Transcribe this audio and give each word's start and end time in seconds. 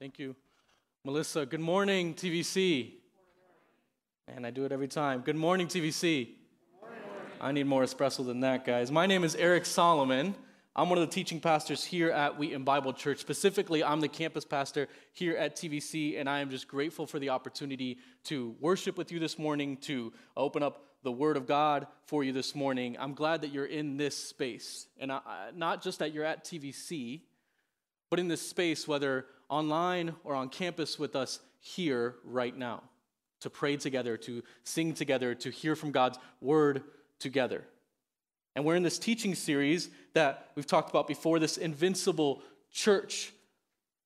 Thank 0.00 0.18
you. 0.18 0.34
Melissa, 1.04 1.46
good 1.46 1.60
morning, 1.60 2.14
TVC. 2.14 2.94
And 4.26 4.44
I 4.44 4.50
do 4.50 4.64
it 4.64 4.72
every 4.72 4.88
time. 4.88 5.20
Good 5.20 5.36
morning, 5.36 5.68
TVC. 5.68 6.30
I 7.40 7.52
need 7.52 7.66
more 7.66 7.84
espresso 7.84 8.26
than 8.26 8.40
that, 8.40 8.64
guys. 8.64 8.90
My 8.90 9.06
name 9.06 9.22
is 9.22 9.36
Eric 9.36 9.64
Solomon. 9.66 10.34
I'm 10.74 10.88
one 10.88 10.98
of 10.98 11.08
the 11.08 11.14
teaching 11.14 11.40
pastors 11.40 11.84
here 11.84 12.10
at 12.10 12.36
Wheaton 12.36 12.64
Bible 12.64 12.92
Church. 12.92 13.20
Specifically, 13.20 13.84
I'm 13.84 14.00
the 14.00 14.08
campus 14.08 14.44
pastor 14.44 14.88
here 15.12 15.36
at 15.36 15.54
TVC, 15.54 16.18
and 16.18 16.28
I 16.28 16.40
am 16.40 16.50
just 16.50 16.66
grateful 16.66 17.06
for 17.06 17.20
the 17.20 17.28
opportunity 17.28 17.98
to 18.24 18.56
worship 18.58 18.98
with 18.98 19.12
you 19.12 19.20
this 19.20 19.38
morning, 19.38 19.76
to 19.82 20.12
open 20.36 20.64
up 20.64 20.86
the 21.04 21.12
Word 21.12 21.36
of 21.36 21.46
God 21.46 21.86
for 22.06 22.24
you 22.24 22.32
this 22.32 22.56
morning. 22.56 22.96
I'm 22.98 23.14
glad 23.14 23.42
that 23.42 23.52
you're 23.52 23.64
in 23.64 23.96
this 23.96 24.16
space, 24.16 24.88
and 24.98 25.12
I, 25.12 25.20
not 25.54 25.82
just 25.82 26.00
that 26.00 26.12
you're 26.12 26.24
at 26.24 26.44
TVC, 26.44 27.20
but 28.10 28.18
in 28.18 28.26
this 28.26 28.42
space, 28.42 28.88
whether 28.88 29.26
online 29.48 30.14
or 30.24 30.34
on 30.34 30.48
campus 30.48 30.98
with 30.98 31.16
us 31.16 31.40
here 31.60 32.16
right 32.24 32.56
now 32.56 32.82
to 33.40 33.50
pray 33.50 33.76
together, 33.76 34.16
to 34.16 34.42
sing 34.64 34.94
together, 34.94 35.34
to 35.34 35.50
hear 35.50 35.76
from 35.76 35.92
God's 35.92 36.18
word 36.40 36.82
together. 37.18 37.64
And 38.56 38.64
we're 38.64 38.76
in 38.76 38.82
this 38.82 38.98
teaching 38.98 39.34
series 39.34 39.90
that 40.14 40.50
we've 40.54 40.66
talked 40.66 40.90
about 40.90 41.06
before 41.06 41.38
this 41.38 41.56
invincible 41.56 42.42
church. 42.72 43.32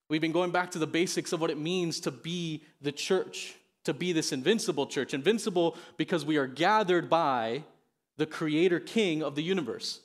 We've 0.08 0.20
been 0.20 0.32
going 0.32 0.50
back 0.50 0.72
to 0.72 0.78
the 0.78 0.86
basics 0.86 1.32
of 1.32 1.40
what 1.40 1.50
it 1.50 1.58
means 1.58 2.00
to 2.00 2.10
be 2.10 2.62
the 2.82 2.92
church, 2.92 3.54
to 3.84 3.94
be 3.94 4.12
this 4.12 4.32
invincible 4.32 4.86
church. 4.86 5.14
Invincible 5.14 5.76
because 5.96 6.26
we 6.26 6.36
are 6.36 6.46
gathered 6.46 7.08
by 7.08 7.64
the 8.18 8.26
creator 8.26 8.78
king 8.78 9.22
of 9.22 9.34
the 9.34 9.42
universe, 9.42 10.00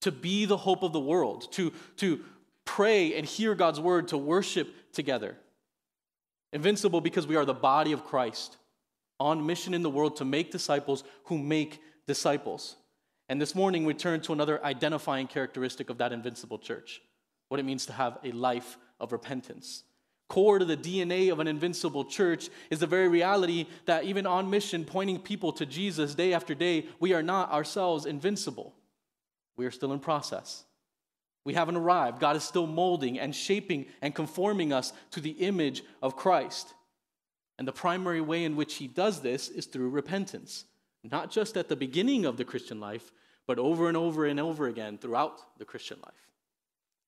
to 0.00 0.10
be 0.10 0.44
the 0.44 0.56
hope 0.56 0.82
of 0.82 0.92
the 0.92 1.00
world, 1.00 1.52
to, 1.52 1.72
to 1.98 2.20
pray 2.68 3.16
and 3.16 3.26
hear 3.26 3.54
God's 3.54 3.80
word, 3.80 4.08
to 4.08 4.18
worship 4.18 4.68
together. 4.92 5.36
Invincible 6.52 7.00
because 7.00 7.26
we 7.26 7.34
are 7.34 7.46
the 7.46 7.54
body 7.54 7.92
of 7.92 8.04
Christ 8.04 8.58
on 9.18 9.46
mission 9.46 9.72
in 9.72 9.82
the 9.82 9.90
world 9.90 10.16
to 10.16 10.26
make 10.26 10.50
disciples 10.50 11.02
who 11.24 11.38
make 11.38 11.80
disciples. 12.06 12.76
And 13.30 13.40
this 13.40 13.54
morning 13.54 13.86
we 13.86 13.94
turn 13.94 14.20
to 14.20 14.34
another 14.34 14.62
identifying 14.62 15.26
characteristic 15.28 15.88
of 15.88 15.98
that 15.98 16.12
invincible 16.12 16.58
church 16.58 17.00
what 17.48 17.58
it 17.58 17.64
means 17.64 17.86
to 17.86 17.94
have 17.94 18.18
a 18.22 18.32
life 18.32 18.76
of 19.00 19.12
repentance. 19.12 19.84
Core 20.28 20.58
to 20.58 20.66
the 20.66 20.76
DNA 20.76 21.32
of 21.32 21.40
an 21.40 21.48
invincible 21.48 22.04
church 22.04 22.50
is 22.68 22.80
the 22.80 22.86
very 22.86 23.08
reality 23.08 23.66
that 23.86 24.04
even 24.04 24.26
on 24.26 24.50
mission, 24.50 24.84
pointing 24.84 25.18
people 25.18 25.52
to 25.52 25.64
Jesus 25.64 26.14
day 26.14 26.34
after 26.34 26.54
day, 26.54 26.86
we 27.00 27.14
are 27.14 27.22
not 27.22 27.50
ourselves 27.50 28.04
invincible. 28.04 28.74
We 29.56 29.64
are 29.64 29.70
still 29.70 29.94
in 29.94 30.00
process. 30.00 30.64
We 31.48 31.54
haven't 31.54 31.76
arrived. 31.76 32.20
God 32.20 32.36
is 32.36 32.44
still 32.44 32.66
molding 32.66 33.18
and 33.18 33.34
shaping 33.34 33.86
and 34.02 34.14
conforming 34.14 34.70
us 34.70 34.92
to 35.12 35.20
the 35.22 35.30
image 35.30 35.82
of 36.02 36.14
Christ. 36.14 36.74
And 37.58 37.66
the 37.66 37.72
primary 37.72 38.20
way 38.20 38.44
in 38.44 38.54
which 38.54 38.74
He 38.74 38.86
does 38.86 39.22
this 39.22 39.48
is 39.48 39.64
through 39.64 39.88
repentance, 39.88 40.66
not 41.02 41.30
just 41.30 41.56
at 41.56 41.70
the 41.70 41.74
beginning 41.74 42.26
of 42.26 42.36
the 42.36 42.44
Christian 42.44 42.80
life, 42.80 43.12
but 43.46 43.58
over 43.58 43.88
and 43.88 43.96
over 43.96 44.26
and 44.26 44.38
over 44.38 44.66
again 44.66 44.98
throughout 44.98 45.40
the 45.58 45.64
Christian 45.64 45.96
life. 46.04 46.28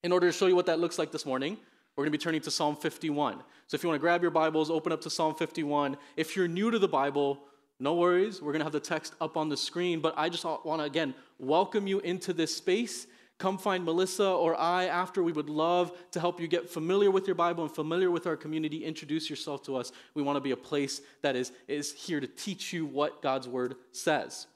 In 0.04 0.10
order 0.10 0.28
to 0.28 0.32
show 0.32 0.46
you 0.46 0.56
what 0.56 0.64
that 0.64 0.80
looks 0.80 0.98
like 0.98 1.12
this 1.12 1.26
morning, 1.26 1.58
we're 1.94 2.04
going 2.04 2.12
to 2.12 2.18
be 2.18 2.22
turning 2.22 2.40
to 2.40 2.50
Psalm 2.50 2.76
51. 2.76 3.42
So 3.66 3.74
if 3.74 3.82
you 3.82 3.90
want 3.90 4.00
to 4.00 4.02
grab 4.02 4.22
your 4.22 4.30
Bibles, 4.30 4.70
open 4.70 4.90
up 4.90 5.02
to 5.02 5.10
Psalm 5.10 5.34
51. 5.34 5.98
If 6.16 6.34
you're 6.34 6.48
new 6.48 6.70
to 6.70 6.78
the 6.78 6.88
Bible, 6.88 7.40
no 7.78 7.92
worries. 7.92 8.40
We're 8.40 8.52
going 8.52 8.60
to 8.60 8.64
have 8.64 8.72
the 8.72 8.80
text 8.80 9.12
up 9.20 9.36
on 9.36 9.50
the 9.50 9.56
screen, 9.58 10.00
but 10.00 10.14
I 10.16 10.30
just 10.30 10.46
want 10.46 10.80
to, 10.80 10.84
again, 10.84 11.12
welcome 11.38 11.86
you 11.86 12.00
into 12.00 12.32
this 12.32 12.56
space 12.56 13.06
come 13.40 13.58
find 13.58 13.84
Melissa 13.84 14.28
or 14.28 14.54
I 14.54 14.84
after. 14.84 15.22
We 15.22 15.32
would 15.32 15.48
love 15.48 15.92
to 16.12 16.20
help 16.20 16.40
you 16.40 16.46
get 16.46 16.68
familiar 16.68 17.10
with 17.10 17.26
your 17.26 17.34
Bible 17.34 17.64
and 17.64 17.74
familiar 17.74 18.10
with 18.10 18.26
our 18.26 18.36
community. 18.36 18.84
Introduce 18.84 19.28
yourself 19.28 19.62
to 19.64 19.76
us. 19.76 19.90
We 20.14 20.22
want 20.22 20.36
to 20.36 20.40
be 20.40 20.50
a 20.52 20.56
place 20.56 21.00
that 21.22 21.34
is, 21.34 21.50
is 21.66 21.92
here 21.92 22.20
to 22.20 22.26
teach 22.26 22.72
you 22.72 22.84
what 22.84 23.22
God's 23.22 23.48
word 23.48 23.76
says. 23.92 24.46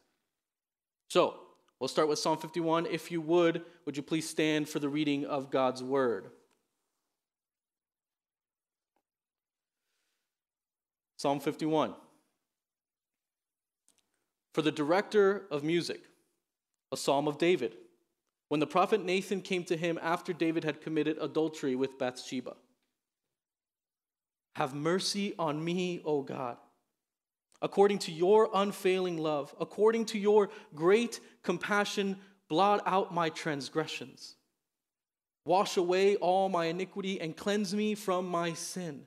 So, 1.09 1.41
we'll 1.81 1.89
start 1.89 2.09
with 2.09 2.19
Psalm 2.19 2.37
51. 2.37 2.87
If 2.87 3.11
you 3.11 3.21
would, 3.23 3.63
would 3.87 3.97
you 3.97 4.03
please 4.03 4.29
stand 4.29 4.69
for 4.69 4.79
the 4.79 4.89
reading 4.89 5.25
of 5.25 5.51
God's 5.51 5.83
word? 5.83 6.27
Psalm 11.17 11.41
51. 11.41 11.95
For 14.53 14.61
the 14.61 14.71
director 14.71 15.47
of 15.51 15.65
music, 15.65 16.03
a 16.93 16.97
psalm 16.99 17.27
of 17.27 17.39
David 17.39 17.77
when 18.55 18.61
the 18.61 18.69
prophet 18.69 19.05
Nathan 19.05 19.41
came 19.41 19.65
to 19.65 19.77
him 19.77 19.99
after 20.01 20.33
David 20.33 20.63
had 20.63 20.81
committed 20.81 21.19
adultery 21.21 21.75
with 21.75 21.99
Bathsheba. 21.99 22.55
Have 24.55 24.77
mercy 24.77 25.35
on 25.41 25.65
me, 25.65 26.01
O 26.05 26.23
God, 26.23 26.57
according 27.61 27.99
to 27.99 28.13
your 28.13 28.49
unfailing 28.55 29.19
love, 29.19 29.53
according 29.59 30.05
to 30.05 30.21
your 30.21 30.51
great 30.73 31.19
compassion, 31.43 32.17
blot 32.49 32.81
out 32.87 33.13
my 33.13 33.29
transgressions. 33.29 34.37
Wash 35.45 35.77
away 35.77 36.15
all 36.15 36.49
my 36.49 36.67
iniquity 36.67 37.21
and 37.21 37.37
cleanse 37.37 37.75
me 37.75 37.97
from 37.97 38.25
my 38.29 38.53
sin. 38.53 39.05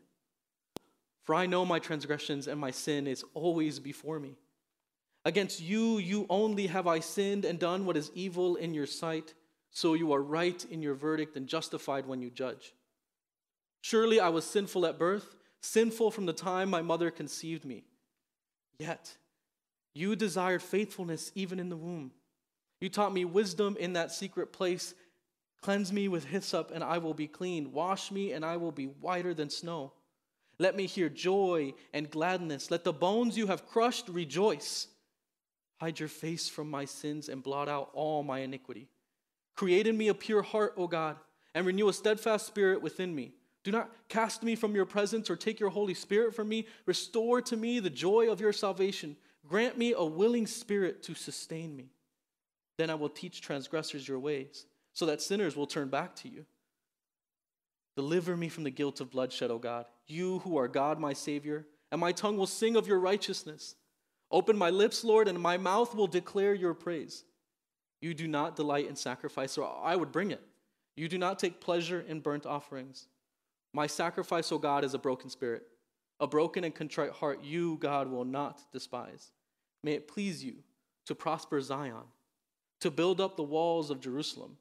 For 1.23 1.33
I 1.33 1.45
know 1.45 1.63
my 1.63 1.79
transgressions 1.79 2.49
and 2.49 2.59
my 2.59 2.71
sin 2.71 3.07
is 3.07 3.23
always 3.33 3.79
before 3.79 4.19
me. 4.19 4.35
Against 5.25 5.61
you, 5.61 5.97
you 5.97 6.25
only 6.29 6.67
have 6.67 6.88
I 6.88 7.00
sinned 7.00 7.44
and 7.44 7.59
done 7.59 7.85
what 7.85 7.97
is 7.97 8.11
evil 8.13 8.55
in 8.55 8.73
your 8.73 8.85
sight, 8.85 9.33
so 9.72 9.94
you 9.94 10.13
are 10.13 10.22
right 10.22 10.66
in 10.72 10.81
your 10.81 10.95
verdict 10.95 11.35
and 11.35 11.47
justified 11.47 12.05
when 12.05 12.22
you 12.22 12.29
judge. 12.29 12.73
Surely 13.81 14.19
I 14.19 14.29
was 14.29 14.45
sinful 14.45 14.85
at 14.85 14.97
birth, 14.97 15.35
sinful 15.61 16.11
from 16.11 16.25
the 16.25 16.33
time 16.33 16.69
my 16.69 16.81
mother 16.81 17.11
conceived 17.11 17.66
me. 17.66 17.83
Yet 18.79 19.17
you 19.94 20.16
desired 20.16 20.61
faithfulness 20.61 21.31
even 21.35 21.59
in 21.59 21.69
the 21.69 21.77
womb. 21.77 22.11
You 22.79 22.89
taught 22.89 23.13
me 23.13 23.25
wisdom 23.25 23.75
in 23.79 23.94
that 23.94 24.11
secret 24.11 24.53
place. 24.53 24.94
Cleanse 25.61 25.91
me 25.91 26.07
with 26.07 26.25
hyssop, 26.25 26.72
and 26.73 26.83
I 26.83 27.00
will 27.00 27.16
be 27.16 27.27
clean. 27.27 27.72
Wash 27.72 28.11
me, 28.11 28.31
and 28.31 28.45
I 28.45 28.57
will 28.57 28.72
be 28.72 28.85
whiter 28.85 29.33
than 29.33 29.50
snow. 29.50 29.94
Let 30.59 30.75
me 30.75 30.85
hear 30.85 31.09
joy 31.09 31.73
and 31.94 32.09
gladness. 32.09 32.69
Let 32.69 32.83
the 32.83 32.94
bones 32.94 33.38
you 33.38 33.47
have 33.47 33.67
crushed 33.67 34.07
rejoice. 34.09 34.88
Hide 35.77 35.99
your 35.99 36.09
face 36.09 36.49
from 36.49 36.69
my 36.69 36.85
sins 36.85 37.29
and 37.29 37.43
blot 37.43 37.69
out 37.69 37.89
all 37.93 38.23
my 38.23 38.39
iniquity. 38.39 38.88
Create 39.55 39.88
in 39.88 39.97
me 39.97 40.07
a 40.07 40.13
pure 40.13 40.41
heart, 40.41 40.73
O 40.77 40.88
God, 40.88 41.17
and 41.53 41.65
renew 41.65 41.89
a 41.89 41.93
steadfast 41.93 42.47
spirit 42.47 42.81
within 42.81 43.13
me. 43.13 43.33
Do 43.63 43.71
not 43.71 43.91
cast 44.07 44.43
me 44.43 44.55
from 44.55 44.75
your 44.75 44.85
presence 44.85 45.29
or 45.29 45.35
take 45.35 45.59
your 45.59 45.69
Holy 45.69 45.93
Spirit 45.93 46.33
from 46.33 46.47
me. 46.47 46.67
Restore 46.85 47.41
to 47.41 47.57
me 47.57 47.79
the 47.79 47.89
joy 47.89 48.31
of 48.31 48.39
your 48.39 48.53
salvation. 48.53 49.17
Grant 49.47 49.77
me 49.77 49.93
a 49.93 50.03
willing 50.03 50.47
spirit 50.47 51.03
to 51.03 51.13
sustain 51.13 51.75
me. 51.75 51.89
Then 52.77 52.89
I 52.89 52.95
will 52.95 53.09
teach 53.09 53.41
transgressors 53.41 54.07
your 54.07 54.19
ways, 54.19 54.65
so 54.94 55.05
that 55.07 55.21
sinners 55.21 55.55
will 55.55 55.67
turn 55.67 55.89
back 55.89 56.15
to 56.17 56.29
you. 56.29 56.45
Deliver 57.95 58.38
me 58.38 58.47
from 58.49 58.63
the 58.63 58.69
guilt 58.71 59.01
of 59.01 59.09
bloodshed, 59.09 59.49
O 59.49 59.57
God, 59.57 59.85
you 60.05 60.39
who 60.39 60.57
are 60.57 60.67
God, 60.67 60.99
my 60.99 61.13
Savior, 61.13 61.65
and 61.91 61.99
my 61.99 62.11
tongue 62.11 62.38
will 62.38 62.45
sing 62.45 62.75
of 62.75 62.88
your 62.88 62.99
righteousness. 62.99 63.75
Open 64.31 64.57
my 64.57 64.69
lips, 64.69 65.03
Lord, 65.03 65.27
and 65.27 65.39
my 65.39 65.57
mouth 65.57 65.95
will 65.95 66.07
declare 66.07 66.53
your 66.53 66.73
praise. 66.73 67.23
You 68.01 68.13
do 68.13 68.27
not 68.27 68.55
delight 68.55 68.88
in 68.88 68.95
sacrifice, 68.95 69.53
so 69.53 69.63
I 69.63 69.95
would 69.95 70.11
bring 70.11 70.31
it. 70.31 70.41
You 70.95 71.07
do 71.07 71.17
not 71.17 71.39
take 71.39 71.61
pleasure 71.61 72.03
in 72.07 72.19
burnt 72.19 72.45
offerings. 72.45 73.07
My 73.73 73.88
sacrifice, 73.88 74.51
O 74.51 74.57
God, 74.57 74.83
is 74.83 74.93
a 74.93 74.99
broken 74.99 75.29
spirit. 75.29 75.63
A 76.19 76.27
broken 76.27 76.63
and 76.63 76.73
contrite 76.73 77.11
heart, 77.11 77.43
you, 77.43 77.77
God, 77.79 78.09
will 78.09 78.25
not 78.25 78.61
despise. 78.73 79.31
May 79.83 79.93
it 79.93 80.07
please 80.07 80.44
you 80.44 80.55
to 81.05 81.15
prosper 81.15 81.61
Zion, 81.61 82.03
to 82.81 82.91
build 82.91 83.21
up 83.21 83.38
the 83.38 83.44
walls 83.44 83.89
of 83.91 84.01
Jerusalem. 84.01 84.57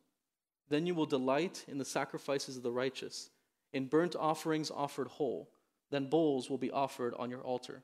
Then 0.69 0.87
you 0.87 0.95
will 0.95 1.07
delight 1.07 1.65
in 1.67 1.79
the 1.79 1.85
sacrifices 1.85 2.57
of 2.57 2.63
the 2.63 2.73
righteous, 2.73 3.31
in 3.73 3.87
burnt 3.87 4.15
offerings 4.17 4.71
offered 4.71 5.09
whole. 5.09 5.51
Then 5.91 6.11
bulls 6.11 6.51
will 6.51 6.59
be 6.59 6.71
offered 6.71 7.15
on 7.19 7.31
your 7.31 7.41
altar. 7.41 7.83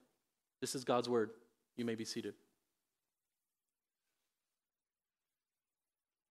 This 0.60 0.74
is 0.74 0.84
God's 0.84 1.08
word. 1.08 1.30
You 1.76 1.84
may 1.84 1.94
be 1.94 2.04
seated. 2.04 2.34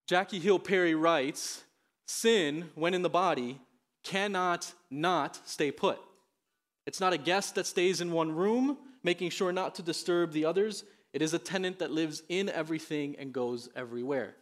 Jackie 0.07 0.39
Hill 0.39 0.59
Perry 0.59 0.93
writes 0.93 1.63
Sin, 2.05 2.69
when 2.75 2.93
in 2.93 3.01
the 3.01 3.09
body, 3.09 3.61
cannot 4.03 4.73
not 4.89 5.39
stay 5.45 5.71
put. 5.71 5.99
It's 6.85 6.99
not 6.99 7.13
a 7.13 7.17
guest 7.17 7.55
that 7.55 7.65
stays 7.65 8.01
in 8.01 8.11
one 8.11 8.31
room, 8.31 8.77
making 9.03 9.29
sure 9.29 9.51
not 9.51 9.75
to 9.75 9.81
disturb 9.81 10.31
the 10.31 10.45
others. 10.45 10.83
It 11.13 11.21
is 11.21 11.33
a 11.33 11.39
tenant 11.39 11.79
that 11.79 11.91
lives 11.91 12.23
in 12.27 12.49
everything 12.49 13.15
and 13.19 13.33
goes 13.33 13.69
everywhere. 13.75 14.35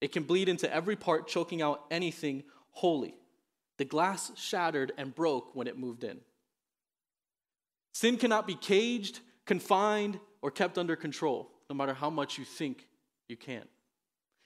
It 0.00 0.12
can 0.12 0.24
bleed 0.24 0.48
into 0.48 0.72
every 0.72 0.96
part, 0.96 1.28
choking 1.28 1.62
out 1.62 1.84
anything 1.90 2.42
holy. 2.72 3.14
The 3.78 3.84
glass 3.84 4.32
shattered 4.36 4.92
and 4.98 5.14
broke 5.14 5.54
when 5.54 5.66
it 5.66 5.78
moved 5.78 6.04
in. 6.04 6.20
Sin 7.92 8.16
cannot 8.16 8.46
be 8.46 8.54
caged, 8.54 9.20
confined, 9.46 10.18
or 10.40 10.50
kept 10.50 10.78
under 10.78 10.96
control, 10.96 11.50
no 11.70 11.76
matter 11.76 11.94
how 11.94 12.10
much 12.10 12.38
you 12.38 12.44
think 12.44 12.86
you 13.28 13.36
can. 13.36 13.62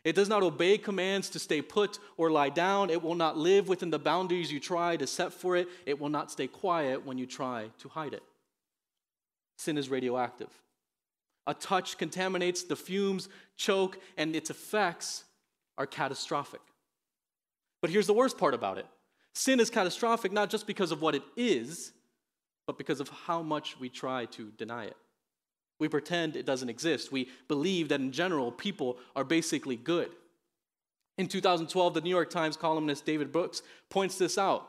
It 0.04 0.14
does 0.14 0.28
not 0.28 0.44
obey 0.44 0.78
commands 0.78 1.28
to 1.30 1.40
stay 1.40 1.60
put 1.60 1.98
or 2.16 2.30
lie 2.30 2.50
down. 2.50 2.90
It 2.90 3.02
will 3.02 3.16
not 3.16 3.36
live 3.36 3.66
within 3.66 3.90
the 3.90 3.98
boundaries 3.98 4.52
you 4.52 4.60
try 4.60 4.96
to 4.96 5.06
set 5.06 5.32
for 5.32 5.56
it. 5.56 5.66
It 5.84 6.00
will 6.00 6.10
not 6.10 6.30
stay 6.30 6.46
quiet 6.46 7.04
when 7.04 7.18
you 7.18 7.26
try 7.26 7.70
to 7.80 7.88
hide 7.88 8.14
it. 8.14 8.22
Sin 9.56 9.76
is 9.76 9.88
radioactive. 9.88 10.50
A 11.48 11.54
touch 11.54 11.98
contaminates, 11.98 12.62
the 12.62 12.76
fumes 12.76 13.28
choke, 13.56 13.98
and 14.16 14.36
its 14.36 14.48
effects 14.50 15.24
are 15.76 15.86
catastrophic. 15.86 16.60
But 17.80 17.90
here's 17.90 18.06
the 18.06 18.14
worst 18.14 18.38
part 18.38 18.54
about 18.54 18.78
it 18.78 18.86
sin 19.34 19.60
is 19.60 19.70
catastrophic 19.70 20.32
not 20.32 20.50
just 20.50 20.66
because 20.66 20.92
of 20.92 21.02
what 21.02 21.14
it 21.16 21.22
is, 21.36 21.92
but 22.66 22.78
because 22.78 23.00
of 23.00 23.08
how 23.08 23.42
much 23.42 23.78
we 23.78 23.88
try 23.88 24.26
to 24.26 24.50
deny 24.56 24.84
it. 24.84 24.96
We 25.78 25.88
pretend 25.88 26.36
it 26.36 26.46
doesn't 26.46 26.70
exist. 26.70 27.12
We 27.12 27.28
believe 27.48 27.88
that 27.90 28.00
in 28.00 28.12
general, 28.12 28.50
people 28.50 28.98
are 29.14 29.24
basically 29.24 29.76
good. 29.76 30.10
In 31.18 31.28
2012, 31.28 31.94
the 31.94 32.00
New 32.00 32.10
York 32.10 32.30
Times 32.30 32.56
columnist 32.56 33.04
David 33.04 33.32
Brooks 33.32 33.62
points 33.88 34.18
this 34.18 34.36
out. 34.38 34.68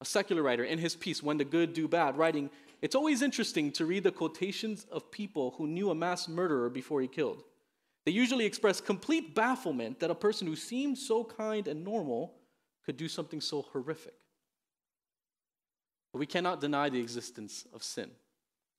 A 0.00 0.04
secular 0.04 0.42
writer 0.42 0.64
in 0.64 0.78
his 0.78 0.96
piece, 0.96 1.22
When 1.22 1.38
the 1.38 1.44
Good 1.44 1.72
Do 1.72 1.88
Bad, 1.88 2.16
writing, 2.16 2.50
It's 2.82 2.94
always 2.94 3.22
interesting 3.22 3.72
to 3.72 3.86
read 3.86 4.04
the 4.04 4.12
quotations 4.12 4.86
of 4.90 5.10
people 5.10 5.54
who 5.56 5.66
knew 5.66 5.90
a 5.90 5.94
mass 5.94 6.28
murderer 6.28 6.68
before 6.68 7.00
he 7.00 7.08
killed. 7.08 7.42
They 8.04 8.12
usually 8.12 8.44
express 8.44 8.80
complete 8.80 9.34
bafflement 9.34 10.00
that 10.00 10.10
a 10.10 10.14
person 10.14 10.46
who 10.46 10.56
seemed 10.56 10.98
so 10.98 11.24
kind 11.24 11.66
and 11.66 11.82
normal 11.82 12.34
could 12.84 12.96
do 12.96 13.08
something 13.08 13.40
so 13.40 13.62
horrific. 13.62 14.14
But 16.14 16.20
we 16.20 16.26
cannot 16.26 16.60
deny 16.60 16.90
the 16.90 17.00
existence 17.00 17.66
of 17.74 17.82
sin. 17.82 18.08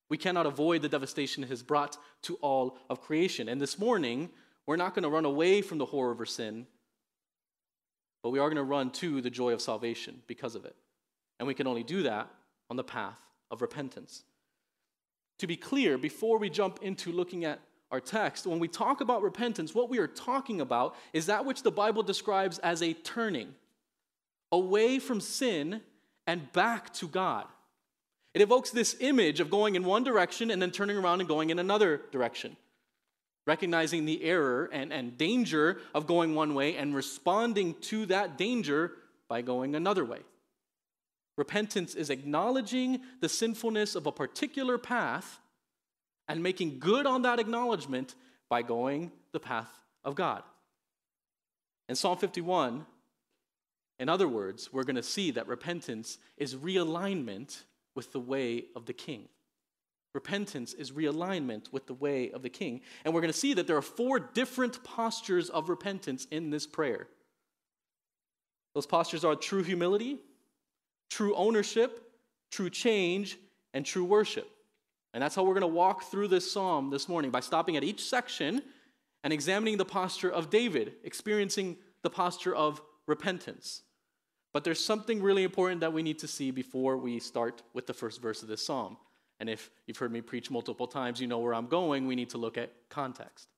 We 0.08 0.18
cannot 0.18 0.46
avoid 0.46 0.82
the 0.82 0.88
devastation 0.88 1.44
it 1.44 1.50
has 1.50 1.64
brought 1.64 1.98
to 2.22 2.36
all 2.36 2.78
of 2.90 3.02
creation. 3.02 3.50
And 3.50 3.60
this 3.60 3.78
morning, 3.78 4.30
we're 4.66 4.78
not 4.78 4.96
going 4.96 5.04
to 5.04 5.10
run 5.10 5.26
away 5.26 5.62
from 5.62 5.78
the 5.78 5.86
horror 5.86 6.12
of 6.12 6.20
our 6.22 6.26
sin, 6.26 6.66
but 8.24 8.30
we 8.30 8.40
are 8.40 8.48
going 8.48 8.56
to 8.56 8.64
run 8.64 8.90
to 8.92 9.20
the 9.20 9.30
joy 9.30 9.52
of 9.52 9.60
salvation 9.60 10.22
because 10.28 10.56
of 10.56 10.64
it. 10.64 10.78
And 11.38 11.46
we 11.46 11.54
can 11.54 11.68
only 11.68 11.84
do 11.84 12.04
that 12.04 12.32
on 12.70 12.78
the 12.78 12.86
path 12.86 13.20
of 13.52 13.62
repentance. 13.62 14.24
To 15.40 15.46
be 15.46 15.58
clear, 15.58 15.98
before 15.98 16.38
we 16.38 16.50
jump 16.50 16.80
into 16.82 17.12
looking 17.12 17.44
at 17.44 17.60
our 17.92 18.00
text, 18.00 18.48
when 18.48 18.60
we 18.60 18.70
talk 18.70 19.02
about 19.02 19.22
repentance, 19.22 19.76
what 19.76 19.90
we 19.90 20.00
are 20.00 20.08
talking 20.08 20.62
about 20.62 20.96
is 21.12 21.26
that 21.26 21.44
which 21.44 21.64
the 21.64 21.72
Bible 21.72 22.02
describes 22.02 22.60
as 22.60 22.82
a 22.82 22.94
turning 22.94 23.56
away 24.54 25.00
from 25.00 25.20
sin 25.20 25.82
and 26.28 26.52
back 26.54 26.94
to 26.96 27.08
God. 27.08 27.46
It 28.34 28.42
evokes 28.42 28.72
this 28.72 28.96
image 29.00 29.40
of 29.40 29.50
going 29.50 29.76
in 29.76 29.86
one 29.86 30.04
direction 30.04 30.52
and 30.52 30.62
then 30.62 30.72
turning 30.72 30.98
around 30.98 31.22
and 31.22 31.30
going 31.30 31.52
in 31.52 31.60
another 31.60 32.02
direction, 32.12 32.58
recognizing 33.48 34.06
the 34.06 34.24
error 34.24 34.70
and, 34.74 34.92
and 34.92 35.18
danger 35.18 35.80
of 35.94 36.06
going 36.06 36.36
one 36.36 36.54
way 36.54 36.76
and 36.76 36.94
responding 36.94 37.76
to 37.82 38.06
that 38.08 38.38
danger 38.38 38.92
by 39.30 39.42
going 39.42 39.76
another 39.76 40.04
way. 40.04 40.20
Repentance 41.38 41.96
is 41.96 42.10
acknowledging 42.10 43.02
the 43.22 43.30
sinfulness 43.30 43.96
of 43.96 44.06
a 44.06 44.12
particular 44.12 44.78
path 44.78 45.40
and 46.28 46.42
making 46.42 46.80
good 46.80 47.06
on 47.06 47.22
that 47.24 47.40
acknowledgement 47.40 48.16
by 48.50 48.62
going 48.62 49.12
the 49.32 49.40
path 49.40 49.70
of 50.04 50.16
God. 50.16 50.44
In 51.88 51.96
Psalm 51.96 52.18
51, 52.18 52.86
in 54.00 54.10
other 54.10 54.28
words, 54.28 54.72
we're 54.74 54.84
going 54.84 54.96
to 54.98 55.04
see 55.04 55.32
that 55.32 55.48
repentance 55.48 56.18
is 56.38 56.56
realignment 56.56 57.64
with 57.96 58.12
the 58.12 58.20
way 58.20 58.66
of 58.76 58.86
the 58.86 58.94
king. 58.94 59.30
Repentance 60.14 60.74
is 60.74 60.92
realignment 60.92 61.72
with 61.74 61.88
the 61.88 61.94
way 61.94 62.32
of 62.32 62.42
the 62.42 62.50
king. 62.50 62.82
And 63.04 63.14
we're 63.14 63.22
going 63.22 63.34
to 63.34 63.38
see 63.38 63.54
that 63.54 63.68
there 63.68 63.78
are 63.78 63.82
four 63.82 64.20
different 64.20 64.84
postures 64.84 65.50
of 65.50 65.70
repentance 65.70 66.26
in 66.32 66.50
this 66.50 66.66
prayer. 66.66 67.08
Those 68.74 68.86
postures 68.86 69.24
are 69.24 69.36
true 69.36 69.64
humility, 69.64 70.20
true 71.10 71.36
ownership, 71.36 72.12
true 72.52 72.70
change, 72.70 73.38
and 73.74 73.86
true 73.86 74.06
worship. 74.06 74.50
And 75.14 75.24
that's 75.24 75.36
how 75.36 75.44
we're 75.44 75.54
going 75.54 75.62
to 75.62 75.68
walk 75.68 76.04
through 76.04 76.28
this 76.28 76.50
psalm 76.52 76.90
this 76.90 77.08
morning 77.08 77.32
by 77.32 77.40
stopping 77.40 77.78
at 77.78 77.84
each 77.84 78.04
section 78.04 78.62
and 79.24 79.32
examining 79.32 79.78
the 79.78 79.86
posture 79.86 80.30
of 80.30 80.50
David, 80.50 80.94
experiencing 81.04 81.78
the 82.04 82.10
posture 82.10 82.54
of 82.54 82.82
repentance. 83.08 83.82
But 84.56 84.64
there's 84.64 84.82
something 84.82 85.22
really 85.22 85.44
important 85.44 85.82
that 85.82 85.92
we 85.92 86.02
need 86.02 86.20
to 86.20 86.30
see 86.30 86.50
before 86.50 86.96
we 86.96 87.20
start 87.20 87.62
with 87.74 87.88
the 87.88 87.94
first 87.94 88.22
verse 88.22 88.42
of 88.42 88.48
this 88.48 88.66
psalm. 88.66 88.96
And 89.42 89.50
if 89.50 89.70
you've 89.86 89.98
heard 89.98 90.14
me 90.14 90.22
preach 90.22 90.50
multiple 90.50 90.88
times, 90.88 91.20
you 91.20 91.28
know 91.28 91.40
where 91.40 91.54
I'm 91.54 91.68
going. 91.68 92.08
We 92.08 92.16
need 92.16 92.30
to 92.30 92.38
look 92.38 92.58
at 92.58 92.72
context. 92.88 93.50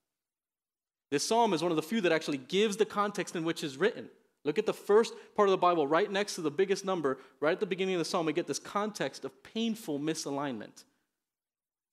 This 1.11 1.23
psalm 1.23 1.53
is 1.53 1.61
one 1.61 1.71
of 1.71 1.75
the 1.75 1.83
few 1.83 2.01
that 2.01 2.11
actually 2.11 2.39
gives 2.39 2.77
the 2.77 2.85
context 2.85 3.35
in 3.35 3.43
which 3.43 3.63
it's 3.63 3.75
written. 3.75 4.09
Look 4.43 4.57
at 4.57 4.65
the 4.65 4.73
first 4.73 5.13
part 5.35 5.47
of 5.47 5.51
the 5.51 5.57
Bible, 5.59 5.85
right 5.85 6.11
next 6.11 6.33
to 6.33 6.41
the 6.41 6.49
biggest 6.49 6.83
number, 6.83 7.19
right 7.41 7.51
at 7.51 7.59
the 7.59 7.67
beginning 7.67 7.93
of 7.93 7.99
the 7.99 8.05
psalm, 8.05 8.25
we 8.25 8.33
get 8.33 8.47
this 8.47 8.57
context 8.57 9.23
of 9.23 9.43
painful 9.43 9.99
misalignment. 9.99 10.83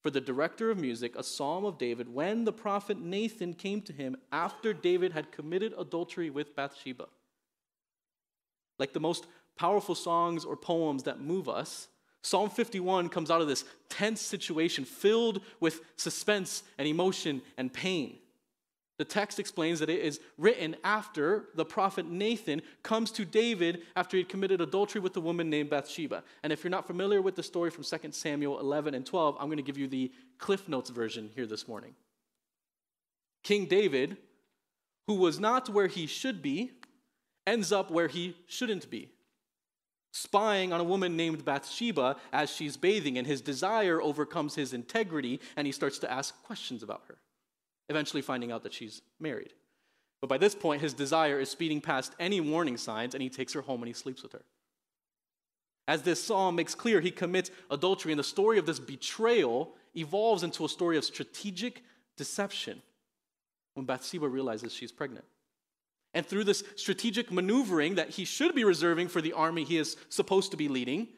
For 0.01 0.09
the 0.09 0.19
director 0.19 0.71
of 0.71 0.79
music, 0.79 1.15
a 1.15 1.21
psalm 1.21 1.63
of 1.63 1.77
David, 1.77 2.11
when 2.11 2.43
the 2.43 2.51
prophet 2.51 2.97
Nathan 2.99 3.53
came 3.53 3.83
to 3.83 3.93
him 3.93 4.17
after 4.31 4.73
David 4.73 5.11
had 5.11 5.31
committed 5.31 5.75
adultery 5.77 6.31
with 6.31 6.55
Bathsheba. 6.55 7.05
Like 8.79 8.93
the 8.93 8.99
most 8.99 9.25
powerful 9.57 9.95
songs 9.95 10.45
or 10.45 10.55
poems 10.55 11.03
that 11.03 11.21
move 11.21 11.47
us, 11.47 11.87
Psalm 12.21 12.49
51 12.49 13.09
comes 13.09 13.29
out 13.29 13.41
of 13.41 13.47
this 13.47 13.65
tense 13.87 14.19
situation 14.19 14.83
filled 14.83 15.41
with 15.59 15.81
suspense 15.95 16.63
and 16.77 16.87
emotion 16.87 17.41
and 17.57 17.71
pain. 17.71 18.17
The 18.97 19.05
text 19.05 19.39
explains 19.39 19.79
that 19.79 19.89
it 19.89 19.99
is 19.99 20.19
written 20.37 20.75
after 20.83 21.49
the 21.53 21.65
prophet 21.65 22.05
Nathan 22.05 22.61
comes 22.81 23.11
to 23.11 23.25
David 23.25 23.83
after 23.95 24.15
he 24.15 24.23
had 24.23 24.29
committed 24.29 24.61
adultery 24.61 25.01
with 25.01 25.15
a 25.17 25.19
woman 25.19 25.49
named 25.49 25.69
Bathsheba. 25.69 26.23
And 26.43 26.53
if 26.53 26.63
you're 26.63 26.71
not 26.71 26.87
familiar 26.87 27.21
with 27.21 27.35
the 27.35 27.43
story 27.43 27.69
from 27.69 27.83
2 27.83 28.11
Samuel 28.11 28.59
11 28.59 28.95
and 28.95 29.05
12, 29.05 29.35
I'm 29.39 29.47
going 29.47 29.57
to 29.57 29.63
give 29.63 29.77
you 29.77 29.87
the 29.87 30.11
Cliff 30.37 30.69
Notes 30.69 30.89
version 30.89 31.29
here 31.35 31.45
this 31.45 31.67
morning. 31.67 31.93
King 33.43 33.65
David, 33.65 34.17
who 35.07 35.15
was 35.15 35.39
not 35.39 35.69
where 35.69 35.87
he 35.87 36.07
should 36.07 36.41
be, 36.41 36.71
ends 37.47 37.71
up 37.71 37.91
where 37.91 38.07
he 38.07 38.35
shouldn't 38.47 38.89
be, 38.89 39.09
spying 40.11 40.71
on 40.71 40.79
a 40.79 40.85
woman 40.85 41.15
named 41.15 41.45
Bathsheba 41.45 42.15
as 42.31 42.49
she's 42.49 42.77
bathing, 42.77 43.17
and 43.17 43.27
his 43.27 43.41
desire 43.41 44.01
overcomes 44.01 44.55
his 44.55 44.73
integrity, 44.73 45.39
and 45.55 45.67
he 45.67 45.73
starts 45.73 45.99
to 45.99 46.11
ask 46.11 46.41
questions 46.43 46.83
about 46.83 47.03
her, 47.07 47.17
eventually 47.89 48.21
finding 48.21 48.51
out 48.51 48.63
that 48.63 48.73
she's 48.73 49.01
married. 49.19 49.53
But 50.21 50.29
by 50.29 50.37
this 50.37 50.55
point, 50.55 50.81
his 50.81 50.93
desire 50.93 51.39
is 51.39 51.49
speeding 51.49 51.81
past 51.81 52.15
any 52.19 52.41
warning 52.41 52.77
signs, 52.77 53.13
and 53.13 53.21
he 53.21 53.29
takes 53.29 53.53
her 53.53 53.61
home 53.61 53.81
and 53.81 53.87
he 53.87 53.93
sleeps 53.93 54.23
with 54.23 54.31
her. 54.31 54.43
As 55.87 56.01
this 56.01 56.23
psalm 56.23 56.55
makes 56.55 56.73
clear, 56.73 56.99
he 56.99 57.11
commits 57.11 57.51
adultery, 57.69 58.11
and 58.11 58.19
the 58.19 58.23
story 58.23 58.57
of 58.57 58.65
this 58.65 58.79
betrayal 58.79 59.75
evolves 59.95 60.41
into 60.41 60.65
a 60.65 60.69
story 60.69 60.97
of 60.97 61.05
strategic 61.05 61.83
deception 62.17 62.81
when 63.75 63.85
Bathsheba 63.85 64.27
realizes 64.27 64.73
she's 64.73 64.91
pregnant. 64.91 65.25
And 66.15 66.25
through 66.25 66.45
this 66.45 66.63
strategic 66.77 67.29
maneuvering 67.29 67.95
that 67.95 68.11
he 68.11 68.23
should 68.23 68.55
be 68.55 68.63
reserving 68.63 69.09
for 69.09 69.21
the 69.21 69.33
army 69.33 69.65
he 69.65 69.77
is 69.77 69.97
supposed 70.07 70.49
to 70.51 70.57
be 70.57 70.69
leading, 70.69 71.09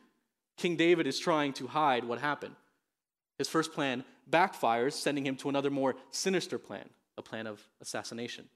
King 0.57 0.75
David 0.75 1.05
is 1.05 1.19
trying 1.19 1.53
to 1.53 1.67
hide 1.67 2.03
what 2.03 2.19
happened. 2.19 2.55
His 3.37 3.47
first 3.47 3.73
plan 3.73 4.03
backfires, 4.29 4.93
sending 4.93 5.25
him 5.25 5.35
to 5.37 5.49
another 5.49 5.69
more 5.69 5.95
sinister 6.09 6.57
plan, 6.57 6.89
a 7.15 7.21
plan 7.21 7.45
of 7.45 7.61
assassination. 7.79 8.49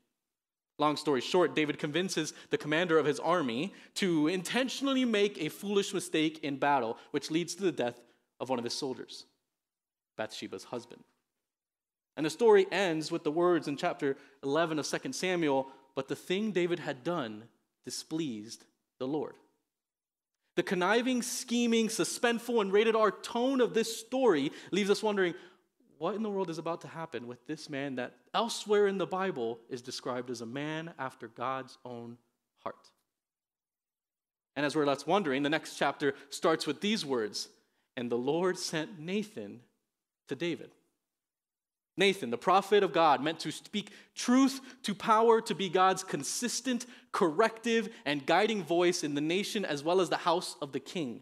Long 0.79 0.97
story 0.97 1.21
short, 1.21 1.55
David 1.55 1.77
convinces 1.77 2.33
the 2.49 2.57
commander 2.57 2.97
of 2.97 3.05
his 3.05 3.19
army 3.19 3.71
to 3.95 4.27
intentionally 4.27 5.05
make 5.05 5.39
a 5.39 5.49
foolish 5.49 5.93
mistake 5.93 6.39
in 6.43 6.57
battle, 6.57 6.97
which 7.11 7.29
leads 7.29 7.53
to 7.53 7.63
the 7.63 7.71
death 7.71 8.01
of 8.39 8.49
one 8.49 8.57
of 8.57 8.65
his 8.65 8.73
soldiers, 8.73 9.25
Bathsheba's 10.17 10.63
husband. 10.63 11.03
And 12.17 12.25
the 12.25 12.31
story 12.31 12.65
ends 12.71 13.11
with 13.11 13.23
the 13.23 13.31
words 13.31 13.67
in 13.67 13.77
chapter 13.77 14.17
11 14.43 14.79
of 14.79 14.87
2 14.87 15.13
Samuel 15.13 15.71
but 15.95 16.07
the 16.07 16.15
thing 16.15 16.51
David 16.51 16.79
had 16.79 17.03
done 17.03 17.45
displeased 17.85 18.65
the 18.99 19.07
Lord. 19.07 19.35
The 20.55 20.63
conniving, 20.63 21.21
scheming, 21.21 21.87
suspenseful, 21.87 22.61
and 22.61 22.73
rated 22.73 22.95
R 22.95 23.11
tone 23.11 23.61
of 23.61 23.73
this 23.73 23.97
story 23.97 24.51
leaves 24.71 24.89
us 24.89 25.01
wondering 25.01 25.33
what 25.97 26.15
in 26.15 26.23
the 26.23 26.29
world 26.29 26.49
is 26.49 26.57
about 26.57 26.81
to 26.81 26.87
happen 26.87 27.27
with 27.27 27.45
this 27.45 27.69
man 27.69 27.95
that 27.95 28.13
elsewhere 28.33 28.87
in 28.87 28.97
the 28.97 29.05
Bible 29.05 29.59
is 29.69 29.81
described 29.81 30.29
as 30.29 30.41
a 30.41 30.45
man 30.45 30.93
after 30.97 31.27
God's 31.27 31.77
own 31.85 32.17
heart. 32.63 32.89
And 34.55 34.65
as 34.65 34.75
we're 34.75 34.85
left 34.85 35.07
wondering, 35.07 35.43
the 35.43 35.49
next 35.49 35.77
chapter 35.77 36.13
starts 36.29 36.67
with 36.67 36.81
these 36.81 37.05
words 37.05 37.49
And 37.95 38.11
the 38.11 38.17
Lord 38.17 38.57
sent 38.57 38.99
Nathan 38.99 39.61
to 40.27 40.35
David. 40.35 40.71
Nathan, 41.97 42.29
the 42.29 42.37
prophet 42.37 42.83
of 42.83 42.93
God, 42.93 43.21
meant 43.21 43.39
to 43.41 43.51
speak 43.51 43.91
truth 44.15 44.61
to 44.83 44.95
power, 44.95 45.41
to 45.41 45.53
be 45.53 45.69
God's 45.69 46.03
consistent, 46.03 46.85
corrective, 47.11 47.89
and 48.05 48.25
guiding 48.25 48.63
voice 48.63 49.03
in 49.03 49.13
the 49.13 49.21
nation 49.21 49.65
as 49.65 49.83
well 49.83 49.99
as 50.01 50.09
the 50.09 50.17
house 50.17 50.55
of 50.61 50.71
the 50.71 50.79
king. 50.79 51.21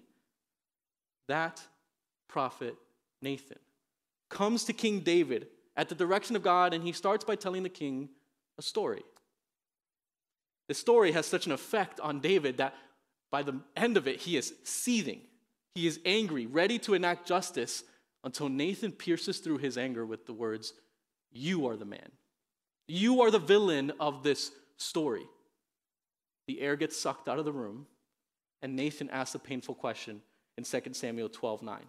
That 1.27 1.61
prophet, 2.27 2.75
Nathan, 3.21 3.59
comes 4.29 4.63
to 4.65 4.73
King 4.73 4.99
David 4.99 5.47
at 5.75 5.89
the 5.89 5.95
direction 5.95 6.35
of 6.35 6.43
God, 6.43 6.73
and 6.73 6.83
he 6.83 6.91
starts 6.91 7.25
by 7.25 7.35
telling 7.35 7.63
the 7.63 7.69
king 7.69 8.09
a 8.57 8.61
story. 8.61 9.03
The 10.67 10.75
story 10.75 11.11
has 11.13 11.25
such 11.25 11.47
an 11.47 11.51
effect 11.51 11.99
on 11.99 12.19
David 12.19 12.57
that 12.57 12.75
by 13.31 13.43
the 13.43 13.59
end 13.75 13.97
of 13.97 14.07
it, 14.07 14.21
he 14.21 14.37
is 14.37 14.53
seething. 14.63 15.21
He 15.73 15.87
is 15.87 15.99
angry, 16.05 16.45
ready 16.45 16.77
to 16.79 16.93
enact 16.93 17.27
justice 17.27 17.83
until 18.23 18.49
Nathan 18.49 18.91
pierces 18.91 19.39
through 19.39 19.57
his 19.59 19.77
anger 19.77 20.05
with 20.05 20.25
the 20.25 20.33
words, 20.33 20.73
You 21.31 21.67
are 21.67 21.77
the 21.77 21.85
man. 21.85 22.11
You 22.87 23.21
are 23.21 23.31
the 23.31 23.39
villain 23.39 23.91
of 23.99 24.23
this 24.23 24.51
story. 24.77 25.25
The 26.47 26.61
air 26.61 26.75
gets 26.75 26.99
sucked 26.99 27.29
out 27.29 27.39
of 27.39 27.45
the 27.45 27.51
room, 27.51 27.85
and 28.61 28.75
Nathan 28.75 29.09
asks 29.09 29.35
a 29.35 29.39
painful 29.39 29.75
question 29.75 30.21
in 30.57 30.63
2 30.63 30.93
Samuel 30.93 31.29
12 31.29 31.61
9. 31.61 31.79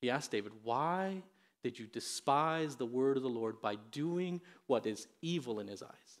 He 0.00 0.10
asks 0.10 0.28
David, 0.28 0.52
Why 0.62 1.22
did 1.62 1.78
you 1.78 1.86
despise 1.86 2.76
the 2.76 2.84
word 2.84 3.16
of 3.16 3.22
the 3.22 3.28
Lord 3.28 3.62
by 3.62 3.76
doing 3.90 4.40
what 4.66 4.86
is 4.86 5.06
evil 5.22 5.60
in 5.60 5.68
his 5.68 5.82
eyes? 5.82 6.20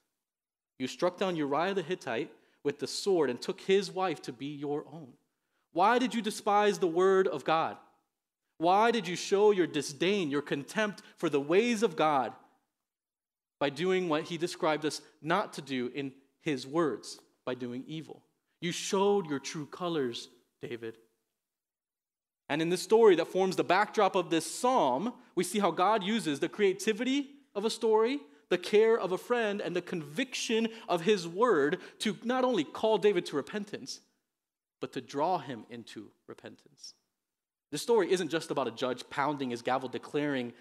You 0.78 0.86
struck 0.86 1.18
down 1.18 1.36
Uriah 1.36 1.74
the 1.74 1.82
Hittite 1.82 2.30
with 2.62 2.78
the 2.78 2.86
sword 2.86 3.28
and 3.28 3.40
took 3.40 3.60
his 3.60 3.90
wife 3.90 4.22
to 4.22 4.32
be 4.32 4.46
your 4.46 4.84
own. 4.90 5.12
Why 5.72 5.98
did 5.98 6.14
you 6.14 6.22
despise 6.22 6.78
the 6.78 6.86
word 6.86 7.28
of 7.28 7.44
God? 7.44 7.76
Why 8.58 8.90
did 8.90 9.08
you 9.08 9.16
show 9.16 9.50
your 9.50 9.66
disdain, 9.66 10.30
your 10.30 10.42
contempt 10.42 11.02
for 11.16 11.28
the 11.28 11.40
ways 11.40 11.82
of 11.82 11.96
God 11.96 12.32
by 13.58 13.70
doing 13.70 14.08
what 14.08 14.24
he 14.24 14.38
described 14.38 14.84
us 14.84 15.00
not 15.20 15.54
to 15.54 15.62
do 15.62 15.90
in 15.94 16.12
his 16.40 16.66
words, 16.66 17.18
by 17.44 17.54
doing 17.54 17.84
evil? 17.86 18.22
You 18.60 18.72
showed 18.72 19.28
your 19.28 19.40
true 19.40 19.66
colors, 19.66 20.28
David. 20.62 20.98
And 22.48 22.62
in 22.62 22.68
this 22.68 22.82
story 22.82 23.16
that 23.16 23.28
forms 23.28 23.56
the 23.56 23.64
backdrop 23.64 24.14
of 24.14 24.30
this 24.30 24.46
psalm, 24.46 25.14
we 25.34 25.44
see 25.44 25.58
how 25.58 25.70
God 25.70 26.02
uses 26.02 26.40
the 26.40 26.48
creativity 26.48 27.30
of 27.54 27.64
a 27.64 27.70
story, 27.70 28.20
the 28.50 28.58
care 28.58 28.98
of 28.98 29.12
a 29.12 29.18
friend, 29.18 29.60
and 29.60 29.74
the 29.74 29.82
conviction 29.82 30.68
of 30.88 31.00
his 31.02 31.26
word 31.26 31.78
to 32.00 32.16
not 32.22 32.44
only 32.44 32.62
call 32.62 32.98
David 32.98 33.26
to 33.26 33.36
repentance, 33.36 34.00
but 34.80 34.92
to 34.92 35.00
draw 35.00 35.38
him 35.38 35.64
into 35.70 36.10
repentance. 36.26 36.94
The 37.74 37.78
story 37.78 38.12
isn't 38.12 38.28
just 38.28 38.52
about 38.52 38.68
a 38.68 38.70
judge 38.70 39.02
pounding 39.10 39.50
his 39.50 39.60
gavel 39.60 39.88
declaring 39.88 40.52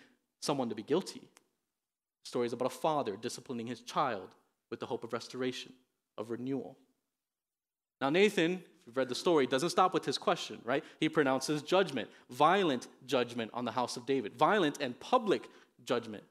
someone 0.41 0.69
to 0.69 0.73
be 0.73 0.81
guilty. 0.81 1.19
The 1.19 2.27
story 2.27 2.47
is 2.47 2.53
about 2.53 2.65
a 2.65 2.75
father 2.75 3.15
disciplining 3.15 3.67
his 3.67 3.81
child 3.81 4.33
with 4.71 4.79
the 4.79 4.87
hope 4.87 5.03
of 5.03 5.13
restoration, 5.13 5.73
of 6.17 6.31
renewal. 6.31 6.75
Now, 8.01 8.09
Nathan, 8.09 8.53
if 8.53 8.87
you've 8.87 8.97
read 8.97 9.09
the 9.09 9.13
story, 9.13 9.45
doesn't 9.45 9.69
stop 9.69 9.93
with 9.93 10.05
his 10.05 10.17
question, 10.17 10.59
right? 10.63 10.83
He 10.99 11.07
pronounces 11.07 11.61
judgment, 11.61 12.09
violent 12.31 12.87
judgment 13.05 13.51
on 13.53 13.63
the 13.63 13.71
house 13.71 13.95
of 13.95 14.07
David, 14.07 14.33
violent 14.33 14.79
and 14.81 14.99
public 14.99 15.47
judgment. 15.85 16.23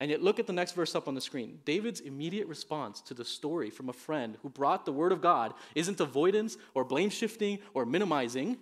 And 0.00 0.10
yet, 0.10 0.20
look 0.20 0.40
at 0.40 0.48
the 0.48 0.52
next 0.52 0.72
verse 0.72 0.96
up 0.96 1.06
on 1.06 1.14
the 1.14 1.20
screen. 1.20 1.60
David's 1.64 2.00
immediate 2.00 2.48
response 2.48 3.00
to 3.02 3.14
the 3.14 3.24
story 3.24 3.70
from 3.70 3.88
a 3.88 3.92
friend 3.92 4.36
who 4.42 4.48
brought 4.48 4.84
the 4.84 4.90
word 4.90 5.12
of 5.12 5.20
God 5.20 5.54
isn't 5.76 6.00
avoidance 6.00 6.56
or 6.74 6.82
blame 6.82 7.08
shifting 7.08 7.60
or 7.72 7.86
minimizing. 7.86 8.58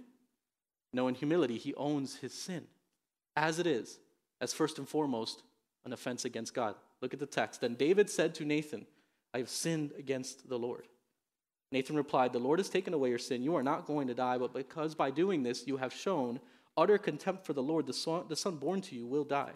No, 0.94 1.08
in 1.08 1.14
humility, 1.16 1.58
he 1.58 1.74
owns 1.74 2.16
his 2.16 2.32
sin 2.32 2.64
as 3.36 3.58
it 3.58 3.66
is, 3.66 3.98
as 4.40 4.54
first 4.54 4.78
and 4.78 4.88
foremost 4.88 5.42
an 5.84 5.92
offense 5.92 6.24
against 6.24 6.54
God. 6.54 6.76
Look 7.00 7.12
at 7.12 7.20
the 7.20 7.26
text. 7.26 7.60
Then 7.60 7.74
David 7.74 8.08
said 8.08 8.34
to 8.36 8.44
Nathan, 8.44 8.86
I 9.34 9.38
have 9.38 9.48
sinned 9.48 9.92
against 9.98 10.48
the 10.48 10.58
Lord. 10.58 10.86
Nathan 11.72 11.96
replied, 11.96 12.32
The 12.32 12.38
Lord 12.38 12.60
has 12.60 12.68
taken 12.68 12.94
away 12.94 13.08
your 13.08 13.18
sin. 13.18 13.42
You 13.42 13.56
are 13.56 13.62
not 13.62 13.86
going 13.86 14.06
to 14.06 14.14
die, 14.14 14.38
but 14.38 14.54
because 14.54 14.94
by 14.94 15.10
doing 15.10 15.42
this 15.42 15.66
you 15.66 15.76
have 15.76 15.92
shown 15.92 16.38
utter 16.76 16.96
contempt 16.96 17.44
for 17.44 17.52
the 17.52 17.62
Lord, 17.62 17.86
the 17.86 17.92
son, 17.92 18.24
the 18.28 18.36
son 18.36 18.56
born 18.56 18.80
to 18.82 18.94
you 18.94 19.06
will 19.06 19.24
die. 19.24 19.52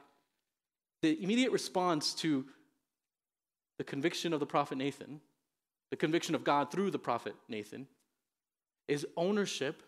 The 1.03 1.23
immediate 1.23 1.53
response 1.53 2.15
to 2.15 2.45
the 3.79 3.85
conviction 3.85 4.33
of 4.33 4.41
the 4.41 4.47
prophet 4.47 4.77
Nathan, 4.77 5.21
the 5.91 5.97
conviction 5.97 6.35
of 6.35 6.43
God 6.43 6.73
through 6.73 6.91
the 6.91 6.99
prophet 6.99 7.37
Nathan, 7.49 7.87
is 8.89 9.07
ownership 9.17 9.85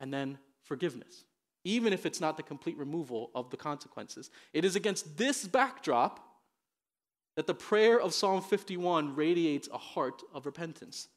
and 0.00 0.12
then 0.12 0.38
forgiveness, 0.64 1.24
even 1.64 1.92
if 1.92 2.06
it's 2.06 2.20
not 2.20 2.36
the 2.36 2.42
complete 2.42 2.76
removal 2.76 3.30
of 3.34 3.50
the 3.50 3.56
consequences. 3.56 4.30
It 4.52 4.64
is 4.64 4.76
against 4.76 5.16
this 5.16 5.46
backdrop 5.46 6.20
that 7.36 7.46
the 7.46 7.54
prayer 7.54 8.00
of 8.00 8.14
Psalm 8.14 8.42
51 8.42 9.14
radiates 9.14 9.68
a 9.72 9.78
heart 9.78 10.22
of 10.34 10.46
repentance 10.46 11.08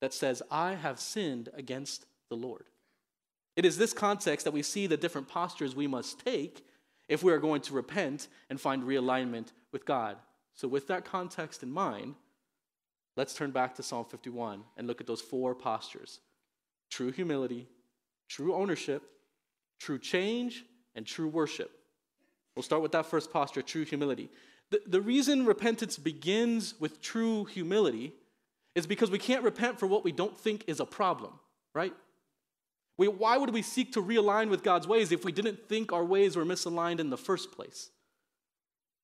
that 0.00 0.14
says, 0.14 0.42
I 0.50 0.74
have 0.74 0.98
sinned 0.98 1.48
against 1.54 2.06
the 2.28 2.36
Lord. 2.36 2.64
It 3.56 3.64
is 3.64 3.76
this 3.76 3.92
context 3.92 4.44
that 4.44 4.52
we 4.52 4.62
see 4.62 4.86
the 4.86 4.96
different 4.96 5.28
postures 5.28 5.76
we 5.76 5.86
must 5.86 6.24
take 6.24 6.64
if 7.08 7.22
we 7.22 7.32
are 7.32 7.38
going 7.38 7.60
to 7.62 7.74
repent 7.74 8.28
and 8.48 8.60
find 8.60 8.82
realignment 8.82 9.48
with 9.72 9.84
God. 9.84 10.16
So, 10.54 10.68
with 10.68 10.86
that 10.88 11.04
context 11.04 11.62
in 11.62 11.70
mind, 11.70 12.14
let's 13.16 13.34
turn 13.34 13.50
back 13.50 13.74
to 13.74 13.82
Psalm 13.82 14.04
51 14.04 14.62
and 14.76 14.86
look 14.86 15.00
at 15.00 15.06
those 15.06 15.20
four 15.20 15.54
postures 15.54 16.20
true 16.90 17.12
humility, 17.12 17.68
true 18.30 18.54
ownership, 18.54 19.02
true 19.80 19.98
change, 19.98 20.64
and 20.94 21.04
true 21.04 21.28
worship. 21.28 21.70
We'll 22.54 22.62
start 22.62 22.80
with 22.80 22.92
that 22.92 23.06
first 23.06 23.32
posture 23.32 23.60
true 23.60 23.84
humility. 23.84 24.30
The, 24.70 24.80
the 24.86 25.00
reason 25.00 25.44
repentance 25.44 25.98
begins 25.98 26.74
with 26.78 27.02
true 27.02 27.44
humility 27.44 28.14
is 28.74 28.86
because 28.86 29.10
we 29.10 29.18
can't 29.18 29.42
repent 29.42 29.80
for 29.80 29.86
what 29.86 30.04
we 30.04 30.12
don't 30.12 30.38
think 30.38 30.64
is 30.68 30.78
a 30.78 30.86
problem, 30.86 31.32
right? 31.74 31.92
We, 32.96 33.08
why 33.08 33.36
would 33.36 33.50
we 33.50 33.62
seek 33.62 33.92
to 33.94 34.02
realign 34.02 34.48
with 34.48 34.62
God's 34.62 34.86
ways 34.86 35.10
if 35.10 35.24
we 35.24 35.32
didn't 35.32 35.68
think 35.68 35.92
our 35.92 36.04
ways 36.04 36.36
were 36.36 36.44
misaligned 36.44 37.00
in 37.00 37.10
the 37.10 37.16
first 37.16 37.50
place? 37.50 37.90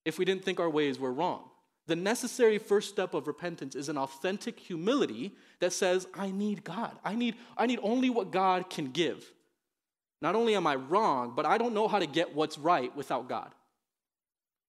If 0.05 0.19
we 0.19 0.25
didn't 0.25 0.45
think 0.45 0.61
our 0.61 0.71
ways 0.71 1.01
were 1.01 1.13
wrong? 1.13 1.51
The 1.87 1.97
necessary 1.97 2.59
first 2.59 2.89
step 2.89 3.15
of 3.15 3.27
repentance 3.27 3.77
is 3.77 3.89
an 3.89 3.97
authentic 3.97 4.59
humility 4.59 5.33
that 5.61 5.73
says, 5.73 6.07
I 6.15 6.31
need 6.31 6.65
God. 6.65 6.97
I 7.05 7.15
need, 7.15 7.37
I 7.57 7.67
need 7.67 7.79
only 7.83 8.11
what 8.11 8.33
God 8.33 8.69
can 8.69 8.91
give. 8.91 9.25
Not 10.21 10.35
only 10.35 10.57
am 10.57 10.67
I 10.67 10.75
wrong, 10.75 11.35
but 11.37 11.47
I 11.47 11.59
don't 11.59 11.75
know 11.75 11.87
how 11.87 11.99
to 11.99 12.07
get 12.07 12.35
what's 12.35 12.59
right 12.59 12.95
without 12.97 13.29
God. 13.29 13.53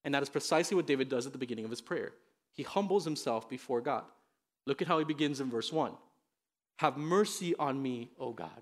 And 0.04 0.14
that 0.14 0.22
is 0.22 0.30
precisely 0.30 0.76
what 0.76 0.88
David 0.88 1.10
does 1.10 1.26
at 1.26 1.32
the 1.32 1.38
beginning 1.38 1.66
of 1.66 1.72
his 1.72 1.82
prayer. 1.82 2.14
He 2.54 2.64
humbles 2.64 3.04
himself 3.04 3.50
before 3.50 3.82
God. 3.82 4.04
Look 4.66 4.82
at 4.82 4.88
how 4.88 5.00
he 5.00 5.06
begins 5.06 5.40
in 5.40 5.50
verse 5.50 5.72
1 5.72 5.94
Have 6.78 6.98
mercy 6.98 7.56
on 7.58 7.82
me, 7.82 8.12
O 8.20 8.32
God. 8.32 8.62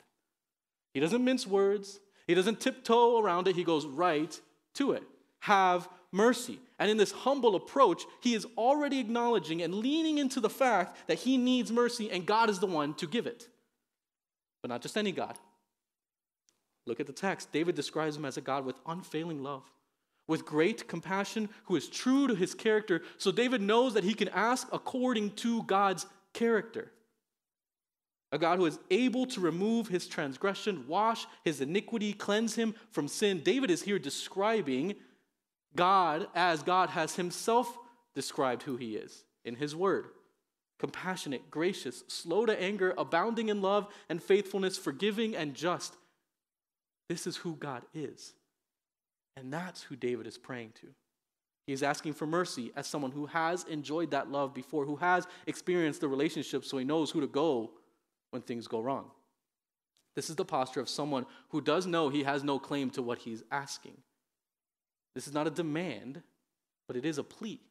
He 0.94 1.00
doesn't 1.02 1.24
mince 1.24 1.46
words, 1.46 2.00
he 2.26 2.34
doesn't 2.36 2.62
tiptoe 2.62 3.20
around 3.20 3.48
it, 3.48 3.56
he 3.56 3.64
goes 3.64 3.86
right 3.86 4.40
to 4.76 4.94
it. 4.94 5.04
Have 5.40 5.90
mercy. 6.12 6.60
And 6.78 6.92
in 6.92 6.98
this 6.98 7.12
humble 7.12 7.56
approach, 7.56 8.04
he 8.22 8.34
is 8.34 8.46
already 8.58 9.00
acknowledging 9.00 9.62
and 9.62 9.76
leaning 9.76 10.18
into 10.18 10.42
the 10.42 10.50
fact 10.50 11.08
that 11.08 11.20
he 11.20 11.38
needs 11.38 11.72
mercy 11.72 12.12
and 12.12 12.26
God 12.26 12.50
is 12.50 12.60
the 12.60 12.66
one 12.68 12.94
to 12.96 13.08
give 13.08 13.28
it. 13.28 13.48
But 14.62 14.70
not 14.70 14.82
just 14.82 14.98
any 14.98 15.12
God. 15.12 15.38
Look 16.86 17.00
at 17.00 17.08
the 17.08 17.14
text. 17.14 17.52
David 17.52 17.76
describes 17.76 18.18
him 18.18 18.26
as 18.26 18.38
a 18.38 18.42
God 18.42 18.66
with 18.66 18.76
unfailing 18.86 19.42
love 19.42 19.64
with 20.28 20.46
great 20.46 20.88
compassion, 20.88 21.50
who 21.66 21.76
is 21.76 21.88
true 21.88 22.28
to 22.28 22.36
his 22.36 22.54
character. 22.54 23.02
So 23.18 23.32
David 23.32 23.62
knows 23.62 23.94
that 23.94 24.04
he 24.04 24.14
can 24.14 24.30
ask 24.30 24.68
according 24.74 25.32
to 25.32 25.64
God's 25.64 26.06
character. 26.34 26.92
A 28.32 28.38
God 28.38 28.58
who 28.58 28.66
is 28.66 28.80
able 28.90 29.26
to 29.28 29.40
remove 29.40 29.88
his 29.88 30.08
transgression, 30.08 30.86
wash 30.88 31.26
his 31.44 31.62
iniquity, 31.62 32.12
cleanse 32.12 32.56
him 32.56 32.76
from 32.90 33.08
sin. 33.08 33.42
David 33.44 33.70
is 33.70 33.84
here 33.84 34.00
describing 34.00 34.96
God 35.76 36.28
as 36.36 36.64
God 36.64 36.90
has 36.90 37.16
himself 37.16 37.78
described 38.14 38.64
who 38.64 38.78
he 38.78 38.96
is 38.96 39.24
in 39.44 39.56
his 39.56 39.76
word 39.76 40.08
compassionate, 40.78 41.50
gracious, 41.50 42.04
slow 42.08 42.46
to 42.46 42.62
anger, 42.62 42.94
abounding 42.98 43.48
in 43.48 43.62
love 43.62 43.88
and 44.10 44.22
faithfulness, 44.22 44.78
forgiving 44.78 45.36
and 45.36 45.54
just. 45.54 45.96
This 47.08 47.26
is 47.26 47.38
who 47.38 47.56
God 47.56 47.84
is. 47.94 48.34
And 49.38 49.52
that's 49.52 49.84
who 49.84 49.96
David 49.96 50.28
is 50.28 50.38
praying 50.38 50.74
to. 50.82 50.88
He 51.68 51.74
is 51.74 51.82
asking 51.82 52.14
for 52.14 52.28
mercy 52.28 52.72
as 52.76 52.88
someone 52.88 53.12
who 53.12 53.26
has 53.28 53.64
enjoyed 53.64 54.12
that 54.12 54.32
love 54.32 54.54
before, 54.54 54.86
who 54.86 54.98
has 54.98 55.28
experienced 55.48 56.02
the 56.02 56.08
relationship 56.08 56.64
so 56.64 56.78
he 56.78 56.86
knows 56.86 57.10
who 57.10 57.22
to 57.22 57.28
go 57.28 57.72
when 58.32 58.42
things 58.42 58.68
go 58.68 58.82
wrong. 58.82 59.10
This 60.16 60.30
is 60.30 60.36
the 60.36 60.46
posture 60.46 60.80
of 60.80 60.90
someone 60.90 61.26
who 61.50 61.62
does 61.62 61.88
know 61.88 62.10
he 62.10 62.24
has 62.24 62.44
no 62.44 62.60
claim 62.60 62.90
to 62.92 63.02
what 63.02 63.20
he's 63.20 63.44
asking. 63.52 63.98
This 65.16 65.28
is 65.28 65.34
not 65.34 65.48
a 65.48 65.52
demand, 65.52 66.22
but 66.88 66.98
it 66.98 67.06
is 67.06 67.18
a 67.18 67.24
plea. 67.24 67.62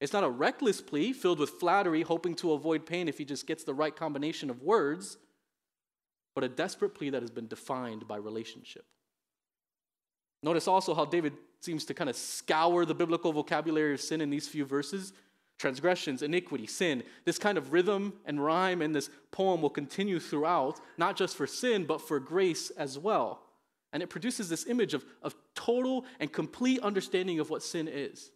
It's 0.00 0.12
not 0.12 0.24
a 0.24 0.28
reckless 0.28 0.80
plea 0.80 1.12
filled 1.12 1.38
with 1.38 1.50
flattery, 1.50 2.02
hoping 2.02 2.34
to 2.36 2.52
avoid 2.52 2.86
pain 2.86 3.08
if 3.08 3.18
he 3.18 3.24
just 3.24 3.46
gets 3.46 3.64
the 3.64 3.74
right 3.74 3.94
combination 3.94 4.50
of 4.50 4.62
words, 4.62 5.16
but 6.34 6.44
a 6.44 6.48
desperate 6.48 6.94
plea 6.94 7.10
that 7.10 7.22
has 7.22 7.30
been 7.30 7.46
defined 7.46 8.06
by 8.06 8.16
relationship. 8.16 8.84
Notice 10.42 10.66
also 10.66 10.94
how 10.94 11.04
David 11.04 11.34
seems 11.60 11.84
to 11.84 11.94
kind 11.94 12.10
of 12.10 12.16
scour 12.16 12.84
the 12.84 12.94
biblical 12.94 13.32
vocabulary 13.32 13.94
of 13.94 14.00
sin 14.00 14.20
in 14.20 14.28
these 14.28 14.48
few 14.48 14.64
verses. 14.64 15.12
Transgressions, 15.58 16.22
iniquity, 16.22 16.66
sin. 16.66 17.04
This 17.24 17.38
kind 17.38 17.56
of 17.56 17.72
rhythm 17.72 18.14
and 18.24 18.44
rhyme 18.44 18.82
in 18.82 18.90
this 18.90 19.08
poem 19.30 19.62
will 19.62 19.70
continue 19.70 20.18
throughout, 20.18 20.80
not 20.98 21.16
just 21.16 21.36
for 21.36 21.46
sin, 21.46 21.84
but 21.84 22.00
for 22.00 22.18
grace 22.18 22.70
as 22.70 22.98
well. 22.98 23.42
And 23.92 24.02
it 24.02 24.08
produces 24.08 24.48
this 24.48 24.66
image 24.66 24.94
of, 24.94 25.04
of 25.22 25.34
total 25.54 26.04
and 26.18 26.32
complete 26.32 26.80
understanding 26.80 27.40
of 27.40 27.50
what 27.50 27.62
sin 27.62 27.88
is. 27.88 28.30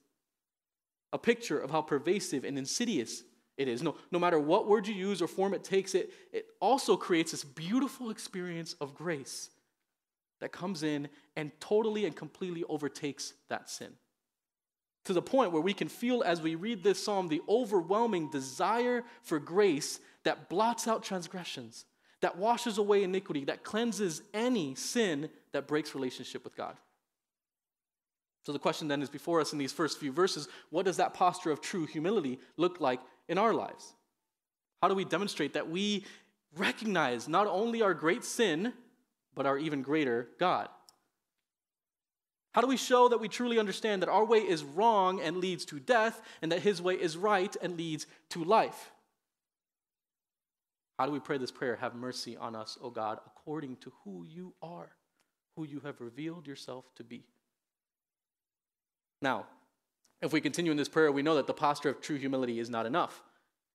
A 1.13 1.19
picture 1.19 1.59
of 1.59 1.71
how 1.71 1.83
pervasive 1.83 2.45
and 2.45 2.59
insidious 2.59 3.23
it 3.57 3.69
is. 3.69 3.83
No, 3.83 3.97
no 4.11 4.19
matter 4.19 4.39
what 4.39 4.69
word 4.69 4.87
you 4.87 4.95
use 4.95 5.23
or 5.23 5.27
form 5.27 5.55
it 5.55 5.65
takes, 5.65 5.95
it, 5.95 6.11
it 6.33 6.47
also 6.61 6.97
creates 6.97 7.31
this 7.31 7.45
beautiful 7.45 8.11
experience 8.11 8.75
of 8.81 8.95
grace 8.95 9.51
that 10.41 10.53
comes 10.53 10.83
in 10.83 11.09
and 11.37 11.51
totally 11.61 12.05
and 12.05 12.15
completely 12.15 12.65
overtakes 12.69 13.33
that 13.49 13.71
sin. 13.71 13.93
To 15.07 15.13
the 15.13 15.23
point 15.23 15.53
where 15.53 15.63
we 15.63 15.73
can 15.73 15.89
feel 15.89 16.23
as 16.25 16.43
we 16.43 16.57
read 16.57 16.83
this 16.83 17.03
psalm 17.03 17.29
the 17.29 17.43
overwhelming 17.49 18.29
desire 18.31 19.05
for 19.23 19.39
grace 19.39 20.01
that 20.25 20.49
blots 20.49 20.89
out 20.89 21.03
transgressions, 21.03 21.85
that 22.21 22.37
washes 22.37 22.79
away 22.79 23.05
iniquity, 23.05 23.45
that 23.45 23.63
cleanses 23.63 24.23
any 24.35 24.75
sin 24.75 25.31
that 25.57 25.67
breaks 25.67 25.95
relationship 25.95 26.45
with 26.45 26.57
God. 26.57 26.77
So 28.45 28.53
the 28.53 28.59
question 28.61 28.87
then 28.87 29.03
is 29.03 29.09
before 29.09 29.41
us 29.41 29.53
in 29.53 29.59
these 29.59 29.73
first 29.73 29.99
few 29.99 30.13
verses 30.13 30.49
what 30.71 30.85
does 30.85 30.99
that 30.99 31.15
posture 31.15 31.51
of 31.51 31.61
true 31.61 31.87
humility 31.87 32.39
look 32.57 32.81
like 32.81 33.01
in 33.29 33.39
our 33.39 33.53
lives? 33.53 33.95
How 34.81 34.89
do 34.89 34.95
we 34.95 35.05
demonstrate 35.05 35.55
that 35.55 35.69
we 35.69 36.05
recognize 36.57 37.27
not 37.27 37.47
only 37.47 37.83
our 37.83 37.95
great 37.95 38.25
sin, 38.25 38.73
but 39.35 39.47
our 39.47 39.59
even 39.59 39.83
greater 39.83 40.29
God? 40.39 40.69
How 42.53 42.61
do 42.61 42.69
we 42.69 42.77
show 42.77 43.09
that 43.09 43.21
we 43.21 43.29
truly 43.29 43.59
understand 43.59 44.01
that 44.03 44.09
our 44.09 44.25
way 44.25 44.39
is 44.39 44.63
wrong 44.63 45.21
and 45.21 45.39
leads 45.39 45.65
to 45.67 45.81
death, 45.81 46.23
and 46.41 46.53
that 46.53 46.63
His 46.63 46.81
way 46.81 46.95
is 46.95 47.17
right 47.17 47.55
and 47.61 47.77
leads 47.77 48.07
to 48.31 48.45
life? 48.45 48.93
How 50.99 51.05
do 51.05 51.13
we 51.13 51.21
pray 51.21 51.37
this 51.37 51.51
prayer? 51.51 51.77
Have 51.77 51.95
mercy 51.95 52.37
on 52.37 52.57
us, 52.57 52.79
O 52.81 52.89
God, 52.91 53.19
according 53.27 53.77
to 53.79 53.93
who 54.05 54.25
you 54.25 54.55
are, 54.63 54.93
who 55.57 55.65
you 55.65 55.81
have 55.81 56.01
revealed 56.01 56.47
yourself 56.47 56.85
to 56.97 57.05
be. 57.05 57.25
Now, 59.23 59.47
if 60.23 60.33
we 60.33 60.41
continue 60.41 60.71
in 60.71 60.77
this 60.77 60.89
prayer, 60.89 61.11
we 61.11 61.23
know 61.23 61.37
that 61.37 61.47
the 61.47 61.55
posture 61.55 61.89
of 61.89 62.01
true 62.01 62.17
humility 62.17 62.59
is 62.61 62.71
not 62.71 62.87
enough. 62.87 63.23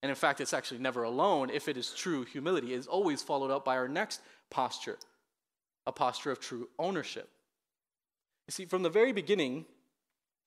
And 0.03 0.09
in 0.09 0.15
fact, 0.15 0.41
it's 0.41 0.53
actually 0.53 0.79
never 0.79 1.03
alone 1.03 1.49
if 1.49 1.67
it 1.67 1.77
is 1.77 1.93
true 1.93 2.25
humility. 2.25 2.73
It 2.73 2.77
is 2.77 2.87
always 2.87 3.21
followed 3.21 3.51
up 3.51 3.65
by 3.65 3.77
our 3.77 3.87
next 3.87 4.21
posture, 4.49 4.97
a 5.85 5.91
posture 5.91 6.31
of 6.31 6.39
true 6.39 6.69
ownership. 6.79 7.29
You 8.47 8.51
see, 8.51 8.65
from 8.65 8.83
the 8.83 8.89
very 8.89 9.11
beginning, 9.11 9.65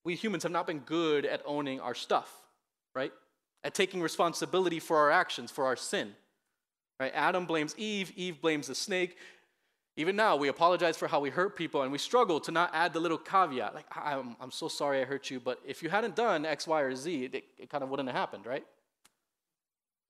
we 0.04 0.14
humans 0.16 0.42
have 0.42 0.52
not 0.52 0.66
been 0.66 0.80
good 0.80 1.24
at 1.24 1.42
owning 1.46 1.80
our 1.80 1.94
stuff, 1.94 2.32
right? 2.94 3.12
At 3.62 3.74
taking 3.74 4.02
responsibility 4.02 4.80
for 4.80 4.98
our 4.98 5.10
actions, 5.10 5.50
for 5.50 5.64
our 5.64 5.76
sin. 5.76 6.14
Right? 7.00 7.12
Adam 7.14 7.46
blames 7.46 7.74
Eve, 7.76 8.12
Eve 8.16 8.40
blames 8.40 8.68
the 8.68 8.74
snake. 8.74 9.16
Even 9.96 10.16
now, 10.16 10.34
we 10.34 10.48
apologize 10.48 10.96
for 10.96 11.06
how 11.06 11.20
we 11.20 11.30
hurt 11.30 11.54
people 11.54 11.82
and 11.82 11.92
we 11.92 11.98
struggle 11.98 12.40
to 12.40 12.50
not 12.50 12.70
add 12.74 12.92
the 12.92 12.98
little 12.98 13.18
caveat. 13.18 13.74
Like, 13.74 13.86
I'm, 13.94 14.36
I'm 14.40 14.50
so 14.50 14.66
sorry 14.66 15.00
I 15.00 15.04
hurt 15.04 15.30
you, 15.30 15.38
but 15.38 15.60
if 15.64 15.82
you 15.82 15.88
hadn't 15.88 16.16
done 16.16 16.44
X, 16.44 16.66
Y, 16.66 16.80
or 16.80 16.96
Z, 16.96 17.26
it, 17.26 17.44
it 17.58 17.70
kind 17.70 17.84
of 17.84 17.90
wouldn't 17.90 18.08
have 18.08 18.16
happened, 18.16 18.44
right? 18.44 18.64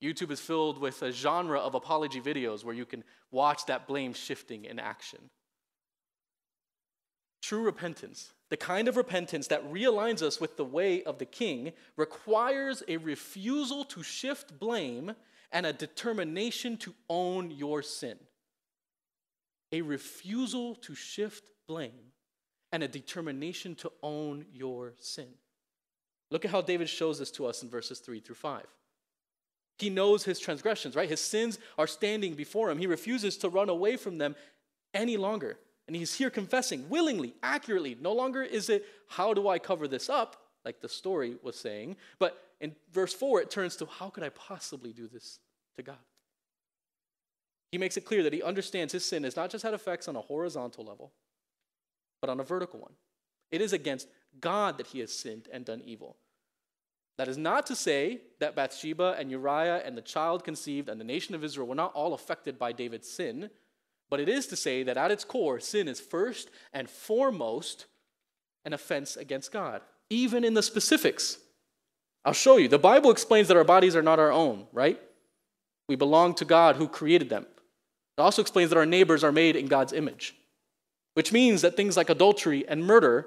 YouTube 0.03 0.31
is 0.31 0.41
filled 0.41 0.79
with 0.79 1.03
a 1.03 1.13
genre 1.13 1.59
of 1.59 1.75
apology 1.75 2.21
videos 2.21 2.65
where 2.65 2.75
you 2.75 2.87
can 2.87 3.05
watch 3.31 3.67
that 3.67 3.87
blame 3.87 4.15
shifting 4.15 4.65
in 4.65 4.79
action. 4.79 5.19
True 7.43 7.63
repentance, 7.63 8.33
the 8.49 8.57
kind 8.57 8.89
of 8.89 8.97
repentance 8.97 9.49
that 9.49 9.71
realigns 9.71 10.23
us 10.23 10.41
with 10.41 10.57
the 10.57 10.65
way 10.65 11.03
of 11.03 11.19
the 11.19 11.27
king, 11.27 11.73
requires 11.99 12.83
a 12.89 12.97
refusal 12.97 13.85
to 13.85 14.03
shift 14.03 14.59
blame 14.59 15.13
and 15.53 15.67
a 15.67 15.75
determination 15.75 16.79
to 16.79 16.95
own 17.11 17.51
your 17.51 17.83
sin 17.83 18.17
a 19.75 19.83
refusal 19.83 20.77
to 20.77 20.95
shift 20.95 21.51
blame, 21.67 22.13
and 22.71 22.83
a 22.83 22.89
determination 22.89 23.75
to 23.75 23.91
own 24.03 24.45
your 24.53 24.95
sin. 24.99 25.29
Look 26.31 26.45
at 26.45 26.51
how 26.51 26.61
David 26.61 26.89
shows 26.89 27.19
this 27.19 27.31
to 27.33 27.47
us 27.47 27.63
in 27.63 27.69
verses 27.69 27.99
3 27.99 28.21
through 28.21 28.37
5. 28.37 28.65
He 29.79 29.91
knows 29.91 30.25
his 30.25 30.39
transgressions, 30.39 30.95
right? 30.95 31.09
His 31.09 31.21
sins 31.21 31.59
are 31.77 31.89
standing 31.89 32.35
before 32.35 32.71
him. 32.71 32.79
He 32.79 32.87
refuses 32.87 33.37
to 33.39 33.49
run 33.49 33.69
away 33.69 33.97
from 33.97 34.19
them 34.19 34.37
any 34.93 35.17
longer. 35.17 35.59
And 35.89 35.97
he's 35.97 36.15
here 36.15 36.31
confessing 36.31 36.89
willingly, 36.89 37.35
accurately. 37.43 37.97
No 38.01 38.13
longer 38.13 38.43
is 38.43 38.71
it, 38.71 38.85
how 39.09 39.35
do 39.35 39.49
I 39.49 39.59
cover 39.59 39.89
this 39.89 40.09
up, 40.09 40.37
like 40.65 40.81
the 40.81 40.89
story 40.89 41.37
was 41.43 41.57
saying, 41.57 41.97
but 42.21 42.41
in 42.61 42.77
verse 42.93 43.13
4, 43.13 43.43
it 43.43 43.51
turns 43.51 43.75
to, 43.77 43.87
how 43.87 44.09
could 44.09 44.23
I 44.23 44.31
possibly 44.31 44.93
do 44.93 45.09
this 45.09 45.41
to 45.77 45.83
God? 45.83 45.99
He 47.75 47.79
makes 47.79 47.97
it 47.97 48.05
clear 48.05 48.23
that 48.23 48.33
he 48.33 48.41
understands 48.41 48.93
his 48.93 49.05
sin 49.05 49.25
has 49.25 49.35
not 49.35 49.51
just 49.51 49.65
had 49.65 49.75
effects 49.75 50.07
on 50.07 50.15
a 50.15 50.21
horizontal 50.21 50.85
level, 50.85 51.11
but 52.21 52.31
on 52.31 52.39
a 52.39 52.45
vertical 52.45 52.79
one. 52.79 52.93
It 53.51 53.61
is 53.61 53.73
against 53.73 54.07
God 54.41 54.79
that 54.79 54.87
he 54.87 55.01
has 55.01 55.13
sinned 55.13 55.49
and 55.53 55.65
done 55.65 55.83
evil. 55.85 56.15
That 57.19 57.27
is 57.27 57.37
not 57.37 57.67
to 57.67 57.75
say 57.75 58.21
that 58.39 58.55
Bathsheba 58.55 59.17
and 59.19 59.29
Uriah 59.29 59.83
and 59.85 59.99
the 59.99 60.03
child 60.03 60.45
conceived 60.45 60.89
and 60.89 61.01
the 61.01 61.05
nation 61.05 61.35
of 61.35 61.43
Israel 61.43 61.67
were 61.67 61.75
not 61.75 61.93
all 61.95 62.15
affected 62.15 62.61
by 62.61 62.71
David's 62.71 63.11
sin, 63.11 63.51
but 64.09 64.21
it 64.21 64.29
is 64.29 64.47
to 64.47 64.57
say 64.57 64.85
that 64.85 64.97
at 64.97 65.11
its 65.11 65.25
core, 65.25 65.59
sin 65.59 65.89
is 65.89 65.99
first 65.99 66.51
and 66.73 66.89
foremost 66.89 67.87
an 68.65 68.73
offense 68.73 69.17
against 69.17 69.51
God, 69.51 69.83
even 70.11 70.45
in 70.45 70.55
the 70.55 70.63
specifics. 70.63 71.39
I'll 72.25 72.35
show 72.35 72.57
you. 72.57 72.69
The 72.69 72.79
Bible 72.79 73.11
explains 73.11 73.49
that 73.49 73.57
our 73.57 73.65
bodies 73.65 73.97
are 73.97 74.01
not 74.01 74.21
our 74.21 74.31
own, 74.31 74.69
right? 74.73 75.01
We 75.89 75.97
belong 75.97 76.37
to 76.37 76.45
God 76.45 76.77
who 76.77 76.87
created 76.87 77.29
them. 77.29 77.47
It 78.17 78.21
also 78.21 78.43
explains 78.43 78.71
that 78.71 78.79
our 78.79 78.87
neighbors 78.87 79.25
are 79.25 79.33
made 79.33 79.57
in 79.57 79.67
God's 79.67 79.93
image, 79.93 80.37
which 81.15 81.33
means 81.33 81.63
that 81.63 81.77
things 81.77 81.97
like 81.97 82.11
adultery 82.11 82.67
and 82.69 82.85
murder 82.85 83.27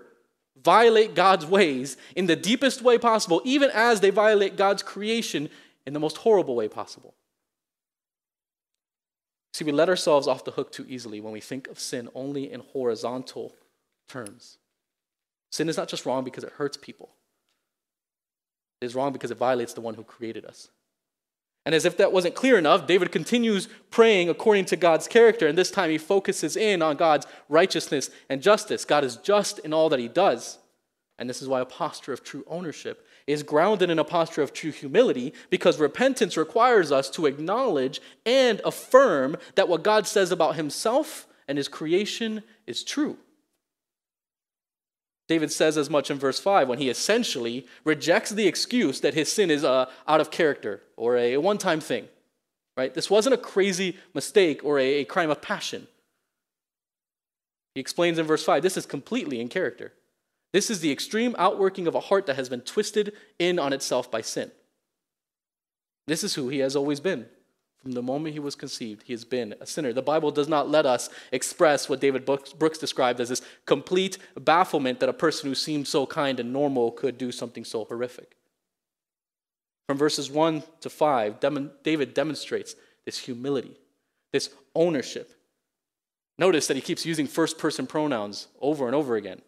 violate 0.63 1.13
God's 1.13 1.45
ways 1.45 1.97
in 2.15 2.26
the 2.26 2.36
deepest 2.36 2.82
way 2.82 2.97
possible, 2.97 3.41
even 3.43 3.69
as 3.73 4.00
they 4.00 4.10
violate 4.10 4.56
God's 4.56 4.84
creation 4.84 5.50
in 5.86 5.93
the 5.93 6.00
most 6.00 6.17
horrible 6.17 6.56
way 6.56 6.67
possible. 6.67 7.13
See, 9.54 9.65
we 9.65 9.71
let 9.71 9.89
ourselves 9.89 10.28
off 10.28 10.43
the 10.43 10.52
hook 10.52 10.71
too 10.71 10.86
easily 10.88 11.19
when 11.19 11.34
we 11.34 11.41
think 11.41 11.67
of 11.67 11.80
sin 11.80 12.10
only 12.13 12.52
in 12.52 12.62
horizontal 12.73 13.56
terms. 14.08 14.58
Sin 15.52 15.69
is 15.69 15.78
not 15.78 15.88
just 15.88 16.06
wrong 16.06 16.23
because 16.23 16.43
it 16.43 16.54
hurts 16.54 16.78
people, 16.78 17.10
it 18.82 18.86
is 18.86 18.95
wrong 18.95 19.12
because 19.12 19.32
it 19.32 19.38
violates 19.38 19.73
the 19.73 19.82
one 19.82 19.95
who 19.95 20.04
created 20.04 20.45
us. 20.45 20.69
And 21.67 21.75
as 21.75 21.84
if 21.84 21.97
that 21.97 22.13
wasn't 22.13 22.34
clear 22.34 22.58
enough, 22.58 22.88
David 22.88 23.12
continues 23.12 23.67
praying 23.91 24.30
according 24.30 24.63
to 24.67 24.77
God's 24.77 25.06
character, 25.06 25.47
and 25.47 25.58
this 25.58 25.69
time 25.69 25.89
he 25.89 25.97
focuses 25.97 26.56
in 26.56 26.82
on 26.82 26.95
God's 26.95 27.27
righteousness 27.49 28.10
and 28.30 28.41
justice. 28.41 28.86
God 28.86 29.03
is 29.03 29.17
just 29.17 29.60
in 29.60 29.73
all 29.73 29.89
that 29.89 29.99
he 29.99 30.08
does. 30.08 30.60
And 31.19 31.30
this 31.30 31.41
is 31.41 31.49
why 31.49 31.60
a 31.60 31.65
posture 31.65 32.13
of 32.13 32.23
true 32.23 32.45
ownership 32.47 33.06
is 33.27 33.43
grounded 33.43 33.89
in 33.89 33.99
a 33.99 34.06
posture 34.06 34.41
of 34.41 34.53
true 34.53 34.71
humility, 34.71 35.34
because 35.49 35.77
repentance 35.77 36.38
requires 36.38 36.89
us 36.89 37.10
to 37.10 37.25
acknowledge 37.25 37.99
and 38.25 38.62
affirm 38.63 39.36
that 39.56 39.67
what 39.67 39.84
God 39.84 40.08
says 40.08 40.32
about 40.32 40.56
himself 40.56 41.27
and 41.49 41.58
his 41.58 41.67
creation 41.67 42.43
is 42.65 42.82
true. 42.82 43.17
David 45.27 45.51
says 45.51 45.77
as 45.77 45.89
much 45.89 46.09
in 46.09 46.17
verse 46.17 46.39
5 46.39 46.67
when 46.67 46.79
he 46.79 46.89
essentially 46.89 47.67
rejects 47.83 48.31
the 48.31 48.47
excuse 48.47 49.01
that 49.01 49.13
his 49.13 49.31
sin 49.31 49.51
is 49.51 49.63
uh, 49.63 49.89
out 50.07 50.21
of 50.21 50.31
character 50.31 50.81
or 50.95 51.17
a 51.17 51.37
one 51.37 51.57
time 51.57 51.81
thing. 51.81 52.07
Right? 52.77 52.93
This 52.93 53.09
wasn't 53.09 53.33
a 53.33 53.39
crazy 53.39 53.97
mistake 54.13 54.63
or 54.63 54.79
a, 54.79 55.01
a 55.01 55.05
crime 55.05 55.29
of 55.29 55.41
passion. 55.41 55.87
He 57.75 57.81
explains 57.81 58.17
in 58.17 58.25
verse 58.25 58.43
5 58.43 58.63
this 58.63 58.77
is 58.77 58.85
completely 58.85 59.41
in 59.41 59.49
character. 59.49 59.93
This 60.53 60.69
is 60.69 60.79
the 60.79 60.91
extreme 60.91 61.35
outworking 61.37 61.87
of 61.87 61.95
a 61.95 61.99
heart 61.99 62.25
that 62.27 62.37
has 62.37 62.49
been 62.49 62.61
twisted 62.61 63.13
in 63.37 63.59
on 63.59 63.73
itself 63.73 64.09
by 64.09 64.21
sin. 64.21 64.51
This 66.07 66.23
is 66.23 66.35
who 66.35 66.47
he 66.47 66.59
has 66.59 66.75
always 66.75 67.01
been. 67.01 67.27
From 67.88 67.93
the 67.93 68.02
moment 68.02 68.34
he 68.34 68.39
was 68.39 68.54
conceived, 68.54 69.04
he 69.04 69.13
has 69.13 69.23
been 69.23 69.56
a 69.62 69.65
sinner. 69.65 69.93
The 69.93 70.02
Bible 70.02 70.30
does 70.30 70.50
not 70.50 70.69
let 70.69 70.86
us 70.86 71.10
express 71.32 71.88
what 71.88 72.02
David 72.02 72.26
Brooks 72.26 72.78
described 72.78 73.21
as 73.21 73.30
this 73.30 73.41
complete 73.65 74.17
bafflement 74.38 75.00
that 75.00 75.08
a 75.08 75.13
person 75.13 75.47
who 75.47 75.56
seemed 75.56 75.88
so 75.88 76.06
kind 76.06 76.38
and 76.38 76.52
normal 76.52 76.91
could 76.91 77.17
do 77.17 77.32
something 77.32 77.63
so 77.63 77.86
horrific. 77.86 78.36
From 79.88 79.97
verses 79.97 80.30
1 80.30 80.63
to 80.82 80.89
5, 80.89 81.39
David 81.82 82.13
demonstrates 82.13 82.76
this 83.06 83.19
humility, 83.19 83.78
this 84.34 84.50
ownership. 84.76 85.32
Notice 86.38 86.67
that 86.67 86.76
he 86.76 86.82
keeps 86.82 87.06
using 87.06 87.26
first 87.26 87.58
person 87.58 87.88
pronouns 87.88 88.50
over 88.60 88.86
and 88.88 88.95
over 88.95 89.15
again 89.15 89.41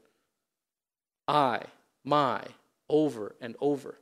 I, 1.27 1.63
my, 2.05 2.43
over 2.87 3.35
and 3.41 3.57
over 3.59 3.95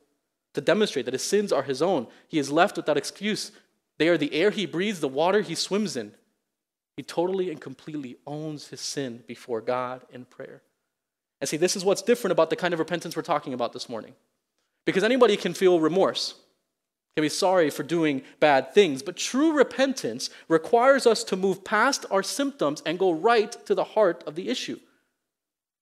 to 0.54 0.62
demonstrate 0.62 1.06
that 1.06 1.14
his 1.14 1.24
sins 1.24 1.52
are 1.52 1.62
his 1.62 1.84
own. 1.84 2.08
He 2.28 2.40
is 2.40 2.52
left 2.52 2.78
without 2.78 2.98
excuse 2.98 3.52
they 3.98 4.08
are 4.10 4.18
the 4.18 4.34
air 4.34 4.52
he 4.52 4.66
breathes, 4.66 5.00
the 5.00 5.08
water 5.08 5.42
he 5.42 5.56
swims 5.56 5.98
in. 5.98 6.14
He 6.96 7.04
totally 7.04 7.52
and 7.52 7.62
completely 7.62 8.18
owns 8.26 8.68
his 8.68 8.82
sin 8.82 9.24
before 9.28 9.62
God 9.62 10.02
in 10.12 10.26
prayer. 10.26 10.62
And 11.40 11.48
see, 11.48 11.58
this 11.58 11.76
is 11.76 11.86
what's 11.86 12.02
different 12.02 12.32
about 12.32 12.50
the 12.50 12.56
kind 12.56 12.74
of 12.74 12.80
repentance 12.80 13.16
we're 13.16 13.22
talking 13.22 13.54
about 13.54 13.74
this 13.74 13.88
morning. 13.88 14.14
Because 14.86 15.04
anybody 15.04 15.38
can 15.38 15.54
feel 15.54 15.80
remorse, 15.80 16.36
can 17.16 17.22
be 17.22 17.30
sorry 17.30 17.70
for 17.70 17.84
doing 17.84 18.24
bad 18.40 18.74
things, 18.74 19.04
but 19.04 19.18
true 19.18 19.52
repentance 19.52 20.30
requires 20.48 21.06
us 21.06 21.24
to 21.26 21.36
move 21.36 21.64
past 21.64 22.06
our 22.10 22.24
symptoms 22.24 22.82
and 22.86 22.98
go 22.98 23.12
right 23.12 23.52
to 23.66 23.76
the 23.76 23.84
heart 23.84 24.24
of 24.26 24.36
the 24.36 24.50
issue. 24.50 24.80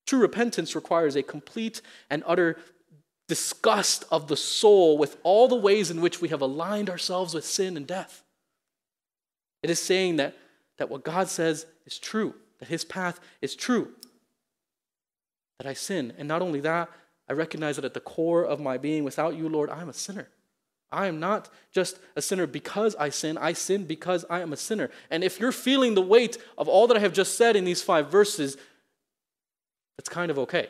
True 0.06 0.19
repentance 0.19 0.75
requires 0.75 1.15
a 1.15 1.23
complete 1.23 1.82
and 2.10 2.23
utter 2.25 2.58
disgust 3.27 4.05
of 4.11 4.27
the 4.27 4.38
soul 4.38 4.97
with 4.97 5.17
all 5.23 5.47
the 5.47 5.55
ways 5.55 5.89
in 5.89 6.01
which 6.01 6.21
we 6.21 6.29
have 6.29 6.41
aligned 6.41 6.89
ourselves 6.89 7.33
with 7.33 7.45
sin 7.45 7.75
and 7.75 7.88
death. 7.88 8.23
It 9.63 9.69
is 9.69 9.81
saying 9.81 10.17
that, 10.17 10.38
that 10.77 10.89
what 10.89 11.03
God 11.03 11.27
says 11.27 11.65
is 11.85 11.97
true, 11.97 12.35
that 12.59 12.67
his 12.67 12.85
path 12.85 13.19
is 13.41 13.55
true, 13.55 13.93
that 15.59 15.67
I 15.67 15.73
sin. 15.73 16.13
And 16.17 16.27
not 16.27 16.41
only 16.41 16.59
that, 16.61 16.89
I 17.27 17.33
recognize 17.33 17.77
that 17.77 17.85
at 17.85 17.95
the 17.95 17.99
core 17.99 18.43
of 18.43 18.59
my 18.59 18.77
being, 18.77 19.03
without 19.03 19.35
you, 19.35 19.49
Lord, 19.49 19.69
I'm 19.71 19.89
a 19.89 19.93
sinner. 19.93 20.29
I 20.91 21.07
am 21.07 21.19
not 21.19 21.49
just 21.71 21.97
a 22.15 22.21
sinner 22.21 22.45
because 22.45 22.95
I 22.95 23.09
sin, 23.09 23.38
I 23.39 23.53
sin 23.53 23.85
because 23.85 24.23
I 24.29 24.41
am 24.41 24.53
a 24.53 24.57
sinner. 24.57 24.91
And 25.09 25.23
if 25.23 25.39
you're 25.39 25.51
feeling 25.51 25.95
the 25.95 26.01
weight 26.01 26.38
of 26.57 26.67
all 26.67 26.85
that 26.88 26.97
I 26.97 26.99
have 26.99 27.13
just 27.13 27.35
said 27.35 27.55
in 27.55 27.65
these 27.65 27.81
five 27.81 28.11
verses, 28.11 28.55
that's 29.97 30.09
kind 30.09 30.29
of 30.29 30.38
okay. 30.39 30.69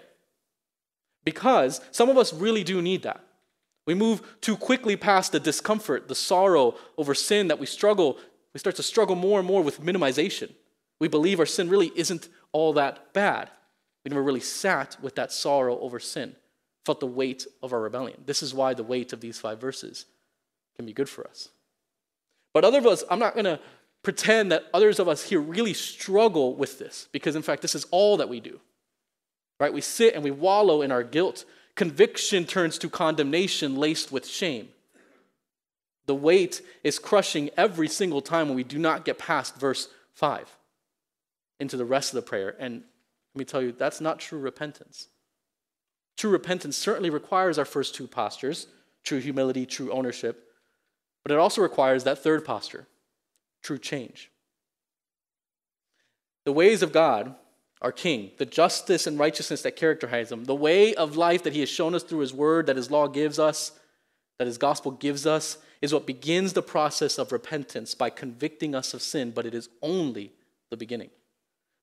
Because 1.25 1.81
some 1.91 2.09
of 2.09 2.17
us 2.17 2.33
really 2.33 2.63
do 2.63 2.81
need 2.81 3.03
that. 3.03 3.21
We 3.85 3.93
move 3.93 4.21
too 4.41 4.55
quickly 4.55 4.95
past 4.95 5.31
the 5.31 5.39
discomfort, 5.39 6.07
the 6.07 6.15
sorrow 6.15 6.75
over 6.97 7.13
sin 7.13 7.49
that 7.49 7.59
we 7.59 7.65
struggle. 7.65 8.17
We 8.53 8.59
start 8.59 8.77
to 8.77 8.83
struggle 8.83 9.15
more 9.15 9.39
and 9.39 9.47
more 9.47 9.61
with 9.61 9.81
minimization. 9.81 10.53
We 10.99 11.07
believe 11.07 11.39
our 11.39 11.45
sin 11.45 11.69
really 11.69 11.91
isn't 11.95 12.29
all 12.51 12.73
that 12.73 13.13
bad. 13.13 13.49
We 14.03 14.09
never 14.09 14.23
really 14.23 14.39
sat 14.39 14.97
with 15.01 15.15
that 15.15 15.31
sorrow 15.31 15.79
over 15.79 15.99
sin, 15.99 16.35
felt 16.85 16.99
the 16.99 17.07
weight 17.07 17.45
of 17.61 17.73
our 17.73 17.81
rebellion. 17.81 18.21
This 18.25 18.41
is 18.41 18.53
why 18.53 18.73
the 18.73 18.83
weight 18.83 19.13
of 19.13 19.19
these 19.19 19.39
five 19.39 19.59
verses 19.59 20.05
can 20.75 20.85
be 20.85 20.93
good 20.93 21.09
for 21.09 21.27
us. 21.27 21.49
But 22.53 22.63
other 22.63 22.77
of 22.77 22.85
us, 22.85 23.03
I'm 23.09 23.19
not 23.19 23.33
going 23.33 23.45
to 23.45 23.59
pretend 24.03 24.51
that 24.51 24.65
others 24.73 24.99
of 24.99 25.07
us 25.07 25.23
here 25.23 25.41
really 25.41 25.73
struggle 25.73 26.55
with 26.55 26.79
this, 26.79 27.09
because 27.11 27.35
in 27.35 27.41
fact, 27.41 27.61
this 27.61 27.75
is 27.75 27.85
all 27.91 28.17
that 28.17 28.29
we 28.29 28.39
do. 28.39 28.59
Right? 29.59 29.73
We 29.73 29.81
sit 29.81 30.15
and 30.15 30.23
we 30.23 30.31
wallow 30.31 30.81
in 30.81 30.91
our 30.91 31.03
guilt. 31.03 31.45
Conviction 31.75 32.45
turns 32.45 32.77
to 32.79 32.89
condemnation 32.89 33.75
laced 33.75 34.11
with 34.11 34.27
shame. 34.27 34.69
The 36.05 36.15
weight 36.15 36.61
is 36.83 36.99
crushing 36.99 37.49
every 37.57 37.87
single 37.87 38.21
time 38.21 38.47
when 38.47 38.55
we 38.55 38.63
do 38.63 38.77
not 38.77 39.05
get 39.05 39.17
past 39.17 39.55
verse 39.55 39.87
5 40.13 40.55
into 41.59 41.77
the 41.77 41.85
rest 41.85 42.13
of 42.13 42.15
the 42.15 42.29
prayer. 42.29 42.55
And 42.59 42.83
let 43.33 43.39
me 43.39 43.45
tell 43.45 43.61
you, 43.61 43.71
that's 43.71 44.01
not 44.01 44.19
true 44.19 44.39
repentance. 44.39 45.07
True 46.17 46.31
repentance 46.31 46.77
certainly 46.77 47.09
requires 47.09 47.57
our 47.57 47.65
first 47.65 47.95
two 47.95 48.07
postures 48.07 48.67
true 49.03 49.19
humility, 49.19 49.67
true 49.67 49.91
ownership, 49.91 50.47
but 51.21 51.31
it 51.31 51.37
also 51.37 51.61
requires 51.61 52.03
that 52.03 52.19
third 52.19 52.43
posture 52.43 52.87
true 53.61 53.77
change. 53.79 54.31
The 56.45 56.51
ways 56.51 56.83
of 56.83 56.91
God 56.91 57.35
our 57.81 57.91
King, 57.91 58.31
the 58.38 58.45
justice 58.45 59.05
and 59.05 59.19
righteousness 59.19 59.61
that 59.63 59.75
characterize 59.75 60.31
him, 60.31 60.45
the 60.45 60.55
way 60.55 60.95
of 60.95 61.17
life 61.17 61.43
that 61.43 61.53
he 61.53 61.59
has 61.59 61.69
shown 61.69 61.93
us 61.93 62.03
through 62.03 62.19
his 62.19 62.33
word, 62.33 62.67
that 62.67 62.77
his 62.77 62.89
law 62.89 63.07
gives 63.07 63.38
us, 63.38 63.73
that 64.39 64.47
his 64.47 64.57
gospel 64.57 64.91
gives 64.91 65.27
us, 65.27 65.57
is 65.81 65.93
what 65.93 66.07
begins 66.07 66.53
the 66.53 66.61
process 66.61 67.17
of 67.17 67.31
repentance 67.31 67.93
by 67.93 68.09
convicting 68.09 68.73
us 68.73 68.93
of 68.93 69.01
sin, 69.01 69.31
but 69.31 69.45
it 69.45 69.53
is 69.53 69.69
only 69.81 70.31
the 70.71 70.77
beginning. 70.77 71.09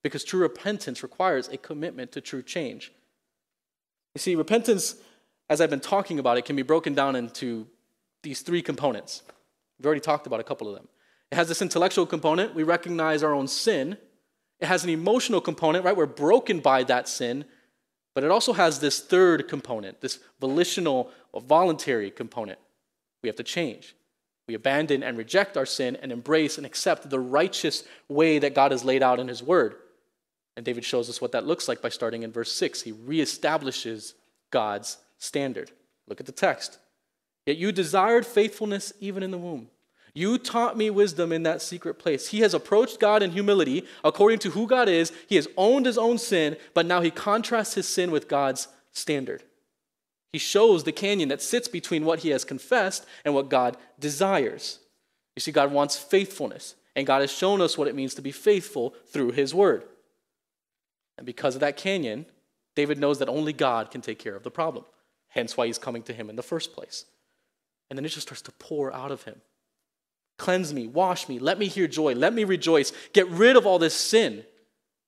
Because 0.03 0.23
true 0.23 0.41
repentance 0.41 1.03
requires 1.03 1.47
a 1.47 1.57
commitment 1.57 2.11
to 2.11 2.21
true 2.21 2.41
change. 2.41 2.91
You 4.15 4.19
see, 4.19 4.35
repentance, 4.35 4.95
as 5.49 5.61
I've 5.61 5.69
been 5.69 5.79
talking 5.79 6.19
about 6.19 6.37
it, 6.37 6.45
can 6.45 6.55
be 6.55 6.63
broken 6.63 6.93
down 6.93 7.15
into 7.15 7.67
these 8.23 8.41
three 8.41 8.61
components. 8.61 9.23
We've 9.79 9.85
already 9.85 10.01
talked 10.01 10.27
about 10.27 10.39
a 10.39 10.43
couple 10.43 10.67
of 10.67 10.75
them. 10.75 10.87
It 11.31 11.35
has 11.35 11.47
this 11.47 11.61
intellectual 11.61 12.05
component. 12.05 12.53
We 12.53 12.63
recognize 12.63 13.23
our 13.23 13.33
own 13.33 13.47
sin 13.47 13.97
it 14.59 14.67
has 14.67 14.83
an 14.83 14.89
emotional 14.89 15.41
component, 15.41 15.83
right? 15.83 15.95
We're 15.95 16.05
broken 16.05 16.59
by 16.59 16.83
that 16.83 17.07
sin, 17.07 17.45
but 18.15 18.23
it 18.23 18.31
also 18.31 18.53
has 18.53 18.79
this 18.79 18.99
third 18.99 19.47
component, 19.47 20.01
this 20.01 20.19
volitional 20.39 21.11
or 21.31 21.41
voluntary 21.41 22.11
component. 22.11 22.59
We 23.21 23.27
have 23.27 23.35
to 23.37 23.43
change. 23.43 23.95
We 24.47 24.53
abandon 24.55 25.03
and 25.03 25.17
reject 25.17 25.57
our 25.57 25.65
sin 25.65 25.97
and 26.01 26.11
embrace 26.11 26.57
and 26.57 26.65
accept 26.65 27.09
the 27.09 27.19
righteous 27.19 27.83
way 28.09 28.39
that 28.39 28.55
God 28.55 28.71
has 28.71 28.83
laid 28.83 29.01
out 29.01 29.19
in 29.19 29.27
His 29.27 29.41
Word. 29.41 29.75
And 30.55 30.65
David 30.65 30.85
shows 30.85 31.09
us 31.09 31.21
what 31.21 31.31
that 31.31 31.47
looks 31.47 31.67
like 31.67 31.81
by 31.81 31.89
starting 31.89 32.23
in 32.23 32.31
verse 32.31 32.51
6. 32.51 32.81
He 32.81 32.91
reestablishes 32.91 34.13
God's 34.51 34.97
standard. 35.17 35.71
Look 36.07 36.19
at 36.19 36.25
the 36.25 36.31
text. 36.31 36.77
Yet 37.45 37.57
you 37.57 37.71
desired 37.71 38.25
faithfulness 38.25 38.93
even 38.99 39.23
in 39.23 39.31
the 39.31 39.37
womb. 39.37 39.69
You 40.15 40.37
taught 40.37 40.77
me 40.77 40.89
wisdom 40.89 41.31
in 41.31 41.43
that 41.43 41.61
secret 41.61 41.95
place. 41.95 42.27
He 42.27 42.41
has 42.41 42.53
approached 42.53 42.99
God 42.99 43.23
in 43.23 43.31
humility 43.31 43.85
according 44.03 44.39
to 44.39 44.51
who 44.51 44.67
God 44.67 44.87
is. 44.87 45.11
He 45.27 45.37
has 45.37 45.47
owned 45.57 45.87
his 45.87 45.97
own 45.97 46.19
sin, 46.19 46.55
but 46.73 46.85
now 46.85 47.01
he 47.01 47.09
contrasts 47.09 47.73
his 47.73 47.87
sin 47.87 48.11
with 48.11 48.27
God's 48.27 48.67
standard. 48.91 49.43
He 50.31 50.37
shows 50.39 50.83
the 50.83 50.91
canyon 50.91 51.29
that 51.29 51.41
sits 51.41 51.67
between 51.67 52.05
what 52.05 52.19
he 52.19 52.29
has 52.29 52.43
confessed 52.43 53.05
and 53.25 53.33
what 53.33 53.49
God 53.49 53.77
desires. 53.99 54.79
You 55.35 55.41
see, 55.41 55.51
God 55.51 55.71
wants 55.71 55.97
faithfulness, 55.97 56.75
and 56.95 57.07
God 57.07 57.21
has 57.21 57.31
shown 57.31 57.61
us 57.61 57.77
what 57.77 57.87
it 57.87 57.95
means 57.95 58.13
to 58.15 58.21
be 58.21 58.31
faithful 58.31 58.95
through 59.07 59.31
his 59.31 59.53
word. 59.53 59.83
And 61.17 61.25
because 61.25 61.55
of 61.55 61.61
that 61.61 61.77
canyon, 61.77 62.25
David 62.75 62.99
knows 62.99 63.19
that 63.19 63.29
only 63.29 63.53
God 63.53 63.91
can 63.91 64.01
take 64.01 64.19
care 64.19 64.35
of 64.35 64.43
the 64.43 64.51
problem. 64.51 64.85
Hence 65.29 65.57
why 65.57 65.67
he's 65.67 65.79
coming 65.79 66.03
to 66.03 66.13
him 66.13 66.29
in 66.29 66.35
the 66.35 66.43
first 66.43 66.73
place. 66.73 67.05
And 67.89 67.97
then 67.97 68.05
it 68.05 68.09
just 68.09 68.27
starts 68.27 68.41
to 68.43 68.51
pour 68.53 68.93
out 68.93 69.11
of 69.11 69.23
him. 69.23 69.41
Cleanse 70.43 70.73
me, 70.73 70.87
wash 70.87 71.29
me, 71.29 71.39
let 71.39 71.57
me 71.57 71.69
hear 71.69 71.87
joy, 71.87 72.15
let 72.15 72.33
me 72.33 72.43
rejoice, 72.43 72.91
get 73.13 73.29
rid 73.29 73.55
of 73.55 73.65
all 73.65 73.79
this 73.79 73.95
sin. 73.95 74.43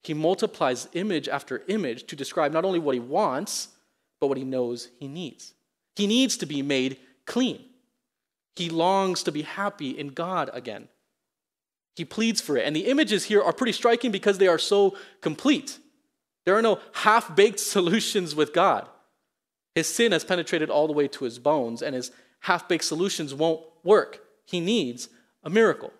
He 0.01 0.13
multiplies 0.13 0.87
image 0.93 1.27
after 1.27 1.61
image 1.67 2.07
to 2.07 2.15
describe 2.15 2.53
not 2.53 2.63
only 2.63 2.79
what 2.79 2.93
he 2.93 3.01
wants, 3.01 3.67
but 4.21 4.27
what 4.27 4.37
he 4.37 4.45
knows 4.45 4.87
he 4.97 5.09
needs. 5.09 5.53
He 5.97 6.07
needs 6.07 6.37
to 6.37 6.45
be 6.45 6.61
made 6.61 6.99
clean. 7.25 7.61
He 8.55 8.69
longs 8.69 9.23
to 9.23 9.31
be 9.33 9.41
happy 9.41 9.89
in 9.89 10.11
God 10.11 10.49
again. 10.53 10.87
He 11.97 12.05
pleads 12.05 12.39
for 12.39 12.55
it. 12.55 12.65
And 12.65 12.73
the 12.73 12.87
images 12.87 13.25
here 13.25 13.43
are 13.43 13.51
pretty 13.51 13.73
striking 13.73 14.11
because 14.11 14.37
they 14.37 14.47
are 14.47 14.57
so 14.57 14.95
complete. 15.19 15.79
There 16.45 16.55
are 16.55 16.61
no 16.61 16.79
half 16.93 17.35
baked 17.35 17.59
solutions 17.75 18.33
with 18.33 18.53
God. 18.53 18.87
His 19.73 19.93
sin 19.93 20.13
has 20.13 20.23
penetrated 20.23 20.69
all 20.69 20.87
the 20.87 20.93
way 20.93 21.09
to 21.09 21.25
his 21.25 21.39
bones, 21.39 21.81
and 21.81 21.93
his 21.93 22.13
half 22.39 22.69
baked 22.69 22.85
solutions 22.85 23.33
won't 23.33 23.59
work. 23.83 24.21
He 24.45 24.61
needs 24.61 25.09
a 25.45 25.49
miracle. 25.49 25.93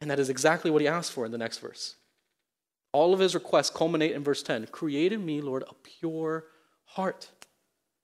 And 0.00 0.10
that 0.10 0.18
is 0.18 0.28
exactly 0.28 0.70
what 0.70 0.82
he 0.82 0.88
asks 0.88 1.14
for 1.14 1.24
in 1.24 1.32
the 1.32 1.38
next 1.38 1.58
verse. 1.58 1.96
All 2.92 3.14
of 3.14 3.20
his 3.20 3.34
requests 3.34 3.70
culminate 3.70 4.12
in 4.12 4.22
verse 4.22 4.42
10 4.42 4.66
Create 4.66 5.12
in 5.12 5.24
me, 5.24 5.40
Lord, 5.40 5.62
a 5.62 5.74
pure 5.74 6.44
heart. 6.84 7.30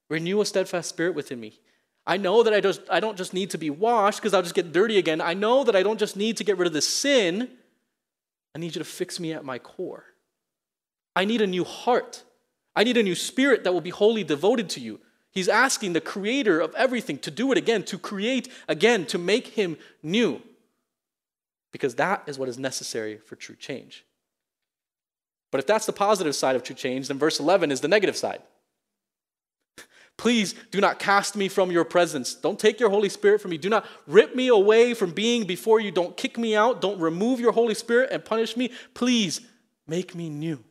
Renew 0.08 0.40
a 0.40 0.46
steadfast 0.46 0.88
spirit 0.88 1.14
within 1.14 1.38
me. 1.38 1.60
I 2.06 2.16
know 2.16 2.42
that 2.42 2.54
I, 2.54 2.60
just, 2.60 2.80
I 2.90 2.98
don't 2.98 3.16
just 3.16 3.34
need 3.34 3.50
to 3.50 3.58
be 3.58 3.70
washed 3.70 4.20
because 4.20 4.34
I'll 4.34 4.42
just 4.42 4.54
get 4.54 4.72
dirty 4.72 4.98
again. 4.98 5.20
I 5.20 5.34
know 5.34 5.62
that 5.64 5.76
I 5.76 5.82
don't 5.82 5.98
just 5.98 6.16
need 6.16 6.38
to 6.38 6.44
get 6.44 6.58
rid 6.58 6.66
of 6.66 6.72
the 6.72 6.80
sin. 6.80 7.48
I 8.54 8.58
need 8.58 8.74
you 8.74 8.80
to 8.80 8.84
fix 8.84 9.20
me 9.20 9.32
at 9.32 9.44
my 9.44 9.58
core. 9.58 10.04
I 11.14 11.24
need 11.24 11.40
a 11.42 11.46
new 11.46 11.64
heart. 11.64 12.24
I 12.74 12.82
need 12.82 12.96
a 12.96 13.02
new 13.02 13.14
spirit 13.14 13.64
that 13.64 13.72
will 13.72 13.80
be 13.80 13.90
wholly 13.90 14.24
devoted 14.24 14.70
to 14.70 14.80
you. 14.80 15.00
He's 15.32 15.48
asking 15.48 15.92
the 15.92 16.00
creator 16.00 16.60
of 16.60 16.74
everything 16.74 17.18
to 17.18 17.30
do 17.30 17.52
it 17.52 17.58
again, 17.58 17.84
to 17.84 17.98
create 17.98 18.48
again, 18.66 19.06
to 19.06 19.18
make 19.18 19.48
him 19.48 19.76
new. 20.02 20.42
Because 21.72 21.94
that 21.96 22.24
is 22.26 22.38
what 22.38 22.48
is 22.48 22.58
necessary 22.58 23.16
for 23.16 23.36
true 23.36 23.54
change. 23.54 24.04
But 25.52 25.58
if 25.58 25.66
that's 25.66 25.86
the 25.86 25.92
positive 25.92 26.34
side 26.34 26.56
of 26.56 26.64
true 26.64 26.74
change, 26.74 27.08
then 27.08 27.18
verse 27.18 27.38
11 27.38 27.70
is 27.70 27.80
the 27.80 27.88
negative 27.88 28.16
side. 28.16 28.42
Please 30.16 30.54
do 30.72 30.80
not 30.80 30.98
cast 30.98 31.36
me 31.36 31.48
from 31.48 31.70
your 31.70 31.84
presence. 31.84 32.34
Don't 32.34 32.58
take 32.58 32.80
your 32.80 32.90
Holy 32.90 33.08
Spirit 33.08 33.40
from 33.40 33.52
me. 33.52 33.58
Do 33.58 33.68
not 33.68 33.86
rip 34.08 34.34
me 34.34 34.48
away 34.48 34.94
from 34.94 35.12
being 35.12 35.44
before 35.44 35.78
you. 35.78 35.92
Don't 35.92 36.16
kick 36.16 36.38
me 36.38 36.56
out. 36.56 36.80
Don't 36.80 36.98
remove 36.98 37.38
your 37.38 37.52
Holy 37.52 37.74
Spirit 37.74 38.10
and 38.10 38.24
punish 38.24 38.56
me. 38.56 38.72
Please 38.94 39.40
make 39.86 40.14
me 40.14 40.28
new. 40.28 40.62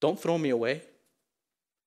Don't 0.00 0.20
throw 0.20 0.36
me 0.36 0.50
away. 0.50 0.82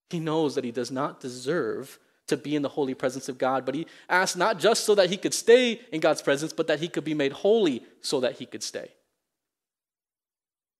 He 0.10 0.20
knows 0.20 0.56
that 0.56 0.64
he 0.64 0.72
does 0.72 0.92
not 0.92 1.20
deserve 1.20 2.00
to 2.28 2.38
be 2.38 2.56
in 2.56 2.62
the 2.62 2.70
holy 2.70 2.94
presence 2.94 3.30
of 3.30 3.38
God, 3.38 3.66
but 3.66 3.76
he 3.76 3.88
asks 4.08 4.38
not 4.38 4.60
just 4.60 4.86
so 4.86 4.96
that 4.96 5.10
he 5.10 5.18
could 5.18 5.34
stay 5.34 5.82
in 5.92 6.00
God's 6.00 6.22
presence, 6.22 6.54
but 6.54 6.68
that 6.68 6.80
he 6.80 6.88
could 6.88 7.04
be 7.04 7.14
made 7.14 7.32
holy 7.32 7.84
so 8.02 8.20
that 8.20 8.38
he 8.38 8.46
could 8.46 8.64
stay. 8.64 8.90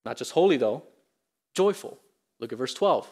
Not 0.06 0.18
just 0.18 0.32
holy, 0.32 0.58
though, 0.58 0.84
joyful. 1.56 2.00
Look 2.40 2.52
at 2.52 2.58
verse 2.58 2.74
12. 2.74 3.08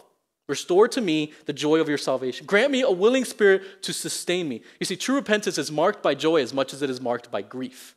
Restore 0.48 0.88
to 0.88 1.02
me 1.02 1.34
the 1.46 1.54
joy 1.54 1.80
of 1.80 1.90
your 1.90 1.98
salvation. 1.98 2.46
Grant 2.46 2.72
me 2.72 2.82
a 2.82 2.92
willing 2.92 3.26
spirit 3.26 3.84
to 3.84 3.92
sustain 3.92 4.48
me. 4.48 4.62
You 4.80 4.86
see, 4.86 4.96
true 4.96 5.16
repentance 5.16 5.58
is 5.58 5.72
marked 5.72 6.02
by 6.02 6.16
joy 6.16 6.42
as 6.42 6.54
much 6.54 6.74
as 6.74 6.82
it 6.82 6.90
is 6.90 7.02
marked 7.02 7.30
by 7.30 7.42
grief. 7.42 7.96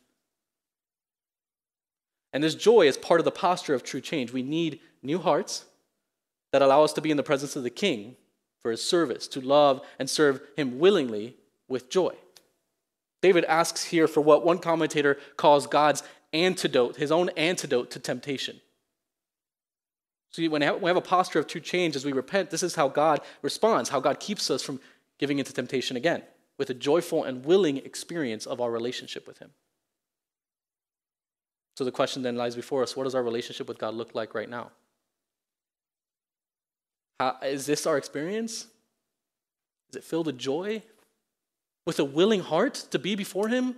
And 2.33 2.43
this 2.43 2.55
joy 2.55 2.87
is 2.87 2.97
part 2.97 3.21
of 3.21 3.25
the 3.25 3.31
posture 3.31 3.73
of 3.73 3.83
true 3.83 4.01
change. 4.01 4.33
We 4.33 4.43
need 4.43 4.79
new 5.01 5.19
hearts 5.19 5.65
that 6.51 6.61
allow 6.61 6.83
us 6.83 6.93
to 6.93 7.01
be 7.01 7.11
in 7.11 7.17
the 7.17 7.23
presence 7.23 7.55
of 7.55 7.63
the 7.63 7.69
King 7.69 8.15
for 8.61 8.71
his 8.71 8.83
service, 8.83 9.27
to 9.29 9.41
love 9.41 9.81
and 9.97 10.09
serve 10.09 10.41
him 10.55 10.79
willingly 10.79 11.37
with 11.67 11.89
joy. 11.89 12.13
David 13.21 13.45
asks 13.45 13.85
here 13.85 14.07
for 14.07 14.21
what 14.21 14.45
one 14.45 14.59
commentator 14.59 15.17
calls 15.37 15.67
God's 15.67 16.03
antidote, 16.33 16.97
his 16.97 17.11
own 17.11 17.29
antidote 17.29 17.91
to 17.91 17.99
temptation. 17.99 18.61
So 20.31 20.43
when 20.49 20.61
we 20.81 20.87
have 20.87 20.97
a 20.97 21.01
posture 21.01 21.39
of 21.39 21.47
true 21.47 21.61
change 21.61 21.95
as 21.95 22.05
we 22.05 22.13
repent, 22.13 22.49
this 22.49 22.63
is 22.63 22.75
how 22.75 22.87
God 22.87 23.19
responds, 23.41 23.89
how 23.89 23.99
God 23.99 24.19
keeps 24.19 24.49
us 24.49 24.63
from 24.63 24.79
giving 25.19 25.39
into 25.39 25.53
temptation 25.53 25.97
again, 25.97 26.23
with 26.57 26.69
a 26.69 26.73
joyful 26.73 27.25
and 27.25 27.45
willing 27.45 27.77
experience 27.77 28.45
of 28.45 28.61
our 28.61 28.71
relationship 28.71 29.27
with 29.27 29.39
Him. 29.39 29.51
So 31.75 31.83
the 31.83 31.91
question 31.91 32.21
then 32.21 32.37
lies 32.37 32.55
before 32.55 32.81
us 32.81 32.95
what 32.95 33.03
does 33.03 33.15
our 33.15 33.23
relationship 33.23 33.67
with 33.67 33.77
God 33.77 33.93
look 33.93 34.15
like 34.15 34.33
right 34.33 34.49
now? 34.49 34.71
How, 37.21 37.37
is 37.43 37.67
this 37.67 37.85
our 37.85 37.99
experience? 37.99 38.65
Is 39.91 39.97
it 39.97 40.03
filled 40.03 40.25
with 40.25 40.39
joy? 40.39 40.81
With 41.85 41.99
a 41.99 42.03
willing 42.03 42.39
heart 42.39 42.73
to 42.89 42.97
be 42.97 43.13
before 43.13 43.47
Him? 43.47 43.75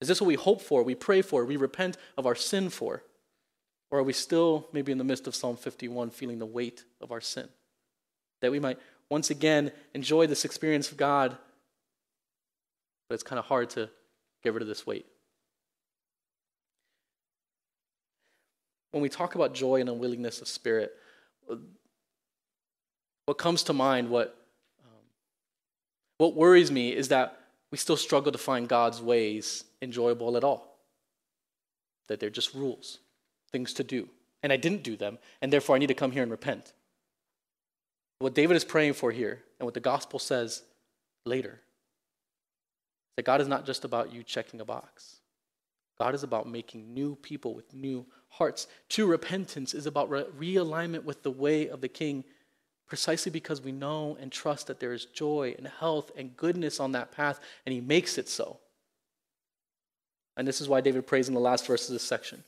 Is 0.00 0.08
this 0.08 0.20
what 0.20 0.26
we 0.26 0.34
hope 0.34 0.60
for, 0.60 0.82
we 0.82 0.96
pray 0.96 1.22
for, 1.22 1.44
we 1.44 1.54
repent 1.54 1.96
of 2.18 2.26
our 2.26 2.34
sin 2.34 2.70
for? 2.70 3.04
Or 3.92 4.00
are 4.00 4.02
we 4.02 4.12
still, 4.12 4.66
maybe 4.72 4.90
in 4.90 4.98
the 4.98 5.04
midst 5.04 5.28
of 5.28 5.36
Psalm 5.36 5.56
51, 5.56 6.10
feeling 6.10 6.40
the 6.40 6.44
weight 6.44 6.82
of 7.00 7.12
our 7.12 7.20
sin? 7.20 7.48
That 8.40 8.50
we 8.50 8.58
might 8.58 8.80
once 9.08 9.30
again 9.30 9.70
enjoy 9.94 10.26
this 10.26 10.44
experience 10.44 10.90
of 10.90 10.96
God, 10.96 11.36
but 13.08 13.14
it's 13.14 13.22
kind 13.22 13.38
of 13.38 13.44
hard 13.44 13.70
to 13.70 13.88
get 14.42 14.54
rid 14.54 14.62
of 14.62 14.66
this 14.66 14.84
weight. 14.84 15.06
When 18.90 19.04
we 19.04 19.08
talk 19.08 19.36
about 19.36 19.54
joy 19.54 19.78
and 19.78 19.88
unwillingness 19.88 20.40
of 20.40 20.48
spirit, 20.48 20.98
what 23.26 23.38
comes 23.38 23.62
to 23.64 23.72
mind, 23.72 24.08
what, 24.10 24.36
um, 24.84 25.00
what 26.18 26.34
worries 26.34 26.70
me 26.70 26.94
is 26.94 27.08
that 27.08 27.40
we 27.70 27.78
still 27.78 27.96
struggle 27.96 28.32
to 28.32 28.38
find 28.38 28.68
God's 28.68 29.00
ways 29.00 29.64
enjoyable 29.82 30.36
at 30.36 30.44
all. 30.44 30.78
That 32.08 32.20
they're 32.20 32.30
just 32.30 32.54
rules, 32.54 32.98
things 33.50 33.72
to 33.74 33.84
do. 33.84 34.08
And 34.42 34.52
I 34.52 34.56
didn't 34.56 34.82
do 34.82 34.96
them, 34.96 35.18
and 35.40 35.52
therefore 35.52 35.74
I 35.74 35.78
need 35.78 35.86
to 35.86 35.94
come 35.94 36.12
here 36.12 36.22
and 36.22 36.30
repent. 36.30 36.72
What 38.18 38.34
David 38.34 38.56
is 38.56 38.64
praying 38.64 38.92
for 38.92 39.10
here, 39.10 39.42
and 39.58 39.66
what 39.66 39.74
the 39.74 39.80
gospel 39.80 40.18
says 40.18 40.62
later, 41.24 41.60
that 43.16 43.24
God 43.24 43.40
is 43.40 43.48
not 43.48 43.64
just 43.64 43.84
about 43.84 44.12
you 44.12 44.22
checking 44.22 44.60
a 44.60 44.64
box. 44.64 45.16
God 45.98 46.14
is 46.14 46.22
about 46.22 46.48
making 46.48 46.92
new 46.92 47.16
people 47.16 47.54
with 47.54 47.72
new 47.72 48.04
hearts. 48.34 48.66
True 48.88 49.06
repentance 49.06 49.74
is 49.74 49.86
about 49.86 50.10
re- 50.10 50.24
realignment 50.38 51.04
with 51.04 51.22
the 51.22 51.30
way 51.30 51.68
of 51.68 51.80
the 51.80 51.88
King 51.88 52.24
precisely 52.86 53.30
because 53.30 53.60
we 53.60 53.72
know 53.72 54.16
and 54.20 54.30
trust 54.30 54.66
that 54.66 54.80
there 54.80 54.92
is 54.92 55.06
joy 55.06 55.54
and 55.56 55.66
health 55.66 56.10
and 56.16 56.36
goodness 56.36 56.80
on 56.80 56.92
that 56.92 57.12
path, 57.12 57.40
and 57.64 57.72
he 57.72 57.80
makes 57.80 58.18
it 58.18 58.28
so. 58.28 58.58
And 60.36 60.46
this 60.46 60.60
is 60.60 60.68
why 60.68 60.80
David 60.80 61.06
prays 61.06 61.28
in 61.28 61.34
the 61.34 61.40
last 61.40 61.66
verse 61.66 61.88
of 61.88 61.92
this 61.92 62.02
section. 62.02 62.44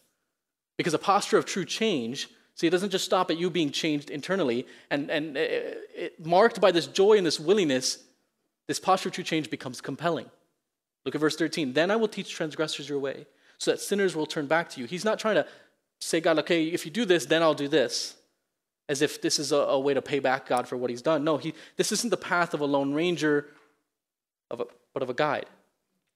Because 0.76 0.94
a 0.94 0.98
posture 0.98 1.38
of 1.38 1.46
true 1.46 1.64
change, 1.64 2.28
see, 2.54 2.66
it 2.66 2.70
doesn't 2.70 2.90
just 2.90 3.04
stop 3.04 3.30
at 3.30 3.38
you 3.38 3.48
being 3.48 3.70
changed 3.70 4.10
internally, 4.10 4.66
and, 4.90 5.10
and 5.10 5.36
it, 5.36 5.78
it, 5.94 6.26
marked 6.26 6.60
by 6.60 6.70
this 6.70 6.86
joy 6.86 7.16
and 7.16 7.26
this 7.26 7.40
willingness, 7.40 7.98
this 8.66 8.80
posture 8.80 9.08
of 9.08 9.14
true 9.14 9.24
change 9.24 9.48
becomes 9.48 9.80
compelling. 9.80 10.30
Look 11.04 11.14
at 11.14 11.20
verse 11.20 11.36
13. 11.36 11.72
Then 11.72 11.90
I 11.90 11.96
will 11.96 12.08
teach 12.08 12.30
transgressors 12.34 12.88
your 12.88 12.98
way, 12.98 13.26
so 13.58 13.70
that 13.70 13.80
sinners 13.80 14.14
will 14.14 14.26
turn 14.26 14.46
back 14.46 14.68
to 14.70 14.80
you. 14.80 14.86
He's 14.86 15.04
not 15.04 15.18
trying 15.18 15.36
to 15.36 15.46
say, 16.00 16.20
God, 16.20 16.38
okay, 16.40 16.66
if 16.66 16.84
you 16.84 16.92
do 16.92 17.04
this, 17.04 17.26
then 17.26 17.42
I'll 17.42 17.54
do 17.54 17.68
this 17.68 18.14
as 18.88 19.02
if 19.02 19.20
this 19.20 19.38
is 19.38 19.52
a, 19.52 19.56
a, 19.56 19.80
way 19.80 19.94
to 19.94 20.02
pay 20.02 20.20
back 20.20 20.46
God 20.46 20.68
for 20.68 20.76
what 20.76 20.90
he's 20.90 21.02
done. 21.02 21.24
No, 21.24 21.38
he, 21.38 21.54
this 21.76 21.90
isn't 21.90 22.10
the 22.10 22.16
path 22.16 22.54
of 22.54 22.60
a 22.60 22.64
lone 22.64 22.94
ranger, 22.94 23.48
of 24.50 24.60
a, 24.60 24.66
but 24.94 25.02
of 25.02 25.10
a 25.10 25.14
guide. 25.14 25.46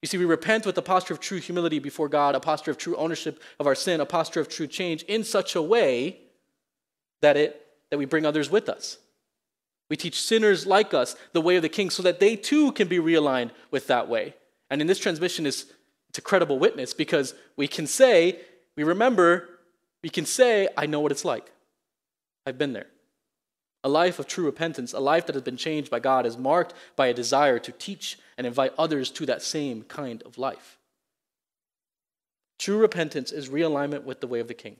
You 0.01 0.07
see, 0.07 0.17
we 0.17 0.25
repent 0.25 0.65
with 0.65 0.77
a 0.77 0.81
posture 0.81 1.13
of 1.13 1.19
true 1.19 1.39
humility 1.39 1.79
before 1.79 2.07
God, 2.07 2.33
a 2.33 2.39
posture 2.39 2.71
of 2.71 2.77
true 2.77 2.95
ownership 2.95 3.41
of 3.59 3.67
our 3.67 3.75
sin, 3.75 3.99
a 3.99 4.05
posture 4.05 4.39
of 4.39 4.47
true 4.47 4.67
change 4.67 5.03
in 5.03 5.23
such 5.23 5.55
a 5.55 5.61
way 5.61 6.19
that, 7.21 7.37
it, 7.37 7.67
that 7.89 7.97
we 7.97 8.05
bring 8.05 8.25
others 8.25 8.49
with 8.49 8.69
us. 8.69 8.97
We 9.89 9.97
teach 9.97 10.19
sinners 10.21 10.65
like 10.65 10.93
us 10.93 11.15
the 11.33 11.41
way 11.41 11.57
of 11.57 11.61
the 11.61 11.69
king 11.69 11.89
so 11.89 12.01
that 12.03 12.19
they 12.19 12.35
too 12.35 12.71
can 12.71 12.87
be 12.87 12.97
realigned 12.97 13.51
with 13.69 13.87
that 13.87 14.07
way. 14.07 14.35
And 14.69 14.79
in 14.79 14.87
this 14.87 14.99
transmission 14.99 15.45
is 15.45 15.65
it's 16.09 16.17
a 16.17 16.21
credible 16.21 16.57
witness 16.57 16.93
because 16.93 17.35
we 17.55 17.67
can 17.67 17.87
say, 17.87 18.39
we 18.75 18.83
remember, 18.83 19.47
we 20.03 20.09
can 20.09 20.25
say, 20.25 20.67
I 20.77 20.85
know 20.85 20.99
what 20.99 21.11
it's 21.11 21.25
like. 21.25 21.51
I've 22.45 22.57
been 22.57 22.73
there. 22.73 22.87
A 23.83 23.89
life 23.89 24.19
of 24.19 24.27
true 24.27 24.45
repentance, 24.45 24.93
a 24.93 24.99
life 24.99 25.25
that 25.25 25.35
has 25.35 25.43
been 25.43 25.57
changed 25.57 25.89
by 25.89 25.99
God, 25.99 26.25
is 26.25 26.37
marked 26.37 26.73
by 26.95 27.07
a 27.07 27.13
desire 27.13 27.59
to 27.59 27.71
teach 27.71 28.19
and 28.37 28.45
invite 28.45 28.73
others 28.77 29.09
to 29.11 29.25
that 29.25 29.41
same 29.41 29.83
kind 29.83 30.21
of 30.23 30.37
life. 30.37 30.77
True 32.59 32.77
repentance 32.77 33.31
is 33.31 33.49
realignment 33.49 34.03
with 34.03 34.21
the 34.21 34.27
way 34.27 34.39
of 34.39 34.47
the 34.47 34.53
King. 34.53 34.77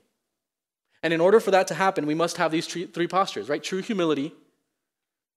And 1.02 1.12
in 1.12 1.20
order 1.20 1.40
for 1.40 1.50
that 1.50 1.66
to 1.68 1.74
happen, 1.74 2.06
we 2.06 2.14
must 2.14 2.36
have 2.36 2.52
these 2.52 2.66
three 2.66 3.08
postures, 3.08 3.48
right? 3.48 3.62
True 3.62 3.82
humility, 3.82 4.32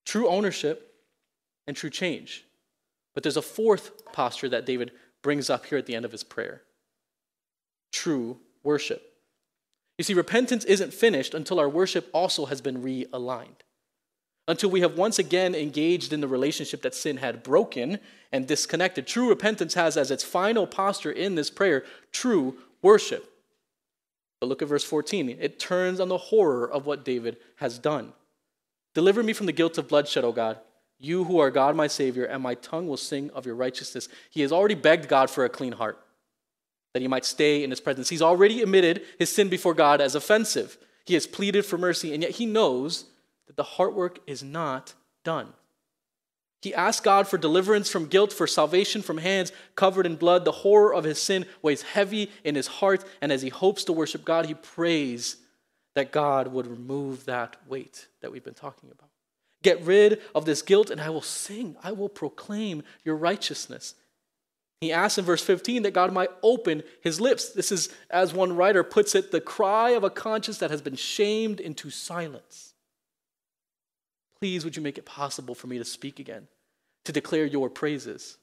true 0.06 0.28
ownership, 0.28 0.94
and 1.66 1.76
true 1.76 1.90
change. 1.90 2.46
But 3.16 3.24
there's 3.24 3.38
a 3.38 3.42
fourth 3.42 4.12
posture 4.14 4.50
that 4.50 4.68
David 4.68 4.92
brings 5.24 5.50
up 5.50 5.66
here 5.66 5.80
at 5.80 5.88
the 5.88 5.96
end 5.96 6.06
of 6.06 6.12
his 6.12 6.24
prayer 6.24 6.62
true 7.92 8.38
worship. 8.62 9.15
You 9.98 10.04
see, 10.04 10.14
repentance 10.14 10.66
isn't 10.66 10.94
finished 10.94 11.34
until 11.34 11.60
our 11.60 11.70
worship 11.70 12.10
also 12.14 12.46
has 12.48 12.62
been 12.62 12.84
realigned. 12.84 13.62
Until 14.48 14.70
we 14.70 14.82
have 14.82 14.98
once 14.98 15.18
again 15.18 15.56
engaged 15.56 16.14
in 16.14 16.22
the 16.22 16.28
relationship 16.28 16.82
that 16.84 16.94
sin 16.94 17.18
had 17.18 17.42
broken 17.42 18.00
and 18.32 18.46
disconnected. 18.46 19.08
True 19.08 19.30
repentance 19.30 19.74
has 19.74 19.98
as 19.98 20.12
its 20.12 20.24
final 20.24 20.68
posture 20.68 21.12
in 21.12 21.36
this 21.36 21.50
prayer 21.50 21.84
true 22.12 22.58
worship. 22.82 23.32
But 24.40 24.48
look 24.48 24.62
at 24.62 24.68
verse 24.68 24.84
14. 24.84 25.38
It 25.40 25.58
turns 25.58 26.00
on 26.00 26.10
the 26.10 26.18
horror 26.18 26.70
of 26.70 26.86
what 26.86 27.06
David 27.06 27.38
has 27.58 27.80
done. 27.80 28.14
Deliver 28.94 29.24
me 29.24 29.34
from 29.34 29.46
the 29.46 29.52
guilt 29.52 29.78
of 29.78 29.88
bloodshed, 29.88 30.24
O 30.24 30.32
God. 30.32 30.60
You 31.00 31.24
who 31.24 31.40
are 31.40 31.52
God, 31.52 31.76
my 31.76 31.88
Savior, 31.88 32.26
and 32.26 32.44
my 32.44 32.56
tongue 32.56 32.88
will 32.88 32.98
sing 32.98 33.30
of 33.32 33.46
your 33.46 33.56
righteousness. 33.56 34.08
He 34.30 34.42
has 34.42 34.52
already 34.52 34.76
begged 34.76 35.08
God 35.08 35.30
for 35.30 35.44
a 35.44 35.50
clean 35.50 35.74
heart 35.74 36.05
that 36.96 37.02
he 37.02 37.10
might 37.10 37.26
stay 37.26 37.62
in 37.62 37.72
his 37.72 37.82
presence. 37.82 38.08
He's 38.08 38.22
already 38.22 38.62
admitted 38.62 39.02
his 39.20 39.30
sin 39.30 39.50
before 39.50 39.74
God 39.74 40.00
as 40.00 40.16
offensive. 40.16 40.78
He 41.06 41.14
has 41.16 41.28
pleaded 41.28 41.66
for 41.66 41.78
mercy, 41.78 42.14
and 42.14 42.24
yet 42.24 42.32
he 42.32 42.46
knows 42.46 43.04
that 43.48 43.58
the 43.58 43.64
heart 43.64 43.94
work 43.94 44.20
is 44.26 44.42
not 44.42 44.94
done. 45.26 45.50
He 46.62 46.74
asks 46.74 47.04
God 47.04 47.28
for 47.28 47.38
deliverance 47.38 47.90
from 47.90 48.06
guilt, 48.06 48.32
for 48.32 48.48
salvation 48.48 49.02
from 49.02 49.18
hands 49.18 49.52
covered 49.76 50.06
in 50.06 50.16
blood. 50.16 50.46
The 50.46 50.54
horror 50.54 50.94
of 50.94 51.04
his 51.04 51.22
sin 51.22 51.46
weighs 51.62 51.82
heavy 51.82 52.32
in 52.46 52.56
his 52.56 52.68
heart, 52.68 53.04
and 53.22 53.30
as 53.30 53.42
he 53.42 53.50
hopes 53.50 53.84
to 53.84 53.92
worship 53.92 54.24
God, 54.24 54.46
he 54.46 54.54
prays 54.54 55.36
that 55.96 56.14
God 56.14 56.48
would 56.48 56.66
remove 56.66 57.26
that 57.26 57.58
weight 57.68 58.08
that 58.22 58.32
we've 58.32 58.42
been 58.42 58.54
talking 58.54 58.90
about. 58.90 59.10
Get 59.64 59.84
rid 59.84 60.22
of 60.34 60.46
this 60.46 60.62
guilt, 60.62 60.90
and 60.90 61.02
I 61.02 61.10
will 61.10 61.22
sing, 61.22 61.76
I 61.84 61.92
will 61.92 62.08
proclaim 62.08 62.84
your 63.04 63.18
righteousness. 63.18 63.96
He 64.82 64.92
asks 64.92 65.18
in 65.18 65.26
verse 65.26 65.44
15 65.44 65.84
that 65.84 65.94
God 65.94 66.12
might 66.12 66.30
open 66.44 66.84
his 67.02 67.22
lips. 67.22 67.50
This 67.50 67.72
is, 67.72 67.90
as 68.10 68.34
one 68.34 68.56
writer 68.56 68.84
puts 68.84 69.16
it, 69.16 69.32
the 69.32 69.42
cry 69.42 69.92
of 69.92 70.04
a 70.04 70.10
conscience 70.10 70.58
that 70.60 70.72
has 70.72 70.82
been 70.82 70.96
shamed 70.96 71.60
into 71.60 71.90
silence. 71.90 72.74
Please, 74.40 74.66
would 74.66 74.76
you 74.76 74.82
make 74.82 74.98
it 74.98 75.06
possible 75.06 75.56
for 75.56 75.68
me 75.68 75.78
to 75.78 75.86
speak 75.86 76.20
again, 76.20 76.48
to 77.06 77.12
declare 77.12 77.46
your 77.46 77.70
praises? 77.70 78.38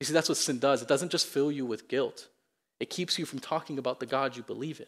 You 0.00 0.06
see, 0.06 0.12
that's 0.12 0.28
what 0.28 0.38
sin 0.38 0.58
does. 0.58 0.82
It 0.82 0.88
doesn't 0.88 1.12
just 1.12 1.26
fill 1.26 1.52
you 1.52 1.66
with 1.66 1.88
guilt, 1.88 2.28
it 2.80 2.90
keeps 2.90 3.18
you 3.18 3.26
from 3.26 3.38
talking 3.38 3.78
about 3.78 4.00
the 4.00 4.06
God 4.06 4.36
you 4.36 4.42
believe 4.42 4.80
in. 4.80 4.86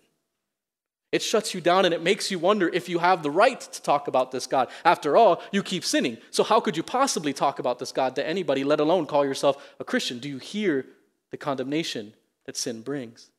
It 1.11 1.23
shuts 1.23 1.55
you 1.55 1.61
down 1.61 1.87
and 1.87 1.95
it 1.95 2.03
makes 2.03 2.31
you 2.31 2.39
wonder 2.39 2.69
if 2.69 2.89
you 2.89 2.99
have 2.99 3.23
the 3.23 3.31
right 3.31 3.61
to 3.61 3.83
talk 3.83 4.09
about 4.09 4.31
this 4.31 4.47
God. 4.47 4.69
After 4.85 5.17
all, 5.17 5.43
you 5.53 5.63
keep 5.63 5.85
sinning. 5.85 6.19
So, 6.31 6.45
how 6.45 6.61
could 6.61 6.77
you 6.77 6.83
possibly 6.83 7.33
talk 7.33 7.59
about 7.59 7.79
this 7.79 7.93
God 7.93 8.15
to 8.17 8.27
anybody, 8.27 8.63
let 8.63 8.81
alone 8.81 9.07
call 9.07 9.25
yourself 9.25 9.75
a 9.81 9.85
Christian? 9.85 10.19
Do 10.19 10.29
you 10.29 10.39
hear 10.39 10.85
the 11.31 11.39
condemnation 11.39 12.13
that 12.45 12.59
sin 12.59 12.83
brings? 12.83 13.31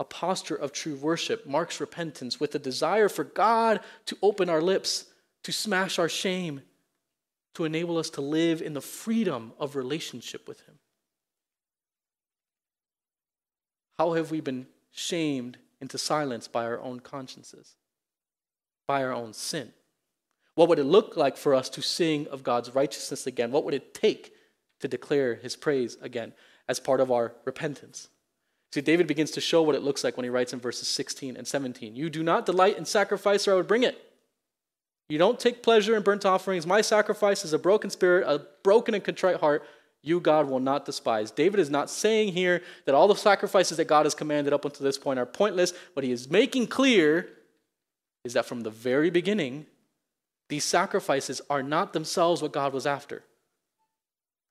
A 0.00 0.04
posture 0.04 0.56
of 0.56 0.72
true 0.72 0.96
worship 0.96 1.46
marks 1.46 1.80
repentance 1.80 2.40
with 2.40 2.54
a 2.54 2.58
desire 2.58 3.08
for 3.08 3.22
God 3.22 3.80
to 4.06 4.16
open 4.20 4.48
our 4.48 4.62
lips, 4.62 5.04
to 5.44 5.52
smash 5.52 5.98
our 5.98 6.08
shame, 6.08 6.62
to 7.54 7.64
enable 7.64 7.98
us 7.98 8.10
to 8.10 8.20
live 8.20 8.62
in 8.62 8.72
the 8.74 8.80
freedom 8.80 9.52
of 9.60 9.76
relationship 9.76 10.48
with 10.48 10.60
Him. 10.62 10.78
How 13.98 14.14
have 14.14 14.30
we 14.30 14.40
been 14.40 14.66
shamed 14.90 15.58
into 15.80 15.98
silence 15.98 16.48
by 16.48 16.64
our 16.64 16.80
own 16.80 17.00
consciences, 17.00 17.76
by 18.86 19.02
our 19.02 19.12
own 19.12 19.32
sin? 19.32 19.72
What 20.54 20.68
would 20.68 20.78
it 20.78 20.84
look 20.84 21.16
like 21.16 21.36
for 21.36 21.54
us 21.54 21.68
to 21.70 21.82
sing 21.82 22.26
of 22.28 22.42
God's 22.42 22.74
righteousness 22.74 23.26
again? 23.26 23.50
What 23.50 23.64
would 23.64 23.74
it 23.74 23.94
take 23.94 24.34
to 24.80 24.88
declare 24.88 25.36
his 25.36 25.56
praise 25.56 25.96
again 26.02 26.32
as 26.68 26.80
part 26.80 27.00
of 27.00 27.10
our 27.10 27.34
repentance? 27.44 28.08
See, 28.72 28.80
David 28.80 29.06
begins 29.06 29.32
to 29.32 29.40
show 29.40 29.62
what 29.62 29.74
it 29.74 29.82
looks 29.82 30.04
like 30.04 30.16
when 30.16 30.24
he 30.24 30.30
writes 30.30 30.52
in 30.52 30.60
verses 30.60 30.86
16 30.88 31.36
and 31.36 31.46
17. 31.46 31.96
You 31.96 32.08
do 32.08 32.22
not 32.22 32.46
delight 32.46 32.78
in 32.78 32.84
sacrifice, 32.84 33.48
or 33.48 33.52
I 33.52 33.54
would 33.56 33.66
bring 33.66 33.82
it. 33.82 34.00
You 35.08 35.18
don't 35.18 35.40
take 35.40 35.62
pleasure 35.62 35.96
in 35.96 36.04
burnt 36.04 36.24
offerings. 36.24 36.66
My 36.66 36.80
sacrifice 36.82 37.44
is 37.44 37.52
a 37.52 37.58
broken 37.58 37.90
spirit, 37.90 38.24
a 38.28 38.46
broken 38.62 38.94
and 38.94 39.02
contrite 39.02 39.40
heart. 39.40 39.64
You, 40.02 40.20
God, 40.20 40.48
will 40.48 40.60
not 40.60 40.86
despise. 40.86 41.30
David 41.30 41.60
is 41.60 41.70
not 41.70 41.90
saying 41.90 42.32
here 42.32 42.62
that 42.86 42.94
all 42.94 43.08
the 43.08 43.14
sacrifices 43.14 43.76
that 43.76 43.84
God 43.86 44.06
has 44.06 44.14
commanded 44.14 44.52
up 44.52 44.64
until 44.64 44.84
this 44.84 44.98
point 44.98 45.18
are 45.18 45.26
pointless. 45.26 45.74
What 45.92 46.04
he 46.04 46.12
is 46.12 46.30
making 46.30 46.68
clear 46.68 47.28
is 48.24 48.32
that 48.32 48.46
from 48.46 48.62
the 48.62 48.70
very 48.70 49.10
beginning, 49.10 49.66
these 50.48 50.64
sacrifices 50.64 51.40
are 51.50 51.62
not 51.62 51.92
themselves 51.92 52.42
what 52.42 52.52
God 52.52 52.72
was 52.72 52.86
after. 52.86 53.24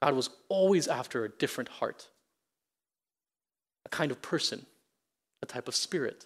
God 0.01 0.13
was 0.13 0.29
always 0.47 0.87
after 0.87 1.25
a 1.25 1.29
different 1.29 1.69
heart, 1.69 2.07
a 3.85 3.89
kind 3.89 4.11
of 4.11 4.21
person, 4.21 4.65
a 5.41 5.45
type 5.45 5.67
of 5.67 5.75
spirit. 5.75 6.25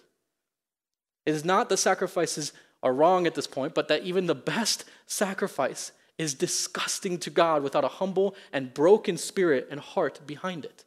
It 1.26 1.34
is 1.34 1.44
not 1.44 1.68
that 1.70 1.78
sacrifices 1.78 2.52
are 2.82 2.92
wrong 2.92 3.26
at 3.26 3.34
this 3.34 3.46
point, 3.46 3.74
but 3.74 3.88
that 3.88 4.02
even 4.02 4.26
the 4.26 4.34
best 4.34 4.84
sacrifice 5.06 5.92
is 6.18 6.34
disgusting 6.34 7.18
to 7.18 7.30
God 7.30 7.62
without 7.62 7.84
a 7.84 7.88
humble 7.88 8.34
and 8.52 8.72
broken 8.72 9.16
spirit 9.16 9.68
and 9.70 9.80
heart 9.80 10.20
behind 10.26 10.64
it. 10.64 10.84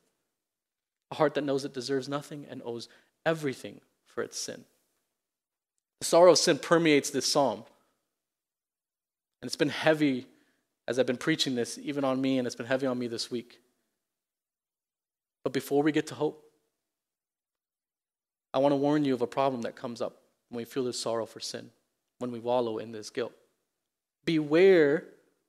A 1.12 1.16
heart 1.16 1.34
that 1.36 1.44
knows 1.44 1.66
it 1.66 1.74
deserves 1.74 2.08
nothing 2.08 2.46
and 2.50 2.62
owes 2.64 2.88
everything 3.26 3.82
for 4.06 4.24
its 4.24 4.40
sin. 4.40 4.64
The 6.00 6.06
sorrow 6.06 6.32
of 6.32 6.38
sin 6.38 6.60
permeates 6.60 7.10
this 7.10 7.30
psalm. 7.30 7.64
And 9.42 9.48
it's 9.48 9.56
been 9.56 9.70
heavy 9.70 10.28
as 10.88 10.98
I've 10.98 11.06
been 11.06 11.18
preaching 11.18 11.56
this, 11.56 11.78
even 11.78 12.04
on 12.04 12.22
me, 12.22 12.38
and 12.38 12.48
it's 12.48 12.56
been 12.56 12.66
heavy 12.66 12.88
on 12.88 12.98
me 12.98 13.08
this 13.08 13.30
week. 13.30 13.60
But 15.44 15.54
before 15.54 15.84
we 15.84 15.92
get 15.92 16.08
to 16.08 16.16
hope, 16.16 16.44
I 18.54 18.60
want 18.60 18.72
to 18.72 18.78
warn 18.78 19.04
you 19.04 19.14
of 19.14 19.22
a 19.22 19.28
problem 19.28 19.62
that 19.64 19.76
comes 19.76 20.02
up 20.02 20.22
when 20.50 20.58
we 20.58 20.66
feel 20.66 20.86
this 20.86 21.00
sorrow 21.00 21.26
for 21.26 21.40
sin, 21.40 21.70
when 22.20 22.32
we 22.32 22.40
wallow 22.40 22.78
in 22.78 22.92
this 22.92 23.10
guilt. 23.10 23.34
Beware 24.26 25.04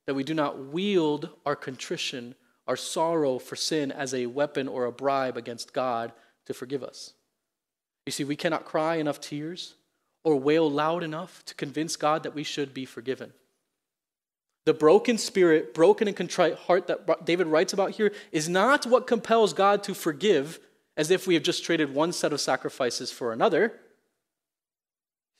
that 0.09 0.15
we 0.15 0.23
do 0.23 0.33
not 0.33 0.57
wield 0.57 1.29
our 1.45 1.55
contrition, 1.55 2.33
our 2.67 2.75
sorrow 2.75 3.37
for 3.37 3.55
sin, 3.55 3.91
as 3.91 4.11
a 4.11 4.25
weapon 4.25 4.67
or 4.67 4.85
a 4.85 4.91
bribe 4.91 5.37
against 5.37 5.71
God 5.71 6.11
to 6.47 6.53
forgive 6.55 6.81
us. 6.81 7.13
You 8.07 8.11
see, 8.11 8.23
we 8.23 8.35
cannot 8.35 8.65
cry 8.65 8.95
enough 8.95 9.21
tears 9.21 9.75
or 10.23 10.35
wail 10.35 10.67
loud 10.67 11.03
enough 11.03 11.45
to 11.45 11.53
convince 11.53 11.95
God 11.95 12.23
that 12.23 12.33
we 12.33 12.41
should 12.41 12.73
be 12.73 12.85
forgiven. 12.85 13.33
The 14.65 14.73
broken 14.73 15.19
spirit, 15.19 15.75
broken 15.75 16.07
and 16.07 16.17
contrite 16.17 16.55
heart 16.55 16.87
that 16.87 17.23
David 17.23 17.45
writes 17.45 17.73
about 17.73 17.91
here 17.91 18.11
is 18.31 18.49
not 18.49 18.87
what 18.87 19.05
compels 19.05 19.53
God 19.53 19.83
to 19.83 19.93
forgive 19.93 20.59
as 20.97 21.11
if 21.11 21.27
we 21.27 21.35
have 21.35 21.43
just 21.43 21.63
traded 21.63 21.93
one 21.93 22.13
set 22.13 22.33
of 22.33 22.41
sacrifices 22.41 23.11
for 23.11 23.31
another. 23.31 23.79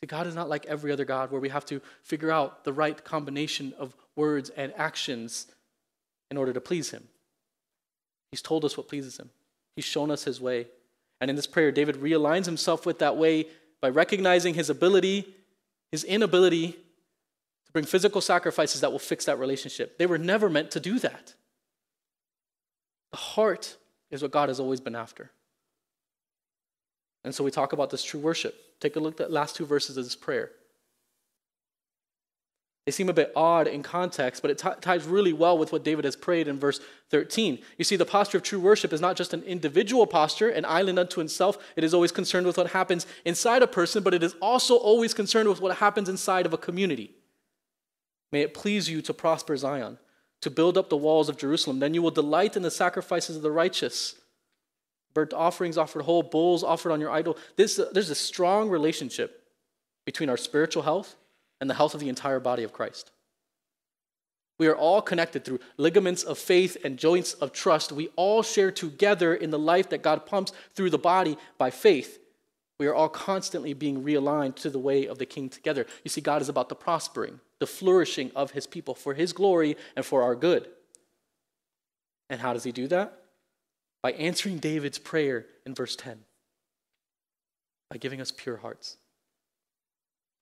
God 0.06 0.28
is 0.28 0.36
not 0.36 0.48
like 0.48 0.68
every 0.68 0.92
other 0.92 1.06
God 1.06 1.32
where 1.32 1.42
we 1.42 1.50
have 1.50 1.66
to 1.66 1.82
figure 2.04 2.32
out 2.32 2.64
the 2.66 2.72
right 2.72 3.04
combination 3.04 3.74
of 3.80 3.96
words 4.20 4.50
and 4.52 4.74
actions 4.78 5.48
in 6.30 6.38
order 6.38 6.54
to 6.54 6.62
please 6.62 6.92
Him. 6.92 7.08
He's 8.32 8.44
told 8.44 8.64
us 8.66 8.78
what 8.78 8.88
pleases 8.88 9.18
Him, 9.18 9.30
He's 9.76 9.86
shown 9.86 10.12
us 10.12 10.24
His 10.24 10.40
way. 10.40 10.68
And 11.22 11.30
in 11.30 11.36
this 11.36 11.48
prayer, 11.48 11.72
David 11.72 11.96
realigns 11.96 12.46
himself 12.46 12.86
with 12.86 13.00
that 13.00 13.18
way 13.18 13.48
by 13.82 13.90
recognizing 13.90 14.54
his 14.54 14.70
ability, 14.70 15.36
his 15.92 16.04
inability 16.04 16.72
to 16.72 17.72
bring 17.74 17.86
physical 17.86 18.22
sacrifices 18.22 18.82
that 18.82 18.92
will 18.92 19.00
fix 19.00 19.26
that 19.26 19.40
relationship. 19.40 19.98
They 19.98 20.06
were 20.06 20.18
never 20.18 20.50
meant 20.50 20.72
to 20.72 20.80
do 20.80 21.00
that. 21.00 21.34
The 23.12 23.18
heart 23.18 23.76
is 24.12 24.22
what 24.22 24.32
God 24.32 24.50
has 24.50 24.60
always 24.60 24.80
been 24.80 24.96
after. 24.96 25.32
And 27.24 27.36
so 27.36 27.44
we 27.44 27.52
talk 27.52 27.74
about 27.74 27.90
this 27.90 28.04
true 28.04 28.20
worship. 28.20 28.56
Take 28.80 28.96
a 28.96 29.00
look 29.00 29.20
at 29.20 29.28
the 29.28 29.34
last 29.34 29.56
two 29.56 29.66
verses 29.66 29.98
of 29.98 30.06
this 30.06 30.16
prayer. 30.16 30.52
They 32.90 32.94
seem 32.94 33.10
a 33.10 33.14
bit 33.14 33.32
odd 33.36 33.68
in 33.68 33.84
context, 33.84 34.42
but 34.42 34.50
it 34.50 34.58
t- 34.58 34.68
ties 34.82 35.06
really 35.06 35.32
well 35.32 35.56
with 35.60 35.72
what 35.72 35.84
David 35.84 36.06
has 36.06 36.16
prayed 36.16 36.48
in 36.48 36.58
verse 36.58 36.80
13. 37.12 37.60
You 37.78 37.86
see, 37.86 37.98
the 37.98 38.04
posture 38.04 38.38
of 38.38 38.44
true 38.44 38.60
worship 38.60 38.92
is 38.92 39.00
not 39.00 39.16
just 39.16 39.32
an 39.32 39.44
individual 39.44 40.08
posture, 40.08 40.50
an 40.50 40.66
island 40.66 40.98
unto 40.98 41.22
itself. 41.22 41.60
It 41.76 41.84
is 41.84 41.94
always 41.94 42.12
concerned 42.12 42.48
with 42.48 42.58
what 42.58 42.72
happens 42.72 43.06
inside 43.26 43.62
a 43.62 43.68
person, 43.68 44.02
but 44.02 44.16
it 44.16 44.24
is 44.24 44.34
also 44.42 44.76
always 44.76 45.14
concerned 45.14 45.48
with 45.50 45.62
what 45.62 45.78
happens 45.78 46.10
inside 46.10 46.48
of 46.48 46.54
a 46.54 46.58
community. 46.58 47.12
May 48.32 48.42
it 48.42 48.56
please 48.56 48.90
you 48.90 49.04
to 49.04 49.14
prosper 49.14 49.56
Zion, 49.56 50.00
to 50.42 50.50
build 50.50 50.76
up 50.76 50.90
the 50.90 50.98
walls 50.98 51.30
of 51.30 51.38
Jerusalem. 51.38 51.78
Then 51.78 51.94
you 51.94 52.02
will 52.02 52.10
delight 52.10 52.58
in 52.58 52.64
the 52.64 52.72
sacrifices 52.72 53.36
of 53.36 53.44
the 53.44 53.52
righteous 53.52 54.16
burnt 55.14 55.36
offerings 55.36 55.78
offered 55.78 56.02
whole, 56.06 56.24
bulls 56.24 56.64
offered 56.64 56.92
on 56.92 57.00
your 57.00 57.12
idol. 57.12 57.38
This, 57.56 57.78
uh, 57.78 57.92
there's 57.94 58.10
a 58.10 58.16
strong 58.16 58.68
relationship 58.68 59.44
between 60.06 60.28
our 60.28 60.38
spiritual 60.38 60.82
health 60.82 61.16
and 61.60 61.70
the 61.70 61.74
health 61.74 61.94
of 61.94 62.00
the 62.00 62.10
entire 62.10 62.40
body 62.40 62.64
of 62.64 62.74
Christ. 62.74 63.12
We 64.58 64.68
are 64.68 64.76
all 64.76 65.02
connected 65.02 65.46
through 65.46 65.60
ligaments 65.78 66.24
of 66.24 66.38
faith 66.38 66.78
and 66.84 66.98
joints 66.98 67.34
of 67.34 67.54
trust. 67.54 67.92
We 67.92 68.10
all 68.16 68.44
share 68.44 68.72
together 68.72 69.34
in 69.34 69.52
the 69.52 69.60
life 69.60 69.90
that 69.90 70.02
God 70.02 70.26
pumps 70.26 70.52
through 70.74 70.90
the 70.90 70.98
body 70.98 71.38
by 71.58 71.70
faith. 71.70 72.20
We 72.78 72.88
are 72.88 72.96
all 72.96 73.10
constantly 73.10 73.74
being 73.74 74.04
realigned 74.04 74.56
to 74.58 74.70
the 74.70 74.80
way 74.80 75.06
of 75.08 75.18
the 75.18 75.26
King 75.26 75.50
together. 75.50 75.86
You 76.04 76.10
see, 76.10 76.22
God 76.22 76.42
is 76.42 76.50
about 76.50 76.70
the 76.70 76.76
prospering, 76.76 77.40
the 77.60 77.68
flourishing 77.68 78.32
of 78.36 78.52
his 78.52 78.68
people 78.68 78.96
for 78.96 79.14
his 79.14 79.32
glory 79.32 79.78
and 79.96 80.06
for 80.06 80.24
our 80.24 80.36
good. 80.36 80.68
And 82.30 82.42
how 82.42 82.54
does 82.54 82.64
he 82.64 82.72
do 82.72 82.88
that? 82.88 83.20
by 84.02 84.12
answering 84.14 84.58
David's 84.58 84.98
prayer 84.98 85.46
in 85.66 85.76
verse 85.76 85.96
10 85.96 86.20
by 87.90 87.98
giving 87.98 88.22
us 88.22 88.32
pure 88.32 88.58
hearts. 88.58 88.98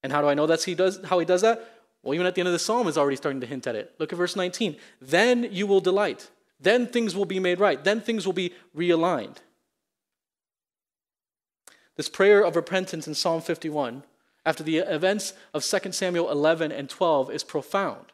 And 0.04 0.12
how 0.12 0.22
do 0.22 0.28
I 0.28 0.34
know 0.34 0.46
that's 0.46 0.66
he 0.66 0.76
does 0.76 1.00
how 1.06 1.20
he 1.20 1.26
does 1.26 1.42
that? 1.42 1.74
Well, 2.04 2.14
even 2.14 2.26
at 2.28 2.36
the 2.36 2.42
end 2.42 2.48
of 2.48 2.54
the 2.54 2.60
psalm 2.60 2.88
is 2.88 2.98
already 2.98 3.18
starting 3.18 3.42
to 3.42 3.48
hint 3.48 3.68
at 3.68 3.76
it. 3.76 3.94
Look 4.00 4.14
at 4.14 4.18
verse 4.18 4.36
19. 4.36 4.78
Then 5.02 5.48
you 5.52 5.68
will 5.68 5.82
delight. 5.82 6.30
Then 6.60 6.88
things 6.88 7.16
will 7.16 7.26
be 7.26 7.40
made 7.40 7.60
right. 7.60 7.84
Then 7.84 8.02
things 8.02 8.26
will 8.26 8.34
be 8.34 8.54
realigned. 8.76 9.38
This 11.98 12.10
prayer 12.10 12.46
of 12.46 12.56
repentance 12.56 13.08
in 13.08 13.16
Psalm 13.16 13.42
51, 13.42 14.04
after 14.46 14.64
the 14.64 14.78
events 14.78 15.34
of 15.54 15.66
2 15.66 15.92
Samuel 15.92 16.30
11 16.30 16.72
and 16.72 16.88
12, 16.90 17.32
is 17.32 17.44
profound. 17.44 18.06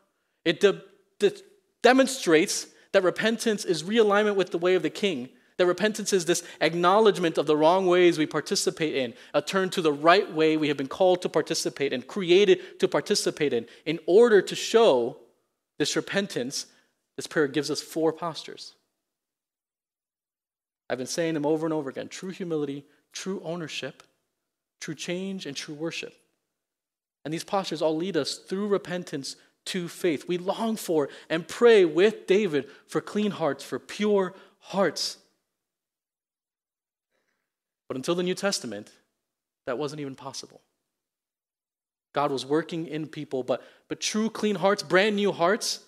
It 0.46 0.62
de- 0.62 0.82
de- 1.19 1.41
demonstrates 1.82 2.67
that 2.93 3.04
repentance 3.04 3.65
is 3.65 3.84
realignment 3.84 4.36
with 4.36 4.52
the 4.52 4.58
way 4.58 4.76
of 4.76 4.84
the 4.84 4.89
king. 4.89 5.30
That 5.58 5.66
repentance 5.66 6.13
is 6.13 6.26
this 6.26 6.44
acknowledgement 6.62 7.38
of 7.38 7.46
the 7.46 7.58
wrong 7.58 7.86
ways 7.86 8.18
we 8.18 8.26
participate 8.26 8.96
in, 8.96 9.13
a 9.34 9.42
turn 9.42 9.70
to 9.72 9.82
the 9.82 9.94
right 9.94 10.32
way 10.32 10.58
we 10.58 10.68
have 10.68 10.78
been 10.78 10.88
called 10.88 11.22
to 11.22 11.30
participate 11.30 11.94
and 11.94 12.08
created 12.08 12.80
to 12.80 12.88
participate 12.88 13.54
in. 13.54 13.68
In 13.86 14.00
order 14.08 14.42
to 14.42 14.56
show 14.56 15.18
this 15.78 15.96
repentance, 15.96 16.66
this 17.16 17.28
prayer 17.28 17.48
gives 17.48 17.70
us 17.70 17.82
four 17.82 18.12
postures. 18.12 18.74
I've 20.89 20.98
been 20.98 21.08
saying 21.08 21.36
them 21.36 21.46
over 21.46 21.66
and 21.66 21.74
over 21.74 21.89
again 21.89 22.08
true 22.08 22.32
humility, 22.32 22.86
true 23.12 23.42
ownership, 23.44 24.04
true 24.80 24.96
change, 24.96 25.46
and 25.46 25.56
true 25.56 25.76
worship. 25.76 26.13
And 27.26 27.34
these 27.34 27.44
postures 27.44 27.82
all 27.82 27.96
lead 27.96 28.18
us 28.18 28.38
through 28.38 28.68
repentance 28.68 29.36
to 29.66 29.88
faith. 29.88 30.28
We 30.28 30.38
long 30.38 30.76
for 30.76 31.10
and 31.30 31.48
pray 31.48 31.86
with 31.86 32.28
David 32.28 32.68
for 32.88 33.00
clean 33.00 33.32
hearts, 33.32 33.63
for 33.63 33.80
pure 33.80 34.34
hearts. 34.60 35.18
But 37.88 37.98
until 37.98 38.15
the 38.15 38.24
New 38.24 38.36
Testament, 38.36 38.91
that 39.65 39.78
wasn't 39.78 40.02
even 40.02 40.15
possible. 40.15 40.62
God 42.13 42.32
was 42.32 42.46
working 42.46 42.88
in 42.88 43.08
people, 43.08 43.43
but, 43.43 43.63
but 43.89 44.00
true 44.00 44.30
clean 44.30 44.56
hearts, 44.56 44.84
brand 44.84 45.15
new 45.15 45.32
hearts, 45.32 45.80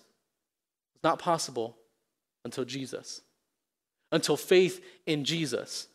was 0.94 1.02
not 1.02 1.18
possible 1.18 1.76
until 2.44 2.64
Jesus, 2.64 3.20
until 4.10 4.36
faith 4.36 4.84
in 5.06 5.24
Jesus. 5.24 5.86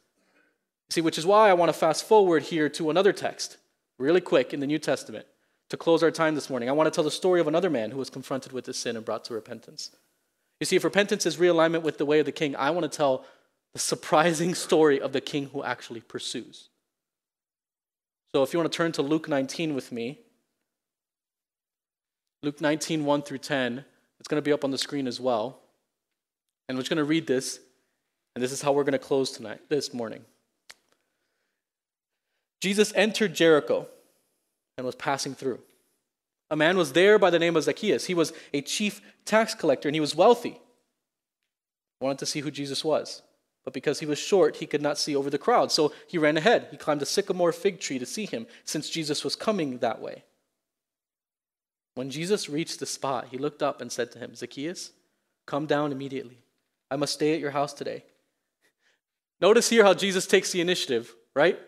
See, 0.90 1.02
which 1.02 1.18
is 1.18 1.26
why 1.26 1.50
I 1.50 1.54
want 1.54 1.70
to 1.70 1.78
fast 1.78 2.06
forward 2.06 2.44
here 2.44 2.70
to 2.70 2.90
another 2.90 3.14
text, 3.14 3.58
really 4.00 4.22
quick 4.22 4.54
in 4.54 4.60
the 4.60 4.68
New 4.68 4.80
Testament 4.80 5.26
to 5.72 5.78
close 5.78 6.04
our 6.04 6.12
time 6.12 6.36
this 6.36 6.50
morning, 6.50 6.68
I 6.68 6.74
want 6.74 6.88
to 6.88 6.92
tell 6.92 7.04
the 7.04 7.10
story 7.10 7.40
of 7.40 7.48
another 7.48 7.70
man 7.70 7.92
who 7.92 7.98
was 7.98 8.10
confronted 8.10 8.52
with 8.52 8.66
this 8.66 8.78
sin 8.78 8.98
and 8.98 9.06
brought 9.06 9.24
to 9.26 9.34
repentance. 9.34 9.90
You 10.60 10.66
see, 10.66 10.76
if 10.76 10.84
repentance 10.84 11.26
is 11.26 11.38
realignment 11.38 11.82
with 11.82 11.98
the 11.98 12.06
way 12.06 12.20
of 12.20 12.26
the 12.26 12.34
king, 12.34 12.58
I 12.58 12.72
want 12.72 12.84
to 12.92 12.96
tell 12.96 13.26
the 13.74 13.80
surprising 13.80 14.54
story 14.54 15.00
of 15.00 15.14
the 15.14 15.22
king 15.22 15.50
who 15.54 15.64
actually 15.64 16.02
pursues. 16.02 16.70
So 18.34 18.44
if 18.44 18.54
you 18.54 18.60
want 18.60 18.72
to 18.72 18.76
turn 18.76 18.92
to 18.94 19.02
Luke 19.02 19.28
19 19.28 19.76
with 19.76 19.92
me, 19.92 20.20
Luke 22.44 22.60
19, 22.62 23.06
1 23.06 23.22
through 23.22 23.38
10, 23.38 23.86
it's 24.20 24.28
going 24.28 24.42
to 24.42 24.46
be 24.46 24.54
up 24.54 24.64
on 24.64 24.72
the 24.72 24.78
screen 24.78 25.08
as 25.08 25.20
well. 25.20 25.60
And 26.68 26.78
we're 26.78 26.82
just 26.82 26.90
going 26.90 26.98
to 26.98 27.04
read 27.04 27.28
this, 27.28 27.60
and 28.36 28.44
this 28.44 28.52
is 28.52 28.62
how 28.62 28.72
we're 28.72 28.84
going 28.84 28.94
to 28.94 29.00
close 29.00 29.32
tonight, 29.32 29.60
this 29.70 29.94
morning. 29.94 30.24
Jesus 32.62 32.94
entered 32.96 33.34
Jericho 33.34 33.88
and 34.78 34.86
was 34.86 34.96
passing 34.96 35.36
through. 35.36 35.60
A 36.50 36.56
man 36.56 36.78
was 36.78 36.94
there 36.94 37.18
by 37.18 37.30
the 37.30 37.40
name 37.40 37.56
of 37.56 37.64
Zacchaeus. 37.64 38.06
He 38.06 38.14
was 38.14 38.34
a 38.54 38.62
chief 38.62 39.02
tax 39.26 39.54
collector 39.56 39.88
and 39.88 39.96
he 39.96 40.02
was 40.02 40.16
wealthy. 40.16 40.60
Wanted 42.00 42.20
to 42.20 42.26
see 42.26 42.42
who 42.42 42.52
Jesus 42.52 42.84
was. 42.84 43.22
But 43.64 43.74
because 43.74 44.00
he 44.00 44.06
was 44.06 44.18
short, 44.18 44.58
he 44.58 44.66
could 44.66 44.82
not 44.82 44.98
see 44.98 45.16
over 45.16 45.30
the 45.30 45.38
crowd. 45.38 45.72
So 45.72 45.94
he 46.08 46.18
ran 46.18 46.38
ahead. 46.38 46.68
He 46.72 46.78
climbed 46.78 47.02
a 47.02 47.06
sycamore 47.06 47.52
fig 47.52 47.80
tree 47.80 48.00
to 48.00 48.06
see 48.06 48.26
him, 48.26 48.48
since 48.66 48.90
Jesus 48.90 49.24
was 49.24 49.36
coming 49.36 49.78
that 49.78 50.02
way. 50.02 50.24
When 51.96 52.10
Jesus 52.10 52.50
reached 52.50 52.80
the 52.80 52.86
spot, 52.86 53.28
he 53.30 53.38
looked 53.38 53.62
up 53.62 53.82
and 53.82 53.92
said 53.92 54.12
to 54.14 54.20
him, 54.20 54.34
Zacchaeus, 54.34 54.92
come 55.46 55.66
down 55.66 55.92
immediately. 55.92 56.40
I 56.90 56.96
must 56.96 57.14
stay 57.14 57.34
at 57.34 57.40
your 57.40 57.52
house 57.52 57.74
today. 57.74 58.04
Notice 59.40 59.70
here 59.70 59.84
how 59.84 59.94
Jesus 59.94 60.26
takes 60.26 60.52
the 60.52 60.62
initiative, 60.62 61.14
right? 61.36 61.60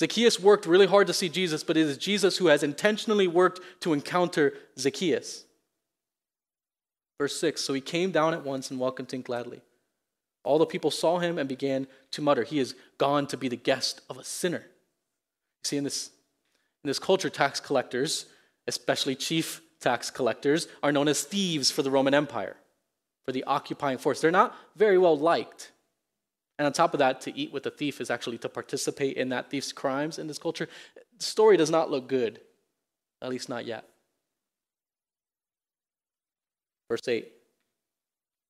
Zacchaeus 0.00 0.40
worked 0.40 0.64
really 0.64 0.86
hard 0.86 1.06
to 1.08 1.12
see 1.12 1.28
Jesus, 1.28 1.62
but 1.62 1.76
it 1.76 1.86
is 1.86 1.98
Jesus 1.98 2.38
who 2.38 2.46
has 2.46 2.62
intentionally 2.62 3.28
worked 3.28 3.60
to 3.80 3.92
encounter 3.92 4.54
Zacchaeus. 4.78 5.44
Verse 7.18 7.38
6 7.38 7.60
So 7.60 7.74
he 7.74 7.82
came 7.82 8.10
down 8.10 8.32
at 8.32 8.44
once 8.44 8.70
and 8.70 8.80
welcomed 8.80 9.12
him 9.12 9.20
gladly. 9.20 9.60
All 10.42 10.58
the 10.58 10.66
people 10.66 10.90
saw 10.90 11.18
him 11.18 11.38
and 11.38 11.48
began 11.48 11.86
to 12.12 12.22
mutter, 12.22 12.44
He 12.44 12.58
is 12.58 12.74
gone 12.98 13.26
to 13.28 13.36
be 13.36 13.48
the 13.48 13.56
guest 13.56 14.00
of 14.08 14.18
a 14.18 14.24
sinner. 14.24 14.64
See, 15.64 15.76
in 15.76 15.84
this, 15.84 16.10
in 16.82 16.88
this 16.88 16.98
culture, 16.98 17.28
tax 17.28 17.60
collectors, 17.60 18.26
especially 18.66 19.14
chief 19.14 19.60
tax 19.80 20.10
collectors, 20.10 20.68
are 20.82 20.92
known 20.92 21.08
as 21.08 21.22
thieves 21.22 21.70
for 21.70 21.82
the 21.82 21.90
Roman 21.90 22.14
Empire, 22.14 22.56
for 23.26 23.32
the 23.32 23.44
occupying 23.44 23.98
force. 23.98 24.20
They're 24.20 24.30
not 24.30 24.56
very 24.76 24.96
well 24.96 25.18
liked. 25.18 25.72
And 26.58 26.66
on 26.66 26.72
top 26.72 26.94
of 26.94 26.98
that, 26.98 27.20
to 27.22 27.36
eat 27.36 27.52
with 27.52 27.66
a 27.66 27.70
thief 27.70 28.00
is 28.00 28.10
actually 28.10 28.38
to 28.38 28.48
participate 28.48 29.16
in 29.16 29.30
that 29.30 29.50
thief's 29.50 29.72
crimes 29.72 30.18
in 30.18 30.26
this 30.26 30.38
culture. 30.38 30.68
The 31.18 31.24
story 31.24 31.56
does 31.56 31.70
not 31.70 31.90
look 31.90 32.08
good, 32.08 32.40
at 33.22 33.30
least 33.30 33.48
not 33.48 33.66
yet. 33.66 33.84
Verse 36.88 37.06
8 37.06 37.30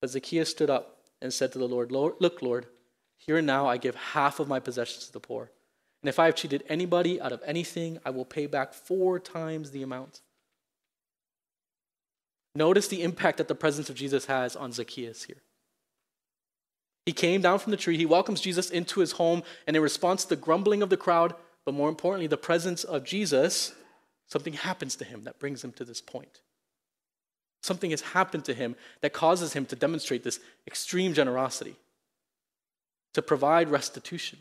But 0.01 0.11
Zacchaeus 0.11 0.51
stood 0.51 0.71
up 0.71 1.00
and 1.21 1.33
said 1.33 1.53
to 1.53 1.59
the 1.59 1.69
Lord, 1.69 1.93
Look, 1.93 2.43
Lord, 2.43 2.67
here 3.17 3.37
and 3.37 3.47
now 3.47 3.67
I 3.67 3.77
give 3.77 3.95
half 3.95 4.41
of 4.41 4.49
my 4.49 4.61
possessions 4.61 5.07
to 5.07 5.13
the 5.13 5.21
poor. 5.21 5.51
And 6.03 6.09
if 6.09 6.19
I 6.19 6.27
have 6.27 6.35
cheated 6.35 6.65
anybody 6.69 7.21
out 7.21 7.33
of 7.33 7.43
anything, 7.45 7.99
I 8.05 8.11
will 8.11 8.25
pay 8.25 8.47
back 8.47 8.73
four 8.73 9.19
times 9.19 9.71
the 9.71 9.83
amount. 9.83 10.21
Notice 12.55 12.89
the 12.89 13.03
impact 13.03 13.39
that 13.39 13.49
the 13.49 13.55
presence 13.55 13.91
of 13.91 13.97
Jesus 13.97 14.27
has 14.27 14.57
on 14.57 14.73
Zacchaeus 14.73 15.25
here. 15.25 15.43
He 17.07 17.13
came 17.13 17.41
down 17.41 17.59
from 17.59 17.71
the 17.71 17.77
tree, 17.77 17.97
he 17.97 18.07
welcomes 18.07 18.41
Jesus 18.41 18.71
into 18.71 19.01
his 19.01 19.13
home, 19.13 19.43
and 19.67 19.77
in 19.77 19.83
response 19.83 20.25
to 20.25 20.31
the 20.31 20.37
grumbling 20.37 20.83
of 20.83 20.91
the 20.91 20.97
crowd, 20.97 21.35
but 21.65 21.75
more 21.75 21.89
importantly, 21.89 22.27
the 22.27 22.37
presence 22.37 22.85
of 22.85 23.05
Jesus, 23.05 23.75
something 24.27 24.55
happens 24.55 24.97
to 24.97 25.05
him 25.05 25.25
that 25.25 25.39
brings 25.39 25.63
him 25.63 25.73
to 25.73 25.85
this 25.85 26.01
point. 26.01 26.41
Something 27.63 27.91
has 27.91 28.01
happened 28.01 28.45
to 28.47 28.55
him 28.55 28.75
that 29.03 29.13
causes 29.13 29.53
him 29.53 29.67
to 29.67 29.77
demonstrate 29.77 30.25
this 30.25 30.41
extreme 30.67 31.13
generosity, 31.13 31.77
to 33.13 33.23
provide 33.23 33.71
restitution. 33.71 34.39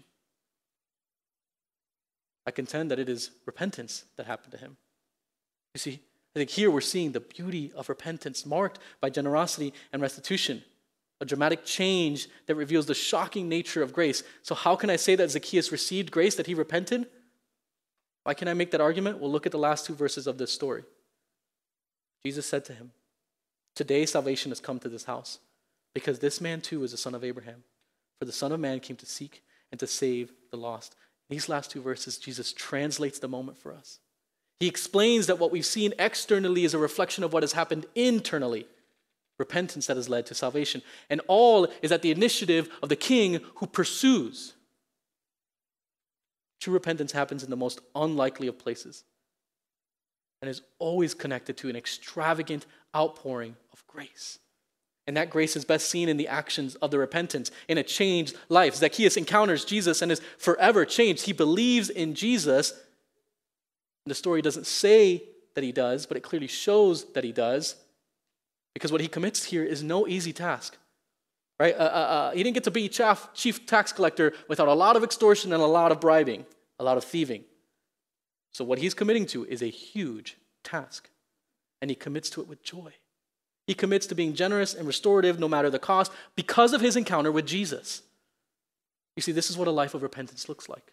I 2.45 2.51
contend 2.51 2.89
that 2.91 2.99
it 2.99 3.09
is 3.09 3.31
repentance 3.45 4.05
that 4.15 4.25
happened 4.25 4.53
to 4.53 4.57
him. 4.57 4.77
You 5.73 5.79
see, 5.79 5.99
I 6.35 6.39
think 6.39 6.49
here 6.49 6.71
we're 6.71 6.81
seeing 6.81 7.11
the 7.11 7.19
beauty 7.19 7.71
of 7.75 7.89
repentance 7.89 8.45
marked 8.45 8.79
by 9.01 9.09
generosity 9.09 9.73
and 9.91 10.01
restitution, 10.01 10.63
a 11.19 11.25
dramatic 11.25 11.65
change 11.65 12.27
that 12.47 12.55
reveals 12.55 12.85
the 12.85 12.93
shocking 12.93 13.49
nature 13.49 13.83
of 13.83 13.93
grace. 13.93 14.23
So, 14.43 14.55
how 14.55 14.75
can 14.75 14.89
I 14.89 14.95
say 14.95 15.15
that 15.15 15.31
Zacchaeus 15.31 15.71
received 15.71 16.11
grace, 16.11 16.35
that 16.35 16.47
he 16.47 16.53
repented? 16.53 17.07
Why 18.23 18.33
can 18.33 18.47
I 18.47 18.53
make 18.53 18.71
that 18.71 18.81
argument? 18.81 19.19
Well, 19.19 19.31
look 19.31 19.45
at 19.45 19.51
the 19.51 19.57
last 19.57 19.85
two 19.85 19.95
verses 19.95 20.27
of 20.27 20.37
this 20.37 20.51
story. 20.51 20.83
Jesus 22.23 22.45
said 22.45 22.65
to 22.65 22.73
him, 22.73 22.91
Today 23.79 24.05
salvation 24.05 24.51
has 24.51 24.59
come 24.59 24.77
to 24.79 24.89
this 24.89 25.05
house, 25.05 25.39
because 25.93 26.19
this 26.19 26.41
man 26.41 26.59
too 26.59 26.83
is 26.83 26.91
a 26.91 26.97
son 26.97 27.15
of 27.15 27.23
Abraham. 27.23 27.63
For 28.19 28.25
the 28.25 28.33
Son 28.33 28.51
of 28.51 28.59
Man 28.59 28.81
came 28.81 28.97
to 28.97 29.05
seek 29.05 29.41
and 29.71 29.79
to 29.79 29.87
save 29.87 30.33
the 30.51 30.57
lost. 30.57 30.97
In 31.29 31.37
these 31.37 31.47
last 31.47 31.71
two 31.71 31.81
verses, 31.81 32.17
Jesus 32.17 32.51
translates 32.51 33.19
the 33.19 33.29
moment 33.29 33.57
for 33.57 33.73
us. 33.73 33.99
He 34.59 34.67
explains 34.67 35.27
that 35.27 35.39
what 35.39 35.53
we've 35.53 35.65
seen 35.65 35.93
externally 35.97 36.65
is 36.65 36.73
a 36.73 36.77
reflection 36.77 37.23
of 37.23 37.31
what 37.31 37.41
has 37.41 37.53
happened 37.53 37.85
internally 37.95 38.67
repentance 39.37 39.87
that 39.87 39.95
has 39.95 40.09
led 40.09 40.25
to 40.25 40.35
salvation. 40.35 40.81
And 41.09 41.21
all 41.29 41.69
is 41.81 41.93
at 41.93 42.01
the 42.01 42.11
initiative 42.11 42.67
of 42.83 42.89
the 42.89 42.97
king 42.97 43.39
who 43.55 43.65
pursues. 43.65 44.55
True 46.59 46.73
repentance 46.73 47.13
happens 47.13 47.45
in 47.45 47.49
the 47.49 47.55
most 47.55 47.79
unlikely 47.95 48.47
of 48.47 48.59
places 48.59 49.05
and 50.41 50.49
is 50.49 50.61
always 50.79 51.13
connected 51.13 51.57
to 51.57 51.69
an 51.69 51.75
extravagant 51.75 52.65
outpouring 52.95 53.55
of 53.73 53.85
grace. 53.87 54.39
And 55.07 55.17
that 55.17 55.31
grace 55.31 55.55
is 55.55 55.65
best 55.65 55.89
seen 55.89 56.07
in 56.07 56.17
the 56.17 56.27
actions 56.27 56.75
of 56.75 56.91
the 56.91 56.99
repentance, 56.99 57.49
in 57.67 57.77
a 57.77 57.83
changed 57.83 58.35
life. 58.47 58.75
Zacchaeus 58.75 59.17
encounters 59.17 59.65
Jesus 59.65 60.01
and 60.01 60.11
is 60.11 60.21
forever 60.37 60.85
changed. 60.85 61.25
He 61.25 61.33
believes 61.33 61.89
in 61.89 62.13
Jesus. 62.13 62.73
The 64.05 64.15
story 64.15 64.41
doesn't 64.41 64.67
say 64.67 65.23
that 65.55 65.63
he 65.63 65.71
does, 65.71 66.05
but 66.05 66.15
it 66.15 66.21
clearly 66.21 66.47
shows 66.47 67.11
that 67.13 67.23
he 67.23 67.31
does, 67.31 67.75
because 68.73 68.91
what 68.91 69.01
he 69.01 69.07
commits 69.07 69.45
here 69.45 69.63
is 69.63 69.81
no 69.81 70.07
easy 70.07 70.31
task. 70.31 70.77
Right? 71.59 71.75
Uh, 71.75 71.79
uh, 71.79 71.81
uh, 71.83 72.31
he 72.31 72.43
didn't 72.43 72.53
get 72.53 72.63
to 72.65 72.71
be 72.71 72.87
chief 72.87 73.65
tax 73.65 73.91
collector 73.91 74.33
without 74.47 74.67
a 74.67 74.73
lot 74.73 74.95
of 74.95 75.03
extortion 75.03 75.51
and 75.51 75.61
a 75.61 75.65
lot 75.65 75.91
of 75.91 75.99
bribing, 75.99 76.45
a 76.77 76.83
lot 76.83 76.97
of 76.97 77.03
thieving. 77.03 77.43
So, 78.51 78.63
what 78.65 78.79
he's 78.79 78.93
committing 78.93 79.25
to 79.27 79.45
is 79.45 79.61
a 79.61 79.67
huge 79.67 80.37
task, 80.63 81.09
and 81.81 81.89
he 81.91 81.95
commits 81.95 82.29
to 82.31 82.41
it 82.41 82.47
with 82.47 82.63
joy. 82.63 82.93
He 83.67 83.73
commits 83.73 84.07
to 84.07 84.15
being 84.15 84.33
generous 84.33 84.73
and 84.73 84.87
restorative 84.87 85.39
no 85.39 85.47
matter 85.47 85.69
the 85.69 85.79
cost 85.79 86.11
because 86.35 86.73
of 86.73 86.81
his 86.81 86.95
encounter 86.95 87.31
with 87.31 87.45
Jesus. 87.45 88.01
You 89.15 89.21
see, 89.21 89.31
this 89.31 89.49
is 89.49 89.57
what 89.57 89.67
a 89.67 89.71
life 89.71 89.93
of 89.93 90.01
repentance 90.01 90.49
looks 90.49 90.67
like 90.67 90.91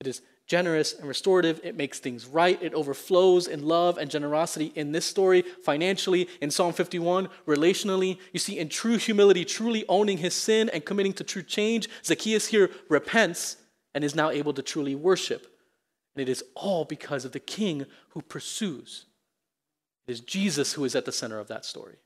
it 0.00 0.06
is 0.08 0.22
generous 0.46 0.92
and 0.92 1.08
restorative. 1.08 1.60
It 1.64 1.76
makes 1.76 1.98
things 1.98 2.26
right. 2.26 2.62
It 2.62 2.74
overflows 2.74 3.46
in 3.46 3.66
love 3.66 3.96
and 3.96 4.10
generosity 4.10 4.72
in 4.74 4.92
this 4.92 5.06
story, 5.06 5.42
financially, 5.62 6.28
in 6.40 6.50
Psalm 6.50 6.72
51, 6.72 7.28
relationally. 7.46 8.18
You 8.32 8.38
see, 8.38 8.58
in 8.58 8.68
true 8.68 8.98
humility, 8.98 9.44
truly 9.44 9.84
owning 9.88 10.18
his 10.18 10.34
sin 10.34 10.68
and 10.70 10.84
committing 10.84 11.14
to 11.14 11.24
true 11.24 11.42
change, 11.42 11.88
Zacchaeus 12.04 12.48
here 12.48 12.70
repents 12.88 13.56
and 13.94 14.04
is 14.04 14.14
now 14.14 14.30
able 14.30 14.52
to 14.52 14.62
truly 14.62 14.94
worship. 14.94 15.53
And 16.14 16.22
it 16.22 16.30
is 16.30 16.44
all 16.54 16.84
because 16.84 17.24
of 17.24 17.32
the 17.32 17.40
king 17.40 17.86
who 18.10 18.22
pursues. 18.22 19.06
It 20.06 20.12
is 20.12 20.20
Jesus 20.20 20.74
who 20.74 20.84
is 20.84 20.94
at 20.94 21.04
the 21.04 21.12
center 21.12 21.38
of 21.38 21.48
that 21.48 21.64
story. 21.64 21.96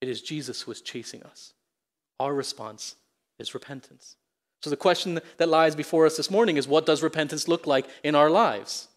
It 0.00 0.08
is 0.08 0.22
Jesus 0.22 0.62
who 0.62 0.70
is 0.70 0.80
chasing 0.80 1.22
us. 1.22 1.52
Our 2.20 2.34
response 2.34 2.96
is 3.38 3.54
repentance. 3.54 4.16
So, 4.62 4.70
the 4.70 4.76
question 4.76 5.20
that 5.36 5.48
lies 5.48 5.76
before 5.76 6.06
us 6.06 6.16
this 6.16 6.30
morning 6.30 6.56
is 6.56 6.66
what 6.66 6.86
does 6.86 7.02
repentance 7.02 7.46
look 7.46 7.66
like 7.66 7.86
in 8.02 8.14
our 8.14 8.30
lives? 8.30 8.88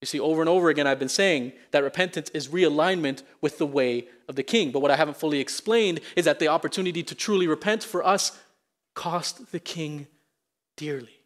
You 0.00 0.06
see, 0.06 0.20
over 0.20 0.42
and 0.42 0.50
over 0.50 0.68
again, 0.68 0.86
I've 0.86 0.98
been 0.98 1.08
saying 1.08 1.52
that 1.70 1.82
repentance 1.82 2.28
is 2.30 2.48
realignment 2.48 3.22
with 3.40 3.56
the 3.56 3.66
way 3.66 4.08
of 4.28 4.36
the 4.36 4.42
king. 4.42 4.70
But 4.70 4.80
what 4.80 4.90
I 4.90 4.96
haven't 4.96 5.16
fully 5.16 5.40
explained 5.40 6.00
is 6.14 6.26
that 6.26 6.40
the 6.40 6.48
opportunity 6.48 7.02
to 7.02 7.14
truly 7.14 7.46
repent 7.46 7.82
for 7.82 8.04
us 8.04 8.38
cost 8.94 9.50
the 9.50 9.60
king 9.60 10.06
dearly. 10.76 11.23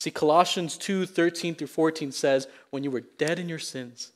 See, 0.00 0.10
Colossians 0.10 0.76
2 0.76 1.06
13 1.06 1.54
through 1.54 1.66
14 1.66 2.12
says, 2.12 2.46
When 2.70 2.84
you 2.84 2.90
were 2.90 3.00
dead 3.00 3.38
in 3.38 3.48
your 3.48 3.58
sins, 3.58 4.12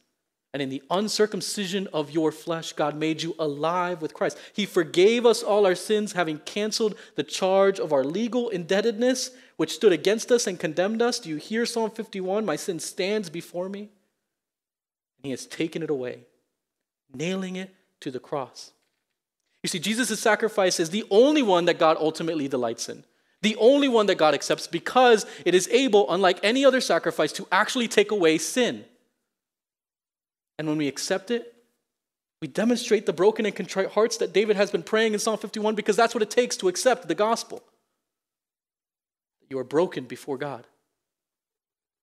and 0.52 0.60
in 0.60 0.68
the 0.68 0.82
uncircumcision 0.90 1.88
of 1.94 2.10
your 2.10 2.30
flesh, 2.30 2.74
God 2.74 2.94
made 2.94 3.22
you 3.22 3.34
alive 3.38 4.02
with 4.02 4.12
Christ. 4.12 4.36
He 4.52 4.66
forgave 4.66 5.24
us 5.24 5.42
all 5.42 5.64
our 5.64 5.74
sins, 5.74 6.12
having 6.12 6.38
canceled 6.40 6.94
the 7.16 7.22
charge 7.22 7.80
of 7.80 7.92
our 7.92 8.04
legal 8.04 8.50
indebtedness, 8.50 9.30
which 9.56 9.72
stood 9.72 9.92
against 9.92 10.30
us 10.30 10.46
and 10.46 10.60
condemned 10.60 11.00
us. 11.00 11.18
Do 11.18 11.30
you 11.30 11.36
hear 11.36 11.64
Psalm 11.64 11.90
51? 11.90 12.44
My 12.44 12.56
sin 12.56 12.80
stands 12.80 13.30
before 13.30 13.70
me. 13.70 13.80
And 13.80 15.24
He 15.24 15.30
has 15.30 15.46
taken 15.46 15.82
it 15.82 15.90
away, 15.90 16.26
nailing 17.14 17.56
it 17.56 17.74
to 18.00 18.10
the 18.10 18.20
cross. 18.20 18.72
You 19.62 19.68
see, 19.68 19.78
Jesus' 19.78 20.20
sacrifice 20.20 20.78
is 20.78 20.90
the 20.90 21.04
only 21.10 21.42
one 21.42 21.64
that 21.64 21.78
God 21.78 21.96
ultimately 21.98 22.46
delights 22.46 22.90
in 22.90 23.04
the 23.42 23.56
only 23.56 23.88
one 23.88 24.06
that 24.06 24.16
God 24.16 24.34
accepts 24.34 24.66
because 24.66 25.26
it 25.44 25.54
is 25.54 25.68
able, 25.70 26.10
unlike 26.10 26.38
any 26.42 26.64
other 26.64 26.80
sacrifice, 26.80 27.32
to 27.32 27.46
actually 27.52 27.88
take 27.88 28.10
away 28.10 28.38
sin. 28.38 28.84
And 30.58 30.68
when 30.68 30.78
we 30.78 30.88
accept 30.88 31.30
it, 31.30 31.52
we 32.40 32.48
demonstrate 32.48 33.06
the 33.06 33.12
broken 33.12 33.46
and 33.46 33.54
contrite 33.54 33.90
hearts 33.90 34.16
that 34.18 34.32
David 34.32 34.56
has 34.56 34.70
been 34.70 34.82
praying 34.82 35.12
in 35.12 35.18
Psalm 35.18 35.38
51 35.38 35.74
because 35.74 35.96
that's 35.96 36.14
what 36.14 36.22
it 36.22 36.30
takes 36.30 36.56
to 36.58 36.68
accept 36.68 37.08
the 37.08 37.14
gospel. 37.14 37.62
You 39.48 39.58
are 39.58 39.64
broken 39.64 40.04
before 40.04 40.38
God. 40.38 40.66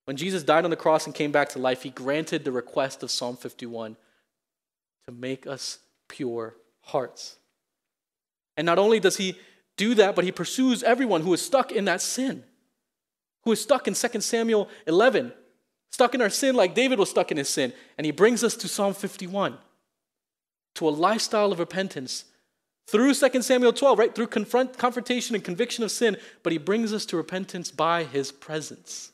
When 0.05 0.17
Jesus 0.17 0.43
died 0.43 0.63
on 0.63 0.69
the 0.71 0.75
cross 0.75 1.05
and 1.05 1.15
came 1.15 1.31
back 1.31 1.49
to 1.49 1.59
life, 1.59 1.83
he 1.83 1.89
granted 1.89 2.43
the 2.43 2.51
request 2.51 3.03
of 3.03 3.11
Psalm 3.11 3.37
51 3.37 3.95
to 5.05 5.11
make 5.11 5.45
us 5.45 5.79
pure 6.07 6.55
hearts. 6.81 7.37
And 8.57 8.65
not 8.65 8.79
only 8.79 8.99
does 8.99 9.17
he 9.17 9.37
do 9.79 9.95
that, 9.95 10.15
but 10.15 10.25
he 10.25 10.31
pursues 10.31 10.83
everyone 10.83 11.21
who 11.21 11.33
is 11.33 11.41
stuck 11.41 11.71
in 11.71 11.85
that 11.85 12.01
sin, 12.01 12.43
who 13.43 13.51
is 13.51 13.61
stuck 13.61 13.87
in 13.87 13.95
2 13.95 14.21
Samuel 14.21 14.67
11, 14.85 15.31
stuck 15.89 16.13
in 16.13 16.21
our 16.21 16.29
sin 16.29 16.55
like 16.55 16.75
David 16.75 16.99
was 16.99 17.09
stuck 17.09 17.31
in 17.31 17.37
his 17.37 17.49
sin. 17.49 17.73
And 17.97 18.05
he 18.05 18.11
brings 18.11 18.43
us 18.43 18.55
to 18.57 18.67
Psalm 18.67 18.93
51, 18.93 19.57
to 20.75 20.87
a 20.87 20.91
lifestyle 20.91 21.51
of 21.51 21.59
repentance 21.59 22.25
through 22.87 23.13
2 23.13 23.41
Samuel 23.41 23.73
12, 23.73 23.97
right? 23.97 24.13
Through 24.13 24.27
confront, 24.27 24.77
confrontation 24.77 25.33
and 25.33 25.43
conviction 25.43 25.83
of 25.83 25.91
sin, 25.91 26.17
but 26.43 26.51
he 26.51 26.57
brings 26.57 26.93
us 26.93 27.05
to 27.07 27.17
repentance 27.17 27.71
by 27.71 28.03
his 28.03 28.31
presence. 28.31 29.11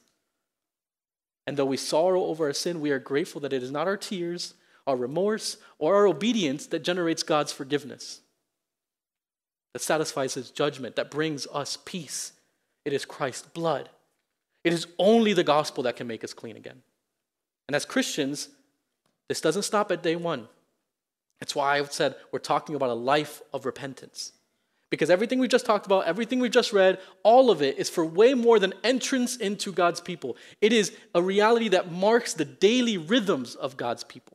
And 1.46 1.56
though 1.56 1.66
we 1.66 1.78
sorrow 1.78 2.24
over 2.24 2.48
our 2.48 2.54
sin, 2.54 2.82
we 2.82 2.90
are 2.90 3.00
grateful 3.00 3.40
that 3.42 3.54
it 3.54 3.62
is 3.62 3.72
not 3.72 3.88
our 3.88 3.98
tears 3.98 4.56
our 4.88 4.96
remorse, 4.96 5.58
or 5.80 5.96
our 5.96 6.08
obedience 6.08 6.68
that 6.68 6.84
generates 6.84 7.24
God's 7.24 7.52
forgiveness, 7.52 8.22
that 9.76 9.82
satisfies 9.82 10.36
his 10.36 10.52
judgment, 10.52 10.96
that 10.96 11.12
brings 11.12 11.48
us 11.52 11.78
peace. 11.84 12.32
It 12.86 12.94
is 12.94 13.04
Christ's 13.04 13.50
blood. 13.50 13.90
It 14.64 14.72
is 14.72 14.88
only 14.98 15.34
the 15.34 15.44
gospel 15.44 15.84
that 15.84 15.98
can 15.98 16.08
make 16.08 16.24
us 16.24 16.34
clean 16.34 16.56
again. 16.56 16.82
And 17.68 17.76
as 17.76 17.84
Christians, 17.84 18.48
this 19.28 19.42
doesn't 19.42 19.64
stop 19.64 19.92
at 19.92 20.02
day 20.02 20.16
one. 20.16 20.48
That's 21.42 21.58
why 21.58 21.78
I 21.78 21.84
said 21.84 22.16
we're 22.32 22.40
talking 22.40 22.78
about 22.78 22.90
a 22.90 22.94
life 22.94 23.42
of 23.52 23.66
repentance. 23.66 24.32
Because 24.92 25.10
everything 25.10 25.40
we 25.40 25.50
just 25.50 25.66
talked 25.66 25.86
about, 25.86 26.06
everything 26.06 26.40
we 26.40 26.48
just 26.48 26.72
read, 26.72 26.98
all 27.24 27.52
of 27.52 27.62
it 27.62 27.78
is 27.78 27.90
for 27.90 28.06
way 28.06 28.34
more 28.34 28.60
than 28.60 28.74
entrance 28.82 29.36
into 29.36 29.74
God's 29.74 30.00
people. 30.00 30.38
It 30.62 30.72
is 30.72 30.96
a 31.14 31.22
reality 31.22 31.68
that 31.68 31.92
marks 31.92 32.34
the 32.34 32.46
daily 32.46 32.98
rhythms 32.98 33.56
of 33.56 33.76
God's 33.76 34.06
people. 34.06 34.35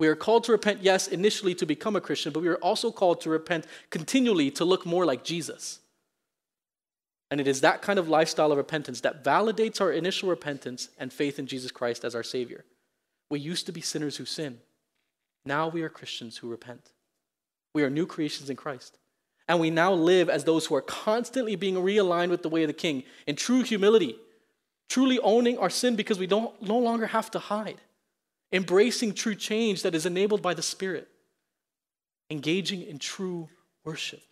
We 0.00 0.08
are 0.08 0.16
called 0.16 0.44
to 0.44 0.52
repent, 0.52 0.82
yes, 0.82 1.08
initially 1.08 1.54
to 1.56 1.66
become 1.66 1.94
a 1.94 2.00
Christian, 2.00 2.32
but 2.32 2.40
we 2.40 2.48
are 2.48 2.56
also 2.56 2.90
called 2.90 3.20
to 3.20 3.30
repent 3.30 3.66
continually 3.90 4.50
to 4.52 4.64
look 4.64 4.86
more 4.86 5.04
like 5.04 5.24
Jesus. 5.24 5.80
And 7.30 7.38
it 7.38 7.46
is 7.46 7.60
that 7.60 7.82
kind 7.82 7.98
of 7.98 8.08
lifestyle 8.08 8.50
of 8.50 8.56
repentance 8.56 9.02
that 9.02 9.22
validates 9.22 9.78
our 9.78 9.92
initial 9.92 10.30
repentance 10.30 10.88
and 10.98 11.12
faith 11.12 11.38
in 11.38 11.46
Jesus 11.46 11.70
Christ 11.70 12.02
as 12.02 12.14
our 12.14 12.22
Savior. 12.22 12.64
We 13.30 13.40
used 13.40 13.66
to 13.66 13.72
be 13.72 13.82
sinners 13.82 14.16
who 14.16 14.24
sin. 14.24 14.60
Now 15.44 15.68
we 15.68 15.82
are 15.82 15.90
Christians 15.90 16.38
who 16.38 16.48
repent. 16.48 16.92
We 17.74 17.84
are 17.84 17.90
new 17.90 18.06
creations 18.06 18.48
in 18.48 18.56
Christ. 18.56 18.96
And 19.48 19.60
we 19.60 19.68
now 19.68 19.92
live 19.92 20.30
as 20.30 20.44
those 20.44 20.64
who 20.64 20.76
are 20.76 20.82
constantly 20.82 21.56
being 21.56 21.74
realigned 21.74 22.30
with 22.30 22.42
the 22.42 22.48
way 22.48 22.62
of 22.62 22.68
the 22.68 22.72
King 22.72 23.04
in 23.26 23.36
true 23.36 23.62
humility, 23.62 24.16
truly 24.88 25.18
owning 25.18 25.58
our 25.58 25.70
sin 25.70 25.94
because 25.94 26.18
we 26.18 26.26
don't 26.26 26.60
no 26.62 26.78
longer 26.78 27.06
have 27.06 27.30
to 27.32 27.38
hide, 27.38 27.82
embracing 28.52 29.14
true 29.14 29.34
change 29.34 29.82
that 29.82 29.94
is 29.94 30.06
enabled 30.06 30.42
by 30.42 30.54
the 30.54 30.62
Spirit, 30.62 31.08
engaging 32.30 32.82
in 32.82 32.98
true 32.98 33.48
worship. 33.84 34.22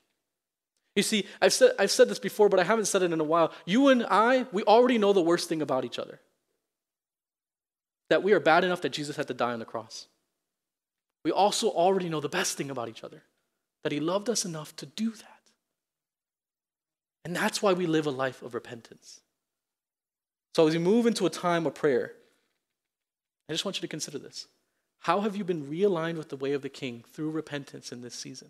You 0.97 1.03
see, 1.03 1.27
I've 1.41 1.53
said, 1.53 1.73
I've 1.79 1.91
said 1.91 2.09
this 2.09 2.19
before, 2.19 2.49
but 2.49 2.59
I 2.59 2.65
haven't 2.65 2.87
said 2.87 3.03
it 3.03 3.13
in 3.13 3.21
a 3.21 3.25
while. 3.25 3.53
You 3.65 3.89
and 3.89 4.05
I, 4.11 4.47
we 4.51 4.65
already 4.65 4.99
know 4.99 5.13
the 5.13 5.21
worst 5.21 5.49
thing 5.49 5.63
about 5.63 5.85
each 5.85 5.99
other 5.99 6.21
that 8.11 8.23
we 8.23 8.33
are 8.33 8.41
bad 8.41 8.65
enough 8.65 8.81
that 8.81 8.89
Jesus 8.89 9.17
had 9.17 9.29
to 9.29 9.35
die 9.35 9.53
on 9.53 9.59
the 9.59 9.65
cross. 9.65 10.09
We 11.25 11.31
also 11.31 11.69
already 11.69 12.09
know 12.09 12.21
the 12.21 12.29
best 12.29 12.57
thing 12.57 12.71
about 12.71 12.89
each 12.89 13.05
other 13.05 13.23
that 13.85 13.93
he 13.93 14.01
loved 14.01 14.29
us 14.29 14.45
enough 14.45 14.75
to 14.77 14.87
do 14.87 15.11
that. 15.11 15.39
And 17.25 17.37
that's 17.37 17.63
why 17.63 17.75
we 17.75 17.87
live 17.87 18.07
a 18.07 18.11
life 18.11 18.43
of 18.43 18.55
repentance. 18.55 19.21
So, 20.55 20.67
as 20.67 20.73
we 20.73 20.81
move 20.81 21.07
into 21.07 21.27
a 21.27 21.31
time 21.31 21.67
of 21.67 21.75
prayer, 21.75 22.15
I 23.49 23.53
just 23.53 23.65
want 23.65 23.79
you 23.79 23.81
to 23.83 23.89
consider 23.89 24.19
this. 24.19 24.47
How 25.01 25.21
have 25.21 25.37
you 25.37 25.45
been 25.45 25.67
realigned 25.67 26.17
with 26.17 26.29
the 26.29 26.37
way 26.37 26.53
of 26.53 26.63
the 26.63 26.69
King 26.69 27.05
through 27.13 27.31
repentance 27.31 27.93
in 27.93 28.03
this 28.03 28.15
season? 28.15 28.49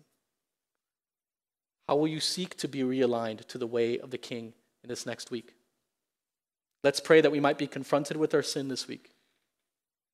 How 1.87 1.95
will 1.95 2.07
you 2.07 2.19
seek 2.19 2.57
to 2.57 2.67
be 2.67 2.79
realigned 2.79 3.45
to 3.47 3.57
the 3.57 3.67
way 3.67 3.97
of 3.97 4.11
the 4.11 4.17
King 4.17 4.53
in 4.83 4.89
this 4.89 5.05
next 5.05 5.31
week? 5.31 5.55
Let's 6.83 6.99
pray 6.99 7.21
that 7.21 7.31
we 7.31 7.39
might 7.39 7.57
be 7.57 7.67
confronted 7.67 8.17
with 8.17 8.33
our 8.33 8.43
sin 8.43 8.67
this 8.67 8.87
week 8.87 9.11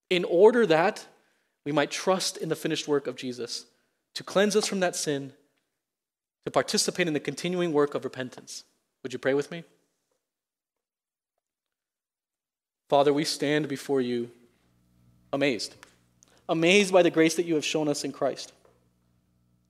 in 0.10 0.24
order 0.24 0.66
that 0.66 1.06
we 1.66 1.72
might 1.72 1.92
trust 1.92 2.38
in 2.38 2.50
the 2.50 2.56
finished 2.56 2.88
work 2.88 3.08
of 3.08 3.16
Jesus 3.16 3.66
to 4.14 4.24
cleanse 4.24 4.56
us 4.56 4.68
from 4.68 4.80
that 4.80 4.96
sin, 4.96 5.34
to 6.46 6.52
participate 6.52 7.08
in 7.08 7.14
the 7.14 7.20
continuing 7.20 7.74
work 7.74 7.96
of 7.96 8.04
repentance. 8.04 8.64
Would 9.04 9.14
you 9.14 9.20
pray 9.20 9.34
with 9.34 9.52
me? 9.52 9.64
Father, 12.88 13.14
we 13.14 13.26
stand 13.26 13.68
before 13.68 14.00
you 14.00 14.30
amazed, 15.36 15.76
amazed 16.50 16.92
by 16.92 17.04
the 17.04 17.12
grace 17.12 17.36
that 17.36 17.46
you 17.46 17.56
have 17.56 17.66
shown 17.66 17.88
us 17.88 18.04
in 18.04 18.12
Christ. 18.12 18.54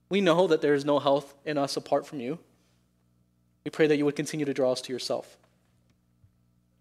We 0.09 0.21
know 0.21 0.47
that 0.47 0.61
there 0.61 0.75
is 0.75 0.85
no 0.85 0.99
health 0.99 1.33
in 1.43 1.57
us 1.57 1.75
apart 1.75 2.05
from 2.05 2.19
you. 2.19 2.39
We 3.65 3.71
pray 3.71 3.87
that 3.87 3.97
you 3.97 4.05
would 4.05 4.15
continue 4.15 4.45
to 4.45 4.53
draw 4.53 4.71
us 4.71 4.81
to 4.81 4.93
yourself. 4.93 5.37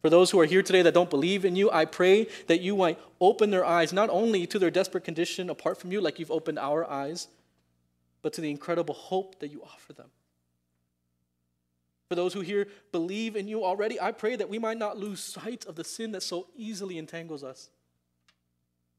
For 0.02 0.10
those 0.10 0.30
who 0.30 0.38
are 0.38 0.44
here 0.44 0.62
today 0.62 0.82
that 0.82 0.92
don't 0.92 1.08
believe 1.08 1.46
in 1.46 1.56
you, 1.56 1.70
I 1.70 1.86
pray 1.86 2.28
that 2.46 2.60
you 2.60 2.76
might 2.76 2.98
open 3.22 3.50
their 3.50 3.64
eyes 3.64 3.90
not 3.90 4.10
only 4.10 4.46
to 4.48 4.58
their 4.58 4.70
desperate 4.70 5.02
condition 5.02 5.48
apart 5.48 5.78
from 5.78 5.90
you, 5.90 6.02
like 6.02 6.18
you've 6.18 6.30
opened 6.30 6.58
our 6.58 6.88
eyes, 6.88 7.28
but 8.20 8.34
to 8.34 8.42
the 8.42 8.50
incredible 8.50 8.94
hope 8.94 9.40
that 9.40 9.50
you 9.50 9.62
offer 9.62 9.94
them. 9.94 10.10
For 12.10 12.16
those 12.16 12.34
who 12.34 12.42
here 12.42 12.68
believe 12.92 13.34
in 13.34 13.48
you 13.48 13.64
already, 13.64 13.98
I 13.98 14.12
pray 14.12 14.36
that 14.36 14.50
we 14.50 14.58
might 14.58 14.76
not 14.76 14.98
lose 14.98 15.20
sight 15.20 15.64
of 15.64 15.74
the 15.74 15.84
sin 15.84 16.12
that 16.12 16.22
so 16.22 16.48
easily 16.54 16.98
entangles 16.98 17.42
us. 17.42 17.70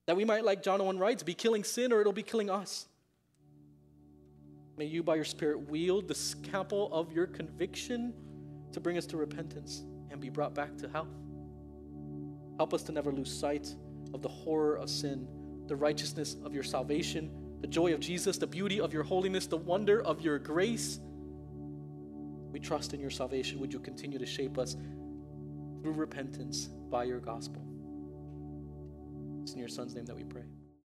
That 0.08 0.16
we 0.16 0.26
might, 0.26 0.44
like 0.46 0.62
John 0.62 0.82
Owen 0.82 1.00
writes, 1.00 1.24
be 1.24 1.34
killing 1.34 1.64
sin 1.64 1.92
or 1.92 2.02
it'll 2.02 2.14
be 2.14 2.24
killing 2.24 2.50
us. 2.50 2.88
May 4.78 4.86
you, 4.86 5.04
by 5.04 5.16
your 5.16 5.24
Spirit, 5.24 5.70
wield 5.70 6.08
the 6.08 6.16
scalpel 6.16 6.90
of 6.92 7.12
your 7.12 7.28
conviction 7.28 8.14
to 8.74 8.80
bring 8.80 8.98
us 8.98 9.06
to 9.08 9.18
repentance 9.18 9.84
and 10.12 10.20
be 10.20 10.30
brought 10.30 10.54
back 10.54 10.78
to 10.78 10.90
health. 10.90 11.08
Help 12.58 12.74
us 12.74 12.84
to 12.84 12.92
never 12.92 13.12
lose 13.12 13.34
sight 13.34 13.74
of 14.14 14.22
the 14.22 14.30
horror 14.30 14.76
of 14.76 14.90
sin, 14.90 15.28
the 15.68 15.76
righteousness 15.76 16.36
of 16.44 16.54
your 16.54 16.64
salvation, 16.64 17.32
the 17.62 17.68
joy 17.68 17.94
of 17.94 18.00
Jesus, 18.00 18.38
the 18.38 18.48
beauty 18.48 18.80
of 18.80 18.94
your 18.94 19.04
holiness, 19.04 19.48
the 19.48 19.58
wonder 19.58 20.02
of 20.04 20.22
your 20.22 20.38
grace. 20.38 21.00
We 22.52 22.60
trust 22.60 22.94
in 22.94 23.00
your 23.00 23.10
salvation. 23.10 23.60
Would 23.60 23.74
you 23.74 23.80
continue 23.80 24.20
to 24.20 24.26
shape 24.26 24.58
us 24.58 24.76
through 25.82 25.94
repentance 25.94 26.68
by 26.90 27.06
your 27.06 27.20
gospel? 27.20 27.66
It's 29.46 29.54
in 29.54 29.60
your 29.60 29.68
Son's 29.68 29.94
name 29.94 30.06
that 30.06 30.16
we 30.16 30.24
pray. 30.24 30.42